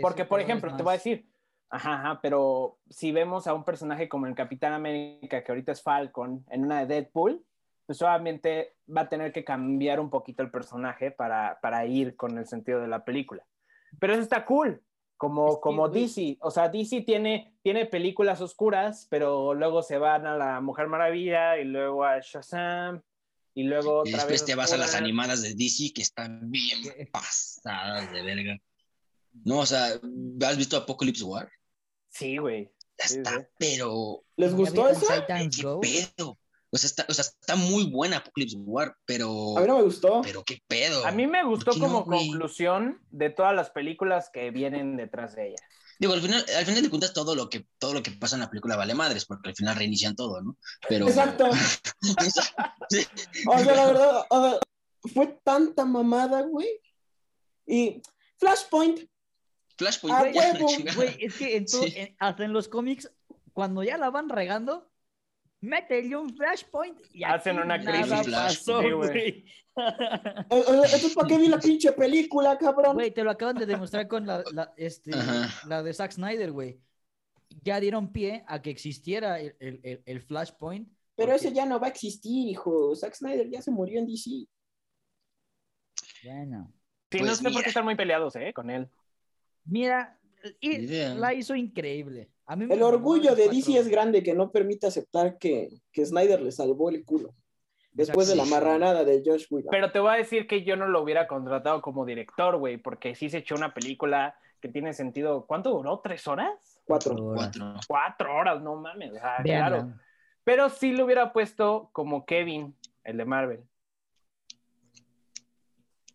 Porque, 0.02 0.26
por 0.26 0.42
ejemplo, 0.42 0.76
te 0.76 0.84
voy 0.84 0.92
a 0.92 0.98
decir, 0.98 1.26
ajá, 1.74 1.96
ajá, 1.96 2.20
pero 2.22 2.78
si 2.90 3.12
vemos 3.12 3.48
a 3.48 3.54
un 3.54 3.64
personaje 3.64 4.08
como 4.08 4.28
el 4.28 4.36
Capitán 4.36 4.74
América, 4.74 5.44
que 5.44 5.52
ahorita 5.52 5.72
es 5.72 5.82
Falcon, 5.82 6.46
en 6.52 6.64
una 6.64 6.86
de 6.86 6.86
Deadpool, 6.86 7.44
pues 7.88 8.02
obviamente 8.02 8.76
va 8.96 9.02
a 9.02 9.10
tener 9.10 9.34
que 9.34 9.44
cambiar 9.44 10.00
un 10.00 10.12
poquito 10.12 10.44
el 10.44 10.52
personaje 10.52 11.10
para, 11.10 11.60
para 11.62 11.86
ir 11.86 12.16
con 12.16 12.38
el 12.38 12.48
sentido 12.48 12.80
de 12.80 12.88
la 12.88 13.04
película. 13.04 13.44
Pero 14.00 14.14
eso 14.14 14.22
está 14.22 14.46
cool, 14.46 14.84
como, 15.18 15.60
como. 15.60 15.90
DC. 15.90 16.38
O 16.42 16.52
sea, 16.52 16.70
DC 16.70 17.02
tiene, 17.02 17.56
tiene 17.64 17.88
películas 17.88 18.40
oscuras, 18.40 19.08
pero 19.10 19.56
luego 19.56 19.82
se 19.82 19.98
van 19.98 20.28
a 20.28 20.38
la 20.38 20.62
Mujer 20.62 20.88
Maravilla 20.88 21.58
y 21.58 21.66
luego 21.66 22.04
a 22.04 22.20
Shazam 22.20 23.02
y 23.56 23.64
luego 23.64 24.04
Y 24.06 24.10
otra 24.10 24.26
después 24.26 24.42
vez 24.42 24.46
te 24.46 24.56
vas 24.56 24.74
a 24.74 24.78
las 24.78 24.96
animadas 24.96 25.42
de 25.42 25.56
DC 25.56 25.92
que 25.94 26.04
están 26.04 26.52
bien 26.52 26.80
pasadas 27.12 28.12
de 28.12 28.22
verga. 28.22 28.58
No, 29.44 29.60
o 29.60 29.66
sea, 29.66 29.88
¿has 30.48 30.58
visto 30.58 30.78
Apocalypse 30.78 31.24
War? 31.24 31.50
Sí, 32.14 32.38
güey. 32.38 32.72
Sí, 33.00 33.18
Está, 33.18 33.40
sí. 33.40 33.46
pero 33.58 34.24
¿Les 34.38 34.52
¿Ya 34.52 34.58
gustó? 34.58 34.88
Titans 34.90 35.58
¿qué 35.58 35.64
Go? 35.64 35.82
pedo? 35.82 36.38
O 36.72 36.78
sea, 36.78 36.88
está, 36.88 37.06
o 37.10 37.14
sea, 37.14 37.24
está 37.26 37.56
muy 37.56 37.90
buena 37.92 38.18
Apocalypse 38.18 38.58
War, 38.58 38.96
pero, 39.06 39.58
A 39.58 39.62
mí 39.62 39.68
no 39.68 39.78
me 39.78 39.84
gustó. 39.84 40.22
pero 40.24 40.44
qué 40.44 40.60
pedo. 40.68 41.06
A 41.06 41.12
mí 41.12 41.28
me 41.28 41.44
gustó 41.44 41.66
¿Por 41.66 41.74
qué 41.76 41.80
no, 41.82 42.04
como 42.04 42.18
conclusión 42.18 43.00
de 43.12 43.30
todas 43.30 43.56
las 43.56 43.70
películas 43.72 44.30
que 44.34 44.50
vienen 44.52 44.98
detrás 44.98 45.36
de 45.36 45.50
ella. 45.50 45.64
Digo, 46.00 46.14
al 46.14 46.22
final, 46.22 46.44
al 46.58 46.66
final 46.66 46.82
de 46.82 46.90
cuentas 46.90 47.14
todo 47.14 47.36
lo 47.36 47.50
que 47.50 47.68
todo 47.78 47.94
lo 47.94 48.02
que 48.02 48.10
pasa 48.12 48.36
en 48.36 48.42
la 48.42 48.50
película 48.50 48.76
vale 48.76 48.96
madres, 48.96 49.26
porque 49.26 49.50
al 49.50 49.56
final 49.56 49.76
reinician 49.76 50.16
todo, 50.16 50.42
¿no? 50.42 50.58
Pero 50.88 51.08
Exacto. 51.08 51.46
Sí. 52.90 53.06
O 53.48 53.58
sea, 53.60 53.76
la 53.76 53.86
verdad, 53.86 54.26
o 54.30 54.42
sea, 54.50 54.60
fue 55.14 55.40
tanta 55.44 55.86
mamada, 55.86 56.42
güey. 56.42 56.68
Y 57.68 58.02
Flashpoint, 58.38 59.08
Flashpoint, 59.78 60.16
Ah, 60.18 60.24
huevo. 60.36 60.68
Güey, 60.96 61.18
es 61.20 61.36
que 61.38 61.58
en 61.58 61.66
todo- 61.66 61.84
Sí. 61.84 61.94
en- 61.96 62.16
hasta 62.20 62.46
en 62.46 62.54
los 62.54 62.68
cómics, 62.68 63.12
cuando 63.54 63.84
ya 63.84 63.98
la 63.98 64.10
van 64.10 64.30
regando, 64.30 64.90
métele 65.62 66.16
un 66.18 66.36
flashpoint 66.36 67.00
y 67.14 67.24
Hacen 67.24 67.58
una 67.60 67.80
crisis 67.80 68.28
pasó, 68.32 68.82
güey. 68.82 68.94
o 68.94 69.04
sea, 69.06 69.14
entonces, 70.50 71.14
¿para 71.16 71.28
qué 71.28 71.38
vi 71.38 71.48
la 71.48 71.60
pinche 71.60 71.92
película, 71.94 72.58
cabrón? 72.58 72.96
Güey, 72.96 73.12
te 73.12 73.24
lo 73.24 73.32
acaban 73.32 73.56
de 73.56 73.66
demostrar 73.66 74.08
con 74.08 74.26
la, 74.28 74.44
la, 74.52 74.74
este, 74.78 75.12
la 75.68 75.82
de 75.82 75.94
Zack 75.94 76.12
Snyder, 76.12 76.52
güey. 76.52 76.80
Ya 77.64 77.80
dieron 77.80 78.12
pie 78.12 78.44
a 78.48 78.62
que 78.62 78.70
existiera 78.72 79.40
el, 79.40 79.56
el- 79.60 79.80
el- 79.84 80.04
el 80.06 80.22
flashpoint. 80.22 80.88
Pero 81.16 81.32
porque- 81.32 81.48
ese 81.48 81.56
ya 81.56 81.66
no 81.66 81.80
va 81.80 81.88
a 81.88 81.90
existir, 81.92 82.50
hijo. 82.50 82.96
Zack 82.96 83.14
Snyder 83.16 83.50
ya 83.50 83.62
se 83.62 83.72
murió 83.72 84.00
en 84.00 84.08
DC. 84.08 84.48
Bueno. 86.24 86.72
Sí, 87.12 87.20
Pues 87.20 87.30
no 87.30 87.36
sé 87.36 87.52
por 87.52 87.62
qué 87.64 87.70
están 87.70 87.86
muy 87.86 87.96
peleados, 87.96 88.36
¿eh? 88.36 88.52
Con 88.54 88.70
él. 88.72 88.90
Mira, 89.66 90.20
la 91.16 91.34
hizo 91.34 91.56
increíble. 91.56 92.30
A 92.46 92.56
mí 92.56 92.66
El 92.70 92.84
orgullo 92.84 93.36
de. 93.36 93.48
DC 93.50 93.78
es 93.78 93.88
grande 93.88 94.22
que 94.22 94.34
no 94.34 94.52
permite 94.52 94.88
aceptar 94.88 95.38
que, 95.38 95.70
que 95.92 96.06
Snyder 96.06 96.42
le 96.42 96.52
salvó 96.52 96.90
el 96.90 97.06
culo. 97.06 97.34
Después 97.92 98.28
de 98.28 98.36
la 98.36 98.46
marranada 98.46 99.04
de 99.04 99.22
Josh 99.24 99.46
Whedon. 99.52 99.70
Pero 99.70 99.92
te 99.92 100.00
voy 100.00 100.14
a 100.14 100.18
decir 100.18 100.48
que 100.48 100.64
yo 100.64 100.76
no 100.76 100.88
lo 100.88 101.04
hubiera 101.04 101.28
contratado 101.28 101.82
como 101.82 102.06
director, 102.06 102.58
güey, 102.58 102.78
porque 102.78 103.14
sí 103.14 103.30
se 103.30 103.38
echó 103.38 103.54
una 103.56 103.74
película 103.74 104.36
que 104.60 104.68
tiene 104.68 104.94
sentido. 104.94 105.46
¿Cuánto 105.46 105.70
duró? 105.70 106.00
¿Tres 106.00 106.28
horas? 106.28 106.50
Cuatro. 106.86 107.16
Cuatro. 107.16 107.76
Cuatro 107.88 108.36
horas, 108.36 108.62
no 108.62 108.76
mames. 108.76 109.14
claro. 109.44 109.94
Pero 110.44 110.70
sí 110.70 110.92
lo 110.92 111.06
hubiera 111.06 111.32
puesto 111.32 111.90
como 111.94 112.26
Kevin, 112.26 112.76
el 113.04 113.18
de 113.18 113.26
Marvel. 113.26 113.64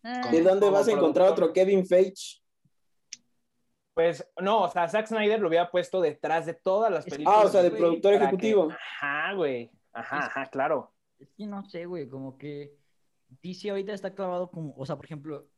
Ah, 0.03 0.29
¿De 0.31 0.41
dónde 0.41 0.65
como 0.65 0.71
vas 0.77 0.87
a 0.87 0.91
encontrar 0.91 1.29
otro 1.29 1.51
Kevin 1.51 1.85
Feige? 1.85 2.41
Pues 3.99 4.25
no, 4.41 4.61
o 4.61 4.71
sea, 4.71 4.87
Zack 4.87 5.07
Snyder 5.07 5.41
lo 5.41 5.49
hubiera 5.49 5.69
puesto 5.69 5.99
detrás 5.99 6.45
de 6.45 6.53
todas 6.53 6.89
las 6.89 7.03
películas. 7.03 7.37
Ah, 7.37 7.45
o 7.45 7.49
sea, 7.49 7.61
de 7.61 7.69
güey, 7.69 7.81
productor 7.81 8.11
que- 8.11 8.17
ejecutivo. 8.23 8.69
Ajá, 8.71 9.33
güey. 9.33 9.69
Ajá, 9.91 10.19
ajá, 10.19 10.45
claro. 10.45 10.93
Es 11.19 11.27
que 11.33 11.45
no 11.45 11.65
sé, 11.65 11.85
güey, 11.85 12.07
como 12.07 12.37
que 12.37 12.77
DC 13.41 13.69
ahorita 13.69 13.91
está 13.91 14.15
clavado 14.15 14.51
como, 14.51 14.73
o 14.77 14.85
sea, 14.85 14.95
por 14.95 15.03
ejemplo, 15.03 15.49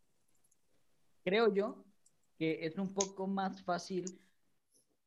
creo 1.23 1.53
yo 1.53 1.85
que 2.39 2.65
es 2.65 2.79
un 2.79 2.91
poco 2.95 3.27
más 3.27 3.61
fácil 3.61 4.05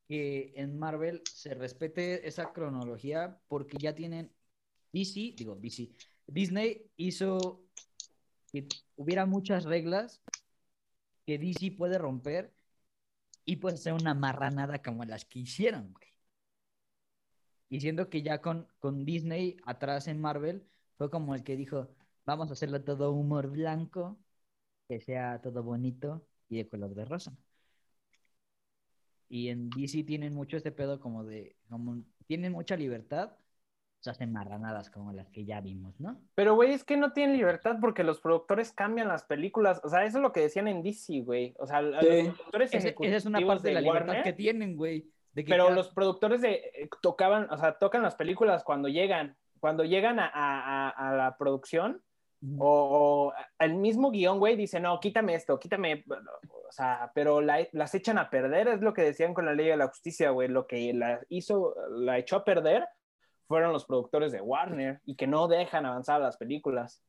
que 0.06 0.52
en 0.54 0.78
Marvel 0.78 1.20
se 1.24 1.54
respete 1.54 2.28
esa 2.28 2.52
cronología 2.52 3.40
porque 3.48 3.78
ya 3.80 3.96
tienen 3.96 4.32
DC, 4.92 5.34
digo 5.36 5.56
DC, 5.56 5.90
Disney 6.28 6.88
hizo 6.94 7.64
que 8.52 8.68
hubiera 8.94 9.26
muchas 9.26 9.64
reglas 9.64 10.22
que 11.26 11.36
DC 11.36 11.72
puede 11.72 11.98
romper 11.98 12.53
y 13.44 13.56
puede 13.56 13.76
hacer 13.76 13.92
una 13.94 14.14
marranada 14.14 14.82
como 14.82 15.04
las 15.04 15.24
que 15.24 15.40
hicieron. 15.40 15.94
Y 17.68 17.80
siento 17.80 18.08
que 18.08 18.22
ya 18.22 18.40
con, 18.40 18.68
con 18.78 19.04
Disney 19.04 19.56
atrás 19.64 20.06
en 20.08 20.20
Marvel 20.20 20.66
fue 20.96 21.10
como 21.10 21.34
el 21.34 21.42
que 21.44 21.56
dijo, 21.56 21.88
vamos 22.24 22.50
a 22.50 22.52
hacerlo 22.54 22.82
todo 22.84 23.12
humor 23.12 23.48
blanco, 23.50 24.18
que 24.88 25.00
sea 25.00 25.40
todo 25.42 25.62
bonito 25.62 26.26
y 26.48 26.58
de 26.58 26.68
color 26.68 26.94
de 26.94 27.04
rosa. 27.04 27.36
Y 29.28 29.48
en 29.48 29.68
DC 29.70 30.04
tienen 30.04 30.34
mucho 30.34 30.56
este 30.56 30.72
pedo 30.72 31.00
como 31.00 31.24
de, 31.24 31.56
tienen 32.26 32.52
mucha 32.52 32.76
libertad, 32.76 33.32
se 34.04 34.10
hacen 34.10 34.32
marranadas 34.34 34.90
como 34.90 35.12
las 35.12 35.30
que 35.30 35.46
ya 35.46 35.62
vimos, 35.62 35.98
¿no? 35.98 36.20
Pero, 36.34 36.54
güey, 36.54 36.72
es 36.72 36.84
que 36.84 36.98
no 36.98 37.14
tienen 37.14 37.38
libertad 37.38 37.76
porque 37.80 38.04
los 38.04 38.20
productores 38.20 38.70
cambian 38.70 39.08
las 39.08 39.24
películas. 39.24 39.80
O 39.82 39.88
sea, 39.88 40.04
eso 40.04 40.18
es 40.18 40.22
lo 40.22 40.30
que 40.30 40.40
decían 40.40 40.68
en 40.68 40.82
DC, 40.82 41.22
güey. 41.22 41.54
O 41.58 41.66
sea, 41.66 41.78
Sí. 41.80 41.86
los 41.86 42.34
productores 42.36 42.74
Ese- 42.74 42.94
esa 43.00 43.16
es 43.16 43.24
una 43.24 43.40
parte 43.46 43.68
de 43.68 43.74
la 43.74 43.80
libertad 43.80 44.08
Warner, 44.08 44.22
que 44.22 44.34
tienen, 44.34 44.76
güey. 44.76 45.06
Pero 45.34 45.70
los 45.70 45.88
productores 45.88 46.42
de 46.42 46.52
eh, 46.52 46.88
tocaban, 47.00 47.50
o 47.50 47.56
sea, 47.56 47.78
tocan 47.78 48.02
las 48.02 48.14
películas 48.14 48.62
cuando 48.62 48.88
llegan, 48.88 49.36
cuando 49.58 49.84
llegan 49.84 50.20
a, 50.20 50.26
a- 50.26 50.88
a- 50.90 51.10
a 51.10 51.16
la 51.16 51.38
producción, 51.38 52.02
o, 52.58 53.30
o 53.30 53.32
el 53.58 53.74
mismo 53.74 54.10
guion, 54.10 54.38
güey, 54.38 54.54
dice, 54.54 54.78
no, 54.80 55.00
quítame 55.00 55.34
esto, 55.34 55.58
quítame, 55.58 56.04
o 56.10 56.70
sea, 56.72 57.10
pero 57.14 57.40
la- 57.40 57.66
las 57.72 57.94
echan 57.94 58.18
a 58.18 58.28
perder, 58.28 58.68
es 58.68 58.82
lo 58.82 58.92
que 58.92 59.00
decían 59.00 59.32
con 59.32 59.46
la 59.46 59.54
ley 59.54 59.68
de 59.68 59.78
la 59.78 59.88
justicia, 59.88 60.28
güey, 60.28 60.48
lo 60.48 60.66
que 60.66 60.92
la 60.92 61.20
hizo, 61.30 61.74
la 61.88 62.18
echó 62.18 62.36
a 62.36 62.44
perder 62.44 62.86
fueron 63.46 63.72
los 63.72 63.84
productores 63.84 64.32
de 64.32 64.40
Warner 64.40 65.00
y 65.04 65.16
que 65.16 65.26
no 65.26 65.48
dejan 65.48 65.86
avanzar 65.86 66.20
las 66.20 66.36
películas. 66.36 67.02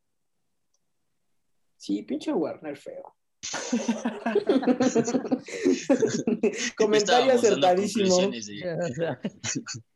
Sí, 1.77 2.01
pinche 2.03 2.33
Warner 2.33 2.77
feo. 2.77 3.15
Comentario 6.77 7.33
acertadísimo. 7.33 8.17
de- 8.29 9.17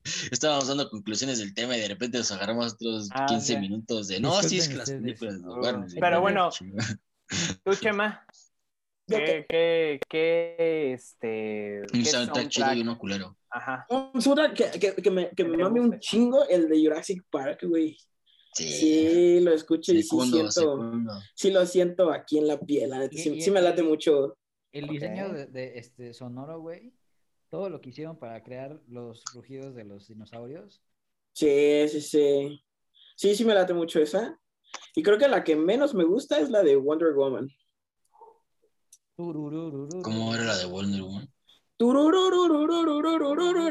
Estábamos 0.32 0.68
dando 0.68 0.90
conclusiones 0.90 1.40
del 1.40 1.54
tema 1.54 1.78
y 1.78 1.82
de 1.82 1.88
repente 1.88 2.18
nos 2.18 2.32
agarramos 2.32 2.74
otros 2.74 3.10
Ah, 3.12 3.26
15 3.28 3.54
ya. 3.54 3.60
minutos 3.60 4.08
de 4.08 4.20
no, 4.20 4.42
sí 4.44 4.58
es 4.60 4.70
que 4.70 4.76
las 4.76 4.92
películas 4.92 5.42
de 5.42 5.48
Warner, 5.48 5.90
pero 6.00 6.22
bueno. 6.22 6.50
Tú, 7.64 7.76
Chema, 7.76 8.26
¿Yo 9.08 9.18
¿qué, 9.18 9.46
qué, 9.48 10.00
qué, 10.10 10.94
este... 10.94 11.82
Un 11.94 12.06
soundtrack 12.06 12.50
chido 12.50 12.74
y 12.74 12.82
uno 12.82 12.98
culero. 12.98 13.36
Ajá. 13.52 13.86
Un 13.90 14.22
soundtrack 14.22 14.54
que, 14.54 14.80
que, 14.80 15.02
que 15.02 15.12
me, 15.12 15.30
que 15.32 15.44
me 15.44 15.58
mame 15.58 15.80
un 15.82 16.00
chingo, 16.00 16.48
el 16.48 16.70
de 16.70 16.84
Jurassic 16.84 17.24
Park, 17.30 17.62
güey. 17.64 17.98
Sí. 18.54 18.68
Sí, 18.68 19.40
lo 19.42 19.54
escucho 19.54 19.94
y 19.94 20.02
sí 20.04 20.18
siento, 20.22 20.52
segundo. 20.52 21.14
sí 21.36 21.52
lo 21.52 21.66
siento 21.66 22.12
aquí 22.12 22.38
en 22.40 22.48
la 22.48 22.60
piel, 22.60 22.90
la 22.90 23.00
neta, 23.00 23.16
Y- 23.16 23.20
sí, 23.20 23.30
y- 23.36 23.42
sí 23.42 23.52
me 23.52 23.62
late 23.62 23.84
mucho. 23.84 24.38
El 24.72 24.88
diseño 24.88 25.30
de, 25.34 25.48
de, 25.48 25.78
este 25.80 26.14
sonoro, 26.14 26.60
güey. 26.62 26.94
Todo 27.50 27.70
lo 27.70 27.82
que 27.82 27.90
hicieron 27.90 28.20
para 28.20 28.44
crear 28.44 28.80
los 28.88 29.24
rugidos 29.34 29.74
de 29.74 29.84
los 29.84 30.08
dinosaurios. 30.08 30.82
Sí, 31.34 31.88
sí, 31.90 32.02
sí. 32.02 32.64
Sí, 33.16 33.36
sí 33.36 33.46
me 33.46 33.56
late 33.56 33.74
mucho 33.74 34.00
esa. 34.00 34.40
Y 34.96 35.02
creo 35.02 35.18
que 35.18 35.28
la 35.28 35.44
que 35.44 35.56
menos 35.56 35.96
me 35.96 36.04
gusta 36.04 36.40
es 36.40 36.52
la 36.52 36.62
de 36.62 36.76
Wonder 36.76 37.14
Woman. 37.14 37.50
¿Cómo 39.16 40.34
era 40.36 40.44
la 40.44 40.58
de 40.58 40.66
Wonder 40.66 41.02
Woman? 41.02 41.30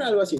algo 0.02 0.22
así. 0.22 0.38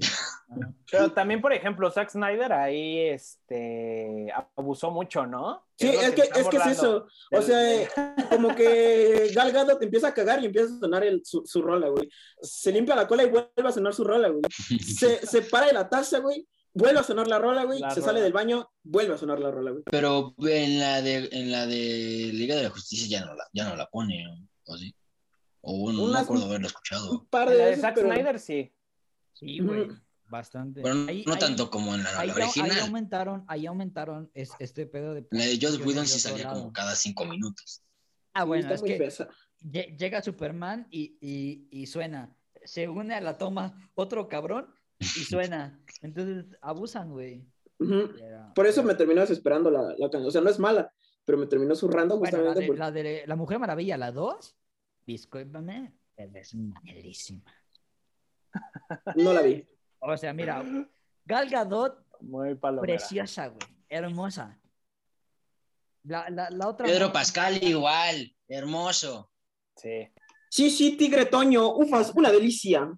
Pero 0.90 1.12
también, 1.12 1.40
por 1.42 1.52
ejemplo, 1.52 1.90
Zack 1.90 2.10
Snyder 2.10 2.52
ahí 2.52 3.00
este, 3.00 4.32
abusó 4.56 4.90
mucho, 4.90 5.26
¿no? 5.26 5.66
Sí, 5.76 5.88
es, 5.88 6.12
que, 6.12 6.22
es, 6.22 6.48
que 6.48 6.56
es 6.56 6.66
eso. 6.66 7.06
O 7.30 7.42
sea, 7.42 7.88
como 8.30 8.54
que 8.54 9.30
Gal 9.34 9.52
Gadot 9.52 9.82
empieza 9.82 10.08
a 10.08 10.14
cagar 10.14 10.42
y 10.42 10.46
empieza 10.46 10.74
a 10.74 10.78
sonar 10.80 11.04
el, 11.04 11.22
su, 11.24 11.42
su, 11.44 11.60
rola, 11.60 11.88
güey. 11.88 12.08
Se 12.40 12.72
limpia 12.72 12.96
la 12.96 13.06
cola 13.06 13.24
y 13.24 13.30
vuelve 13.30 13.50
a 13.56 13.72
sonar 13.72 13.94
su 13.94 14.04
rola, 14.04 14.28
güey. 14.28 14.42
Se, 14.80 15.26
se 15.26 15.42
para 15.42 15.66
de 15.66 15.74
la 15.74 15.88
taza, 15.88 16.20
güey. 16.20 16.48
Vuelve 16.72 17.00
a 17.00 17.04
sonar 17.04 17.28
la 17.28 17.38
rola, 17.38 17.64
güey. 17.64 17.82
Se 17.92 18.00
sale 18.00 18.20
del 18.20 18.32
baño, 18.32 18.70
vuelve 18.82 19.14
a 19.14 19.18
sonar 19.18 19.40
la 19.40 19.50
rola, 19.50 19.72
güey. 19.72 19.82
Pero 19.90 20.34
en 20.38 20.78
la 20.78 21.02
de, 21.02 21.28
en 21.32 21.50
la 21.50 21.66
de 21.66 22.30
Liga 22.32 22.56
de 22.56 22.62
la 22.62 22.70
Justicia 22.70 23.18
ya 23.18 23.26
no 23.26 23.34
la, 23.34 23.44
ya 23.52 23.68
no 23.68 23.76
la 23.76 23.86
pone, 23.86 24.24
¿no? 24.24 24.48
¿O 24.64 24.76
sí? 24.76 24.94
O 25.70 25.92
no 25.92 26.04
me 26.04 26.10
Unas- 26.10 26.22
acuerdo 26.22 26.46
haberlo 26.46 26.66
escuchado. 26.66 27.10
Un 27.12 27.26
par 27.28 27.46
la 27.48 27.52
de 27.52 27.58
de 27.58 27.64
veces, 27.66 27.80
Zack 27.82 27.94
pero- 27.96 28.12
Snyder, 28.12 28.38
sí. 28.40 28.72
Sí, 29.34 29.58
güey. 29.60 29.88
Bastante. 30.30 30.82
Pero 30.82 30.94
no, 30.94 31.08
Ahí- 31.08 31.24
no 31.26 31.32
ahí- 31.34 31.38
tanto 31.38 31.70
como 31.70 31.94
en 31.94 32.02
la, 32.04 32.12
la 32.12 32.20
Ahí, 32.20 32.30
ahí 32.30 32.42
original. 32.42 32.78
aumentaron, 32.80 33.44
ahí 33.48 33.66
aumentaron 33.66 34.30
es- 34.34 34.50
este 34.58 34.86
pedo 34.86 35.14
de. 35.14 35.26
La 35.30 35.44
de 35.44 35.58
Joss 35.60 35.78
Whedon 35.84 36.06
sí 36.06 36.18
salía 36.20 36.44
lado. 36.44 36.60
como 36.60 36.72
cada 36.72 36.94
cinco 36.94 37.24
minutos. 37.24 37.82
Ah, 38.34 38.44
bueno, 38.44 38.72
es 38.72 38.82
que 38.82 38.96
pesa. 38.96 39.28
llega 39.62 40.22
Superman 40.22 40.86
y, 40.90 41.16
y, 41.20 41.68
y 41.70 41.86
suena. 41.86 42.34
Se 42.64 42.88
une 42.88 43.14
a 43.14 43.20
la 43.20 43.38
toma 43.38 43.90
otro 43.94 44.28
cabrón 44.28 44.72
y 44.98 45.04
suena. 45.46 45.80
Entonces 46.02 46.44
abusan, 46.60 47.10
güey. 47.10 47.46
Pero- 47.78 48.52
Por 48.54 48.66
eso 48.66 48.82
me 48.82 48.94
terminó 48.94 49.20
desesperando 49.22 49.70
la, 49.70 49.82
la 49.96 50.10
canción. 50.10 50.26
O 50.26 50.30
sea, 50.30 50.40
no 50.42 50.50
es 50.50 50.58
mala, 50.58 50.92
pero 51.24 51.38
me 51.38 51.46
terminó 51.46 51.74
zurrando 51.74 52.18
Bueno, 52.18 52.36
la 52.38 52.44
justamente 52.50 52.72
de, 52.72 52.78
la 52.78 52.90
de 52.92 53.24
La 53.26 53.36
Mujer 53.36 53.58
Maravilla, 53.58 53.96
la 53.96 54.12
2, 54.12 54.56
discúlpame, 55.12 55.92
pero 56.14 56.38
es 56.38 56.54
malísima. 56.54 57.42
no 59.16 59.32
la 59.32 59.40
vi. 59.42 59.66
O 60.00 60.16
sea, 60.16 60.32
mira, 60.32 60.62
Gal 61.24 61.48
Gadot, 61.48 62.04
Muy 62.20 62.54
palomera. 62.54 62.96
preciosa, 62.96 63.46
güey, 63.48 63.58
hermosa. 63.88 64.58
La, 66.04 66.28
la, 66.30 66.50
la 66.50 66.68
otra. 66.68 66.86
Pedro 66.86 67.10
Pascal 67.12 67.62
igual, 67.62 68.34
hermoso. 68.48 69.30
Sí. 69.76 70.08
Sí, 70.50 70.70
sí, 70.70 70.96
Tigre 70.96 71.26
Toño, 71.26 71.74
ufas, 71.74 72.12
una 72.14 72.30
delicia. 72.30 72.90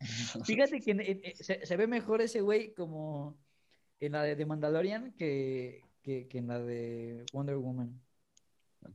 Fíjate 0.44 0.80
que 0.80 0.90
en- 0.92 1.00
en- 1.00 1.20
en- 1.24 1.36
se, 1.36 1.64
se 1.66 1.76
ve 1.76 1.86
mejor 1.86 2.20
ese 2.22 2.40
güey 2.40 2.72
como 2.74 3.38
en 3.98 4.12
la 4.12 4.22
de, 4.22 4.36
The 4.36 4.46
Mandalorian 4.46 5.12
que, 5.12 5.82
que, 6.02 6.26
que 6.28 6.38
en 6.38 6.48
la 6.48 6.58
de 6.58 7.24
Wonder 7.32 7.56
Woman. 7.56 8.00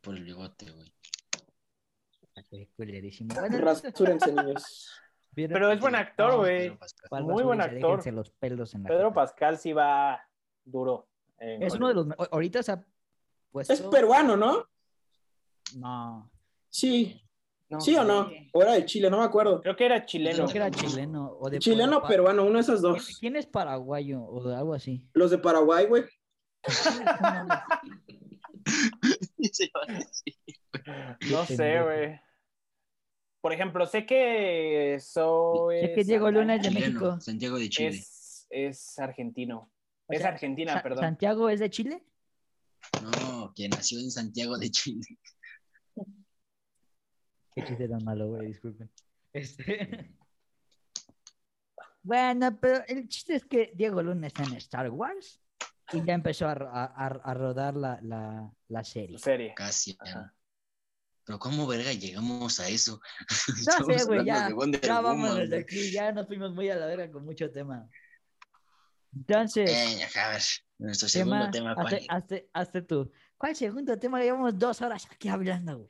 Por 0.02 0.16
el 0.16 0.24
bigote, 0.24 0.72
güey. 0.72 0.92
Qué 2.50 2.70
culerísimo. 2.76 3.34
Bueno, 3.36 3.58
Rasúrense, 3.60 4.32
niños. 4.34 4.92
vieron- 5.32 5.54
Pero 5.54 5.72
es 5.72 5.80
buen 5.80 5.96
actor, 5.96 6.38
güey. 6.38 6.60
Pedro 6.70 6.80
Pascal. 6.80 7.10
¿Cuál 7.10 7.24
muy 7.24 7.44
buen 7.44 7.62
actor. 7.62 7.98
Déjense 7.98 8.12
los 8.12 8.30
pelos 8.32 8.74
en 8.76 8.84
la 8.84 8.90
Pedro. 8.90 9.14
Pascal 9.14 9.58
sí 9.58 9.74
va 9.74 10.20
duro. 10.64 11.08
Es 11.38 11.74
uno 11.76 11.88
de 11.90 11.94
los. 11.94 12.08
Ahorita 12.32 12.64
se 12.64 12.72
ha 12.74 12.86
puesto. 13.52 13.74
Es 13.74 13.82
peruano, 13.82 14.36
¿no? 14.38 14.68
No. 15.78 16.32
Sí. 16.70 17.22
No 17.68 17.82
¿Sí 17.82 17.96
o 17.96 18.04
no? 18.04 18.30
O 18.54 18.62
era 18.62 18.74
de 18.74 18.86
Chile, 18.86 19.10
no 19.10 19.18
me 19.18 19.24
acuerdo. 19.24 19.60
Creo 19.62 19.76
que 19.76 19.86
era 19.86 20.06
chileno. 20.06 20.36
Creo 20.36 20.48
que 20.50 20.58
era 20.58 20.70
chileno. 20.72 21.36
O 21.40 21.50
de, 21.50 21.58
Chileno 21.58 21.96
o 21.96 22.00
o 22.00 22.02
pa- 22.04 22.08
peruano, 22.10 22.44
uno 22.44 22.54
de 22.54 22.60
esos 22.60 22.82
¿Quién, 22.82 22.94
dos. 22.94 23.18
quién 23.20 23.36
es 23.36 23.48
paraguayo 23.48 24.22
o 24.24 24.48
de 24.48 24.56
algo 24.56 24.76
así? 24.76 25.04
Los 25.14 25.32
de 25.32 25.40
Paraguay, 25.40 25.88
güey. 25.88 26.04
No 31.32 31.46
sé, 31.46 31.82
güey. 31.82 32.20
Por 33.46 33.54
ejemplo, 33.54 33.86
sé 33.86 34.08
que 34.08 34.98
soy. 35.00 35.80
Sé 35.80 35.94
que 35.94 36.04
Diego 36.04 36.32
Luna 36.32 36.56
es 36.56 36.64
de 36.64 36.70
Chileno, 36.70 36.88
México. 37.00 37.22
Santiago 37.22 37.60
de 37.60 37.70
Chile. 37.70 37.90
Es, 37.90 38.48
es 38.50 38.98
argentino. 38.98 39.72
O 40.08 40.14
es 40.14 40.18
sea, 40.22 40.30
argentina, 40.30 40.74
Sa- 40.74 40.82
perdón. 40.82 41.04
¿Santiago 41.04 41.48
es 41.50 41.60
de 41.60 41.70
Chile? 41.70 42.04
No, 43.04 43.54
que 43.56 43.70
nació 43.70 44.00
en 44.00 44.10
Santiago 44.10 44.58
de 44.58 44.72
Chile. 44.72 45.06
Qué 47.54 47.64
chiste 47.66 47.88
tan 47.88 48.04
malo, 48.04 48.30
güey, 48.30 48.48
disculpen. 48.48 48.90
Este... 49.32 50.12
Bueno, 52.02 52.58
pero 52.60 52.84
el 52.88 53.08
chiste 53.10 53.36
es 53.36 53.46
que 53.46 53.74
Diego 53.76 54.02
Luna 54.02 54.26
está 54.26 54.42
en 54.44 54.56
Star 54.56 54.90
Wars 54.90 55.40
y 55.94 56.04
ya 56.04 56.16
empezó 56.16 56.48
a, 56.48 56.56
ro- 56.56 56.70
a- 56.74 56.86
a- 56.86 57.22
a 57.24 57.34
rodar 57.36 57.76
la, 57.76 58.00
la, 58.02 58.52
la 58.70 58.84
serie. 58.84 59.20
Serie. 59.20 59.54
Casi. 59.56 59.96
Ajá. 60.00 60.34
Pero 61.26 61.40
¿cómo 61.40 61.66
verga 61.68 61.92
llegamos 61.92 62.60
a 62.60 62.68
eso? 62.70 63.02
No 63.88 63.98
sé, 63.98 64.06
güey, 64.06 64.26
ya, 64.26 64.50
ya 64.82 65.02
vámonos 65.02 65.50
de 65.50 65.58
aquí, 65.58 65.92
ya 65.92 66.12
nos 66.12 66.28
fuimos 66.28 66.54
muy 66.54 66.70
a 66.70 66.76
la 66.76 66.86
verga 66.86 67.12
con 67.12 67.26
mucho 67.26 67.52
tema. 67.52 67.90
Entonces, 69.16 69.70
Eh, 69.70 70.08
a 70.20 70.30
ver, 70.30 70.42
nuestro 70.78 71.08
tema, 71.08 71.10
segundo 71.40 71.52
tema, 71.52 71.74
¿cuál 71.76 71.86
hazte, 71.88 72.08
hazte- 72.10 72.50
hazte 72.54 72.82
tú. 72.82 73.12
¿Cuál 73.38 73.56
segundo 73.56 73.98
tema? 73.98 74.22
Llevamos 74.22 74.58
dos 74.58 74.82
horas 74.82 75.08
aquí 75.12 75.28
hablando, 75.30 75.78
güey. 75.80 75.90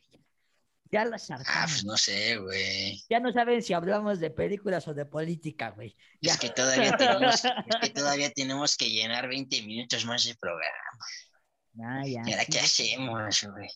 Ya 0.91 1.03
los 1.03 1.29
Ah, 1.31 1.35
hartamos. 1.35 1.71
pues 1.71 1.85
no 1.85 1.97
sé, 1.97 2.37
güey. 2.37 3.03
Ya 3.09 3.19
no 3.19 3.33
saben 3.33 3.61
si 3.63 3.73
hablamos 3.73 4.19
de 4.19 4.29
películas 4.29 4.87
o 4.87 4.93
de 4.93 5.05
política, 5.05 5.71
güey. 5.71 5.97
Ya. 6.21 6.33
Es 6.33 6.39
que 6.39 6.49
todavía 6.51 6.95
tenemos, 6.95 7.43
es 7.43 7.75
que 7.81 7.89
todavía 7.89 8.31
tenemos 8.31 8.77
que 8.77 8.89
llenar 8.89 9.27
20 9.27 9.61
minutos 9.63 10.05
más 10.05 10.23
de 10.23 10.35
programa. 10.35 10.63
Ah, 11.83 12.03
ya. 12.07 12.21
¿Y 12.25 12.31
ahora 12.31 12.45
qué 12.45 12.59
hacemos, 12.61 13.43
güey? 13.51 13.67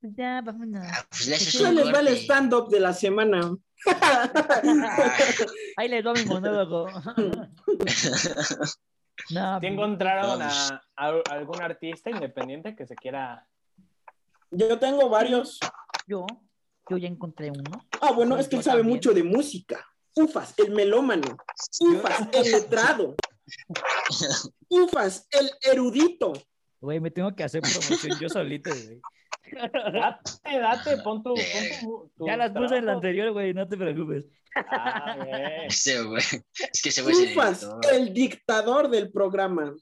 Ya, 0.00 0.40
vámonos. 0.42 0.86
Ah, 0.86 1.04
pues 1.10 1.54
un 1.60 1.74
les 1.74 1.92
va 1.92 2.00
el 2.00 2.08
stand-up 2.08 2.68
de 2.68 2.80
la 2.80 2.92
semana. 2.92 3.56
Ah, 3.86 4.30
Ahí 5.76 5.88
les 5.88 6.04
doy 6.04 6.22
mi 6.22 6.26
monólogo. 6.26 6.86
no, 9.30 9.60
¿Te 9.60 9.66
encontraron 9.66 10.38
Vamos. 10.38 10.70
a, 10.70 10.82
a 10.96 11.22
algún 11.30 11.60
artista 11.60 12.10
independiente 12.10 12.76
que 12.76 12.86
se 12.86 12.94
quiera? 12.94 13.46
Yo 14.50 14.78
tengo 14.78 15.08
varios. 15.08 15.58
yo, 16.06 16.26
yo 16.88 16.96
ya 16.96 17.08
encontré 17.08 17.50
uno. 17.50 17.84
Ah, 18.00 18.12
bueno, 18.12 18.38
es 18.38 18.46
que 18.48 18.56
él 18.56 18.62
sabe 18.62 18.78
también. 18.78 18.96
mucho 18.96 19.12
de 19.12 19.24
música. 19.24 19.84
Ufas, 20.14 20.54
el 20.58 20.70
melómano. 20.72 21.36
Ufas, 21.80 22.28
el 22.32 22.52
letrado. 22.52 23.14
Ufas, 24.68 25.26
el 25.30 25.50
erudito. 25.62 26.32
Güey, 26.80 27.00
me 27.00 27.10
tengo 27.10 27.34
que 27.34 27.42
hacer 27.44 27.62
promoción 27.62 28.18
yo 28.20 28.28
solito, 28.28 28.70
güey. 28.70 29.00
Date, 29.52 30.30
date, 30.44 31.02
pon 31.02 31.22
tu. 31.22 31.34
pon 31.34 31.36
tu- 31.80 32.10
tu 32.16 32.26
Ya 32.26 32.36
las 32.36 32.50
puse 32.50 32.64
en 32.76 32.86
la 32.86 32.92
trabajo. 32.92 32.96
anterior, 32.98 33.32
güey, 33.32 33.54
no 33.54 33.66
te 33.68 33.76
preocupes. 33.76 34.24
Ah, 34.56 35.16
ese, 35.66 36.02
güey. 36.02 36.22
Es 36.72 36.82
que 36.82 36.88
ese 36.88 37.02
güey 37.02 37.14
es 37.14 37.62
el 37.92 37.94
el 37.94 38.14
dictador 38.14 38.88
del 38.90 39.10
programa. 39.12 39.74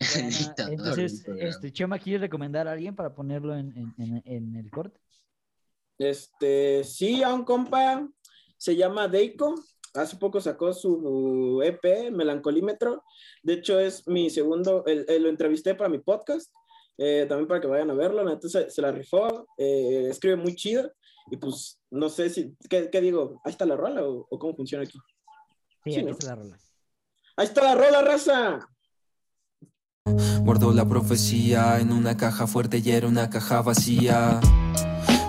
Dictador 0.00 0.72
entonces, 0.72 1.12
del 1.18 1.24
programa. 1.24 1.48
este, 1.50 1.72
Chema, 1.72 1.98
¿quieres 1.98 2.20
recomendar 2.22 2.68
a 2.68 2.72
alguien 2.72 2.94
para 2.96 3.14
ponerlo 3.14 3.56
en, 3.56 3.72
en, 3.76 3.94
en- 3.98 4.22
en 4.24 4.56
el 4.56 4.70
corte? 4.70 4.98
Este, 5.98 6.82
sí, 6.84 7.22
a 7.22 7.32
un 7.34 7.44
compa 7.44 8.08
se 8.56 8.76
llama 8.76 9.08
Deiko. 9.08 9.54
Hace 9.94 10.16
poco 10.16 10.40
sacó 10.40 10.72
su 10.72 11.60
EP, 11.64 12.10
Melancolímetro. 12.12 13.02
De 13.42 13.54
hecho, 13.54 13.78
es 13.80 14.06
mi 14.06 14.30
segundo, 14.30 14.84
el- 14.86 15.04
el- 15.08 15.24
lo 15.24 15.28
entrevisté 15.28 15.74
para 15.74 15.90
mi 15.90 15.98
podcast, 15.98 16.52
eh, 17.02 17.24
también 17.26 17.48
para 17.48 17.62
que 17.62 17.66
vayan 17.66 17.90
a 17.90 17.94
verlo. 17.94 18.30
Entonces 18.30 18.74
se 18.74 18.82
la 18.82 18.92
rifó, 18.92 19.46
eh, 19.56 20.08
escribe 20.10 20.36
muy 20.36 20.54
chido. 20.54 20.92
Y 21.30 21.38
pues, 21.38 21.80
no 21.90 22.10
sé 22.10 22.28
si, 22.28 22.54
¿qué, 22.68 22.90
qué 22.90 23.00
digo? 23.00 23.40
¿Ahí 23.42 23.52
está 23.52 23.64
la 23.64 23.76
rola 23.76 24.04
o, 24.04 24.26
o 24.28 24.38
cómo 24.38 24.54
funciona 24.54 24.84
aquí? 24.84 24.98
Sí, 25.84 26.02
¿no? 26.02 26.10
está 26.10 26.26
la 26.26 26.34
rola. 26.34 26.58
Ahí 27.36 27.46
está 27.46 27.62
la 27.62 27.74
rola, 27.74 28.02
raza. 28.02 28.68
Guardo 30.42 30.74
la 30.74 30.86
profecía 30.86 31.78
en 31.80 31.92
una 31.92 32.18
caja 32.18 32.46
fuerte 32.46 32.82
y 32.84 32.90
era 32.90 33.08
una 33.08 33.30
caja 33.30 33.62
vacía. 33.62 34.38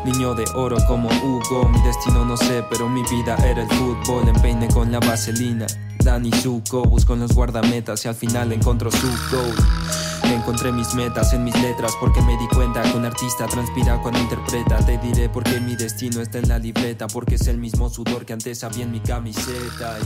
Niño 0.03 0.34
de 0.34 0.43
oro 0.55 0.76
como 0.88 1.07
Hugo, 1.24 1.69
mi 1.69 1.82
destino 1.84 2.26
no 2.26 2.36
sé, 2.36 2.65
pero 2.69 2.89
mi 2.89 3.03
vida 3.03 3.38
era 3.45 3.63
el 3.63 3.69
fútbol. 3.69 4.28
Empeine 4.28 4.67
con 4.67 4.91
la 4.91 4.99
vaselina, 4.99 5.67
Dani 6.03 6.32
Zuko, 6.32 6.84
busco 6.84 7.13
en 7.13 7.22
los 7.22 7.34
guardametas 7.34 8.03
y 8.03 8.07
al 8.09 8.15
final 8.15 8.51
encontró 8.51 8.91
su 8.91 9.07
goal. 9.32 10.11
Encontré 10.32 10.72
mis 10.72 10.94
metas 10.96 11.34
en 11.34 11.44
mis 11.44 11.60
letras 11.62 11.94
porque 12.00 12.22
me 12.22 12.38
di 12.38 12.48
cuenta 12.48 12.82
que 12.84 12.98
un 12.98 13.06
artista 13.06 13.48
transpira 13.48 14.02
cuando 14.02 14.20
interpreta. 14.20 14.84
Te 14.86 14.98
diré 14.98 15.30
por 15.30 15.44
qué 15.44 15.60
mi 15.60 15.76
destino 15.76 16.22
está 16.22 16.40
en 16.40 16.48
la 16.50 16.58
libreta, 16.58 17.08
porque 17.08 17.36
es 17.36 17.48
el 17.48 17.58
mismo 17.58 17.90
sudor 17.90 18.26
que 18.26 18.34
antes 18.34 18.64
había 18.64 18.86
en 18.86 18.92
mi 18.92 19.02
camiseta. 19.02 20.00
Y 20.00 20.04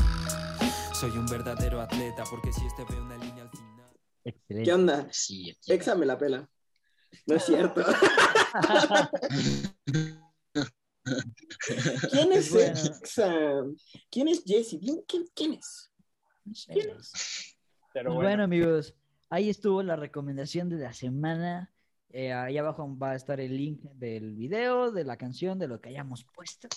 soy 0.95 1.11
un 1.11 1.25
verdadero 1.27 1.79
atleta 1.81 2.23
porque 2.29 2.51
si 2.51 2.65
este 2.65 2.83
ve 2.85 2.99
una 2.99 3.17
línea 3.17 3.43
al 3.43 3.49
final. 3.51 3.91
Excelente. 4.23 4.65
¿Qué 4.69 4.73
onda? 4.73 5.07
Sí. 5.11 5.55
Exa 5.67 5.95
me 5.95 6.05
la 6.05 6.17
pela. 6.17 6.49
No 7.27 7.35
es 7.35 7.45
cierto. 7.45 7.83
¿Quién 12.11 12.31
es 12.33 12.51
Bueno. 12.51 12.79
Exa? 13.01 13.33
¿Quién 14.09 14.27
es 14.27 14.43
Jesse? 14.43 14.79
¿Quién, 14.81 15.03
quién, 15.07 15.25
quién 15.35 15.53
es? 15.53 15.91
Pero 16.67 16.95
Pues 17.93 18.03
bueno. 18.05 18.13
bueno, 18.21 18.43
amigos, 18.43 18.93
ahí 19.35 19.49
estuvo 19.49 19.83
la 19.83 19.95
recomendación 19.97 20.69
de 20.69 20.77
la 20.77 20.93
semana. 20.93 21.71
Eh, 22.09 22.31
ahí 22.31 22.57
abajo 22.57 22.97
va 22.97 23.11
a 23.11 23.15
estar 23.15 23.39
el 23.41 23.55
link 23.57 23.81
del 23.95 24.33
video, 24.33 24.91
de 24.91 25.03
la 25.03 25.17
canción, 25.17 25.59
de 25.59 25.67
lo 25.67 25.81
que 25.81 25.89
hayamos 25.89 26.23
puesto. 26.33 26.69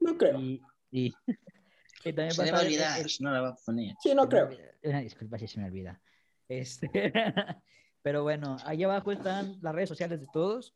No 0.00 0.16
creo. 0.18 0.40
Y, 0.40 0.60
y, 0.90 1.14
y 2.04 2.12
también 2.12 2.32
Se 2.32 2.42
va 2.42 2.42
a 2.42 2.46
le 2.46 2.52
va 2.52 2.58
a 2.58 2.60
estar 2.60 2.60
el- 2.60 2.66
olvidar, 2.66 3.00
el- 3.00 3.12
no 3.20 3.30
la 3.30 3.40
va 3.40 3.48
a 3.50 3.54
poner. 3.54 3.94
Sí, 4.02 4.14
no 4.14 4.28
creo. 4.28 4.50
Una 4.82 5.00
disculpa 5.00 5.38
si 5.38 5.46
se 5.46 5.60
me 5.60 5.66
olvida. 5.66 6.00
Este, 6.48 6.90
pero 8.02 8.22
bueno, 8.24 8.56
ahí 8.64 8.82
abajo 8.82 9.12
están 9.12 9.58
las 9.62 9.74
redes 9.74 9.88
sociales 9.88 10.20
de 10.20 10.26
todos. 10.32 10.74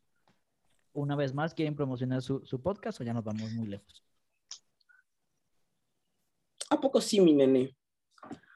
Una 0.93 1.15
vez 1.15 1.33
más, 1.33 1.53
¿quieren 1.53 1.75
promocionar 1.75 2.21
su, 2.21 2.45
su 2.45 2.61
podcast 2.61 3.01
o 3.01 3.03
ya 3.03 3.13
nos 3.13 3.23
vamos 3.25 3.51
muy 3.51 3.67
lejos? 3.67 4.03
¿A 6.69 6.79
poco 6.79 7.01
sí, 7.01 7.19
mi 7.19 7.33
nene? 7.33 7.75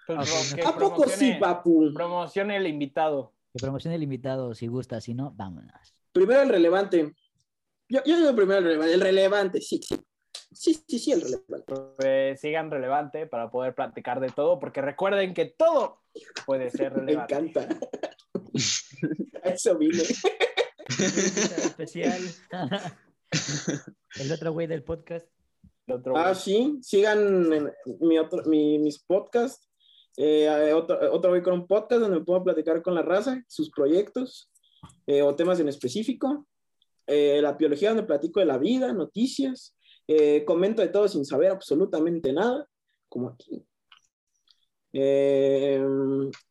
¿A 0.10 0.78
poco 0.78 1.08
sí, 1.08 1.34
papu? 1.39 1.91
Promocione 1.93 2.58
el 2.58 2.68
invitado. 2.68 3.34
Que 3.53 3.60
promocione 3.60 3.95
el 3.95 4.03
invitado 4.03 4.53
si 4.53 4.68
gusta, 4.68 5.01
si 5.01 5.14
no, 5.14 5.32
vámonos. 5.36 5.72
Primero 6.12 6.41
el 6.41 6.49
relevante. 6.49 7.14
Yo, 7.89 8.01
yo 8.05 8.18
digo 8.18 8.36
primero 8.36 8.60
el 8.60 8.64
relevante. 8.66 8.93
El 8.93 9.01
relevante, 9.01 9.62
sí, 9.62 9.82
sí. 9.82 9.99
Sí, 10.51 10.82
sí, 10.88 10.99
sí, 10.99 11.12
el 11.12 11.22
relevante. 11.22 11.74
Pues 11.97 12.39
sigan 12.39 12.72
relevante 12.72 13.28
para 13.28 13.49
poder 13.51 13.76
platicar 13.76 14.20
de 14.20 14.30
todo, 14.30 14.60
porque 14.60 14.82
recuerden 14.82 15.34
que 15.34 15.45
todo 15.45 16.01
puede 16.45 16.70
ser 16.70 16.91
Me 16.95 16.99
relevante. 17.01 17.36
encanta. 17.36 17.68
A 19.43 19.49
eso 19.49 19.78
vine. 19.78 20.03
especial. 20.89 22.22
El 24.20 24.32
otro 24.32 24.53
güey 24.53 24.68
del 24.68 24.84
podcast. 24.84 25.28
El 25.86 25.95
otro- 25.95 26.18
Ah, 26.18 26.34
sí, 26.36 26.80
sigan 26.82 27.51
en 27.53 27.72
mi 28.01 28.18
otro, 28.18 28.43
mi- 28.45 28.80
mis 28.80 28.99
podcasts. 28.99 29.66
Eh, 30.18 30.49
hay 30.49 30.72
otro, 30.72 30.99
otro 31.13 31.30
voy 31.30 31.43
con 31.43 31.53
un 31.53 31.68
podcast 31.68 32.01
donde 32.01 32.20
me 32.20 32.26
puedo 32.26 32.43
platicar 32.43 32.82
con 32.82 32.95
la 32.95 33.03
raza, 33.03 33.43
sus 33.47 33.70
proyectos 33.70 34.49
eh, 35.05 35.22
o 35.22 35.36
temas 35.36 35.59
en 35.59 35.70
específico. 35.70 36.47
Eh, 37.05 37.39
la 37.41 37.53
biología 37.53 37.89
donde 37.89 38.03
platico 38.03 38.39
de 38.39 38.47
la 38.47 38.57
vida, 38.57 38.91
noticias. 38.93 39.76
Eh, 40.07 40.43
comento 40.45 40.82
de 40.82 40.88
todo 40.88 41.07
sin 41.07 41.26
saber 41.26 41.51
absolutamente 41.51 42.34
nada, 42.34 42.68
como 43.09 43.30
aquí. 43.30 43.63
Eh, 44.93 45.84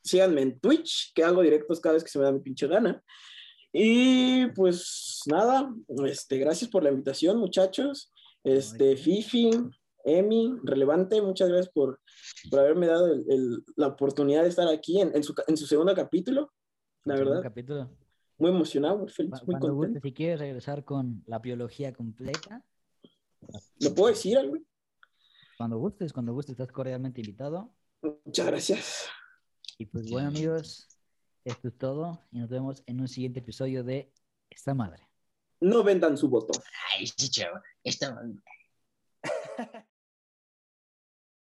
síganme 0.03 0.43
en 0.43 0.61
Twitch, 0.61 1.13
que 1.15 1.25
hago 1.25 1.43
directos 1.43 1.81
cada 1.81 1.95
vez 1.95 2.05
que 2.05 2.11
se 2.11 2.19
me 2.19 2.25
da 2.25 2.33
mi 2.33 2.41
pinche 2.41 2.67
gana. 2.67 3.03
Y 3.73 4.47
pues 4.49 5.21
nada, 5.27 5.71
este, 6.07 6.39
gracias 6.39 6.71
por 6.71 6.83
la 6.83 6.91
invitación, 6.91 7.39
muchachos. 7.39 8.13
Este, 8.45 8.97
Fifi, 8.97 9.51
Emi, 10.07 10.55
relevante, 10.63 11.21
muchas 11.21 11.49
gracias 11.49 11.73
por, 11.75 12.01
por 12.49 12.61
haberme 12.61 12.87
dado 12.87 13.13
el- 13.13 13.25
el- 13.29 13.65
la 13.77 13.89
oportunidad 13.89 14.45
de 14.45 14.49
estar 14.49 14.69
aquí 14.69 15.01
en, 15.01 15.15
en 15.17 15.23
su, 15.25 15.35
en 15.49 15.57
su 15.57 15.67
segundo 15.67 15.95
capítulo. 15.95 16.53
La 17.05 17.17
Segundo 17.17 17.35
verdad, 17.37 17.49
capítulo. 17.51 17.91
muy 18.39 18.51
emocionado, 18.51 18.99
muy 18.99 19.09
feliz, 19.09 19.33
muy 19.33 19.41
Cuando 19.41 19.69
contento. 19.69 19.75
gustes, 19.95 20.03
si 20.03 20.13
quieres 20.15 20.39
regresar 20.41 20.85
con 20.85 21.23
la 21.27 21.39
biología 21.41 21.93
completa, 21.93 22.65
¿Lo 23.81 23.95
puedo 23.95 24.09
decir 24.09 24.39
algo? 24.39 24.57
cuando 25.57 25.79
gustes, 25.79 26.13
cuando 26.13 26.33
gustes, 26.33 26.53
estás 26.53 26.71
cordialmente 26.73 27.21
invitado. 27.21 27.73
Muchas 28.25 28.47
gracias. 28.47 29.09
Y 29.79 29.87
pues 29.87 30.11
bueno, 30.11 30.29
amigos, 30.29 30.89
esto 31.45 31.69
es 31.69 31.79
todo. 31.79 32.21
Y 32.33 32.39
nos 32.39 32.49
vemos 32.49 32.83
en 32.87 33.01
un 33.01 33.09
siguiente 33.09 33.41
episodio 33.41 33.85
de 33.85 34.13
Esta 34.51 34.75
Madre. 34.75 35.07
No 35.61 35.83
vendan 35.85 36.17
su 36.17 36.29
botón. 36.29 36.61
Ay, 36.95 37.07
sí, 37.07 37.31
chavo. 37.31 37.59
Esta... 37.85 38.21